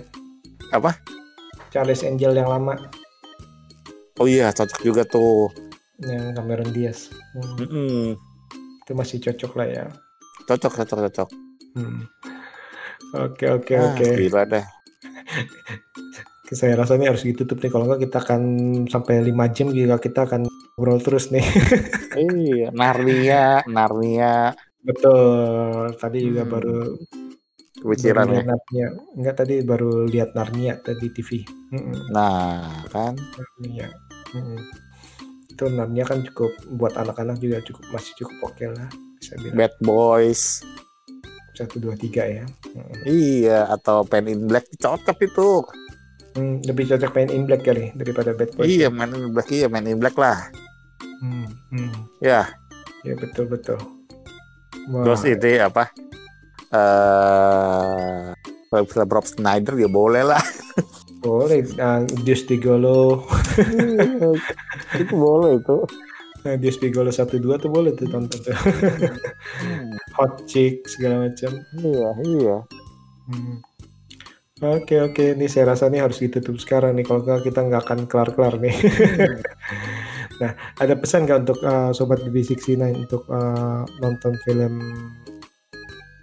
apa 0.67 0.91
Charles 1.69 2.01
Angel 2.01 2.33
yang 2.33 2.49
lama 2.49 2.73
oh 4.15 4.25
iya 4.25 4.49
cocok 4.49 4.81
juga 4.81 5.05
tuh 5.05 5.53
yang 6.01 6.33
Cameron 6.33 6.73
Diaz. 6.73 7.13
Hmm, 7.31 7.53
Mm-mm. 7.59 8.17
itu 8.81 8.91
masih 8.91 9.21
cocok 9.21 9.51
lah 9.55 9.67
ya. 9.67 9.85
cocok 10.43 10.73
cocok 10.75 10.99
cocok 11.05 11.29
Hmm. 11.75 12.07
Oke 13.13 13.45
oke 13.45 13.73
Ah, 13.73 13.93
oke. 13.93 14.07
gila 14.15 14.41
deh 14.43 14.65
Saya 16.49 16.77
rasa 16.77 16.93
ini 16.93 17.05
harus 17.05 17.21
ditutup 17.21 17.57
nih 17.57 17.67
kalau 17.67 17.85
nggak 17.85 18.01
kita 18.01 18.17
akan 18.21 18.41
sampai 18.85 19.17
5 19.19 19.45
jam 19.49 19.67
juga 19.69 19.97
kita 19.97 20.23
akan 20.23 20.45
ngobrol 20.75 20.97
terus 20.99 21.29
nih. 21.29 21.41
iya 22.17 22.69
Narnia 22.71 23.61
Narnia 23.65 24.53
Betul. 24.85 25.93
Tadi 25.95 26.17
juga 26.21 26.43
Hmm. 26.43 26.51
baru 26.51 26.79
kepikiran 27.75 28.23
baru 28.23 28.31
ya 28.31 28.33
lihat 28.33 28.47
Narnia. 28.47 28.87
Enggak 29.13 29.35
tadi 29.37 29.55
baru 29.61 29.91
lihat 30.05 30.29
Narnia 30.33 30.73
tadi 30.79 31.07
TV. 31.11 31.29
Mm-mm. 31.69 32.09
nah 32.09 32.85
kan 32.87 33.13
Narnia. 33.17 33.89
Mm-mm. 34.31 34.59
Itu 35.47 35.63
Narnia 35.67 36.03
kan 36.03 36.23
cukup 36.23 36.49
buat 36.71 36.93
anak-anak 36.93 37.37
juga 37.37 37.59
cukup 37.61 37.83
masih 37.89 38.13
cukup 38.15 38.37
oke 38.45 38.65
lah. 38.69 38.89
Bisa 39.17 39.33
bilang 39.37 39.57
Bad 39.57 39.73
Boys 39.79 40.61
satu 41.55 41.79
dua 41.79 41.95
tiga 41.95 42.27
ya. 42.27 42.43
Mm-mm. 42.67 42.99
iya 43.05 43.63
atau 43.69 44.03
Pen 44.03 44.27
in 44.27 44.45
Black 44.45 44.67
cocok 44.75 45.17
itu 45.21 45.49
Hmm, 46.35 46.59
lebih 46.67 46.83
cocok 46.85 47.15
main 47.15 47.31
in 47.31 47.47
black 47.47 47.63
kali 47.63 47.95
daripada 47.95 48.35
Bad 48.35 48.51
Boys. 48.53 48.67
iya 48.67 48.91
Man 48.91 49.15
in 49.15 49.31
Black 49.31 49.47
iya 49.47 49.71
Man 49.71 49.87
in 49.87 49.95
Black 49.95 50.19
lah 50.19 50.51
Hmm, 51.23 51.47
hmm. 51.71 51.95
ya 52.19 52.43
Ya 53.01 53.15
betul 53.15 53.47
betul. 53.47 53.79
Wah, 54.91 55.03
terus 55.03 55.21
ini 55.25 55.51
apa 55.59 55.89
eh 56.75 58.33
film 58.85 59.07
Rob 59.07 59.25
Snyder 59.25 59.75
ya 59.79 59.87
boleh 59.87 60.23
lah 60.27 60.43
boleh. 61.25 61.65
Nah, 61.73 62.05
Dios 62.21 62.45
Pigolo, 62.45 63.25
itu 64.93 65.13
boleh 65.15 65.57
itu 65.57 65.77
nah, 66.45 66.53
Dios 66.61 66.77
Pigolo 66.77 67.09
satu 67.09 67.41
dua 67.41 67.57
tuh 67.57 67.73
boleh 67.73 67.97
tuh 67.97 68.05
tonton 68.05 68.37
tuh. 68.37 68.53
Hot 70.21 70.45
Chick 70.45 70.85
segala 70.85 71.25
macam. 71.25 71.51
iya 71.81 72.09
iya 72.21 72.57
Hmm. 73.25 73.57
Oke 74.61 75.01
oke, 75.01 75.33
ini 75.33 75.49
saya 75.49 75.73
rasa 75.73 75.89
nih 75.89 76.05
harus 76.05 76.21
ditutup 76.21 76.61
sekarang 76.61 76.93
nih. 76.93 77.03
Kalau 77.09 77.25
nggak 77.25 77.41
kita 77.41 77.65
nggak 77.65 77.81
akan 77.89 77.99
kelar-kelar 78.05 78.61
nih. 78.61 78.71
nah, 80.41 80.51
ada 80.79 80.93
pesan 80.97 81.23
nggak 81.27 81.39
untuk 81.47 81.59
uh, 81.63 81.91
sobat 81.91 82.23
BB69 82.25 83.07
untuk 83.07 83.23
uh, 83.31 83.83
nonton 83.99 84.33
film 84.43 84.73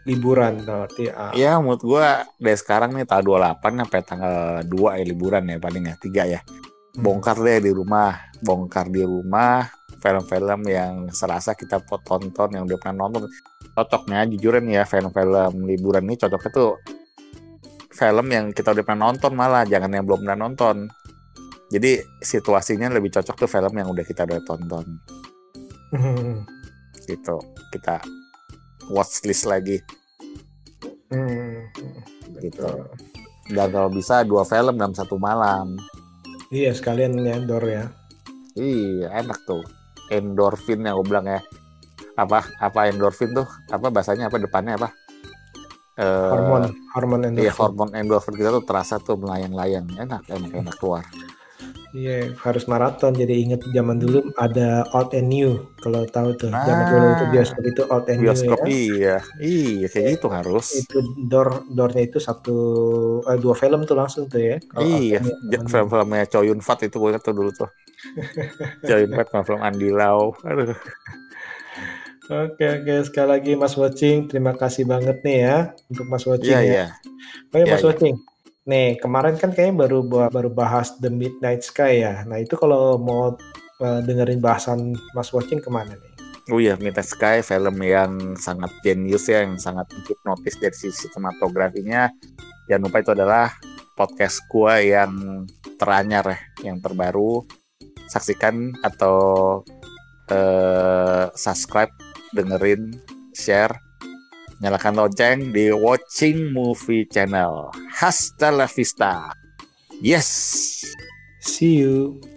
liburan? 0.09 0.63
Berarti 0.63 1.09
uh, 1.11 1.33
ya 1.35 1.59
menurut 1.63 1.83
gua 1.83 2.27
dari 2.37 2.59
sekarang 2.59 2.97
nih 2.97 3.07
tanggal 3.07 3.59
28 3.61 3.83
sampai 3.83 4.01
tanggal 4.03 4.37
2 4.67 4.99
ya 5.01 5.05
liburan 5.07 5.43
ya 5.49 5.57
paling 5.59 5.85
ya 5.89 5.95
tiga 5.99 6.23
ya. 6.27 6.41
Hmm, 6.43 7.03
bongkar 7.03 7.41
deh 7.41 7.59
di 7.65 7.73
rumah 7.73 8.33
bongkar 8.43 8.93
di 8.93 9.03
rumah 9.07 9.65
film-film 10.03 10.67
yang 10.67 10.95
serasa 11.15 11.55
kita 11.55 11.79
tonton 11.87 12.59
yang 12.59 12.67
udah 12.67 12.79
pernah 12.81 13.07
nonton. 13.07 13.31
Cocoknya 13.73 14.29
jujuran 14.29 14.69
ya 14.69 14.85
film-film 14.85 15.65
liburan 15.65 16.05
ini 16.05 16.21
cocoknya 16.21 16.51
tuh 16.53 16.77
film 17.93 18.27
yang 18.33 18.51
kita 18.51 18.73
udah 18.73 18.85
pernah 18.85 19.13
nonton 19.13 19.33
malah 19.37 19.63
jangan 19.69 19.93
yang 19.93 20.05
belum 20.09 20.25
pernah 20.25 20.49
nonton 20.49 20.89
jadi 21.73 21.93
situasinya 22.21 22.93
lebih 22.93 23.09
cocok 23.11 23.37
tuh 23.39 23.49
film 23.49 23.73
yang 23.73 23.89
udah 23.89 24.05
kita 24.05 24.29
udah 24.29 24.45
tonton. 24.45 24.85
Hmm, 25.91 26.45
gitu. 27.09 27.41
Kita 27.73 28.05
watch 28.93 29.25
list 29.25 29.49
lagi. 29.49 29.81
Hmm, 31.09 31.69
Gitu. 32.41 32.65
dan 33.53 33.69
kalau 33.69 33.89
bisa 33.89 34.25
dua 34.25 34.43
film 34.43 34.75
dalam 34.75 34.93
satu 34.93 35.17
malam. 35.17 35.77
Iya 36.49 36.73
sekalian 36.73 37.17
ya 37.21 37.37
Dor 37.39 37.65
ya. 37.65 37.89
iya 38.53 39.09
enak 39.19 39.45
tuh. 39.45 39.61
Endorfin 40.09 40.81
yang 40.81 40.97
gue 40.99 41.07
bilang 41.09 41.25
ya. 41.25 41.41
Apa 42.15 42.45
apa 42.59 42.89
endorfin 42.89 43.33
tuh? 43.33 43.45
Apa 43.69 43.89
bahasanya? 43.89 44.29
Apa 44.29 44.37
depannya 44.37 44.77
apa? 44.77 44.89
Eh, 45.95 46.31
Hormon 46.33 46.73
hormon 46.97 47.21
iya 47.21 47.29
endorfin. 47.53 47.57
hormon 47.57 47.91
endorfin 47.93 48.35
kita 48.35 48.49
tuh 48.51 48.65
terasa 48.65 48.97
tuh 48.97 49.17
melayang-layang. 49.17 49.85
Enak 49.97 50.29
enak 50.29 50.51
enak 50.65 50.75
keluar 50.81 51.05
Iya, 51.93 52.33
harus 52.41 52.65
maraton. 52.65 53.13
Jadi 53.13 53.35
inget 53.45 53.61
zaman 53.69 54.01
dulu 54.01 54.33
ada 54.41 54.89
old 54.97 55.13
and 55.13 55.29
new. 55.29 55.61
Kalau 55.77 56.09
tahu 56.09 56.33
tuh, 56.41 56.49
zaman 56.49 56.85
dulu 56.89 57.05
itu 57.13 57.25
Nah, 57.25 57.33
bioskop 57.37 57.65
itu 57.69 57.83
old 57.93 58.07
and 58.09 58.21
bioskop 58.25 58.59
new 58.65 58.73
ya. 58.73 58.73
iya. 58.73 59.17
Iya, 59.37 59.87
kayak 59.93 60.07
gitu 60.17 60.29
harus. 60.33 60.67
Itu 60.73 60.99
door 61.29 61.49
doornya 61.69 62.03
itu 62.09 62.17
satu 62.17 62.57
eh, 63.29 63.37
dua 63.37 63.53
film 63.53 63.85
tuh 63.85 63.97
langsung 64.01 64.25
tuh 64.25 64.41
ya. 64.41 64.57
Iya, 64.81 65.21
film-filmnya 65.69 66.25
Chow 66.33 66.43
Yun 66.49 66.65
Fat 66.65 66.81
itu 66.81 66.97
gue 66.97 67.13
tuh 67.21 67.35
dulu 67.37 67.51
tuh. 67.53 67.69
Chow 68.89 68.97
Yun 68.97 69.13
Fat 69.13 69.29
sama 69.29 69.45
film 69.45 69.61
Andi 69.61 69.89
Lau. 69.93 70.33
Aduh. 70.49 70.73
Oke 72.33 72.65
oke 72.81 72.95
sekali 73.05 73.29
lagi 73.29 73.53
Mas 73.59 73.75
Watching 73.77 74.31
terima 74.31 74.55
kasih 74.57 74.87
banget 74.89 75.21
nih 75.27 75.39
ya 75.45 75.57
untuk 75.91 76.07
Mas 76.09 76.25
Watching 76.25 76.49
Iya, 76.49 76.61
ya. 76.65 76.73
iya. 76.73 76.85
Oh 77.53 77.57
ya 77.61 77.67
Iya, 77.67 77.73
Mas 77.77 77.83
iya. 77.83 77.89
Watching. 77.93 78.17
Nih 78.63 78.95
kemarin 79.03 79.35
kan 79.35 79.51
kayaknya 79.51 79.87
baru 79.87 80.07
baru 80.31 80.51
bahas 80.55 80.95
The 81.03 81.11
Midnight 81.11 81.67
Sky 81.67 82.07
ya. 82.07 82.23
Nah 82.23 82.39
itu 82.39 82.55
kalau 82.55 82.95
mau 82.95 83.35
eh, 83.83 84.01
dengerin 84.07 84.39
bahasan 84.39 84.95
Mas 85.19 85.35
Watching 85.35 85.59
ke 85.59 85.67
mana 85.67 85.99
nih? 85.99 86.13
Oh 86.51 86.59
iya, 86.59 86.79
Midnight 86.79 87.11
Sky 87.11 87.43
film 87.43 87.79
yang 87.83 88.39
sangat 88.39 88.71
jenius 88.83 89.31
ya, 89.31 89.43
yang 89.47 89.59
sangat 89.59 89.91
hipnotis 90.07 90.59
dari 90.59 90.75
sisi 90.75 91.11
sinematografinya. 91.11 92.11
Jangan 92.71 92.83
lupa 92.87 92.99
itu 93.03 93.11
adalah 93.15 93.47
podcast 93.99 94.43
gua 94.47 94.79
yang 94.79 95.47
teranyar 95.79 96.35
ya, 96.35 96.39
yang 96.71 96.79
terbaru. 96.79 97.43
Saksikan 98.07 98.75
atau 98.83 99.19
eh, 100.31 101.27
subscribe, 101.35 101.91
dengerin, 102.31 102.95
share, 103.35 103.75
nyalakan 104.63 104.95
lonceng 104.95 105.51
di 105.51 105.75
Watching 105.75 106.55
Movie 106.55 107.11
Channel. 107.11 107.75
Hasta 107.99 108.55
la 108.55 108.71
vista. 108.71 109.35
Yes. 109.99 110.87
See 111.43 111.83
you. 111.83 112.32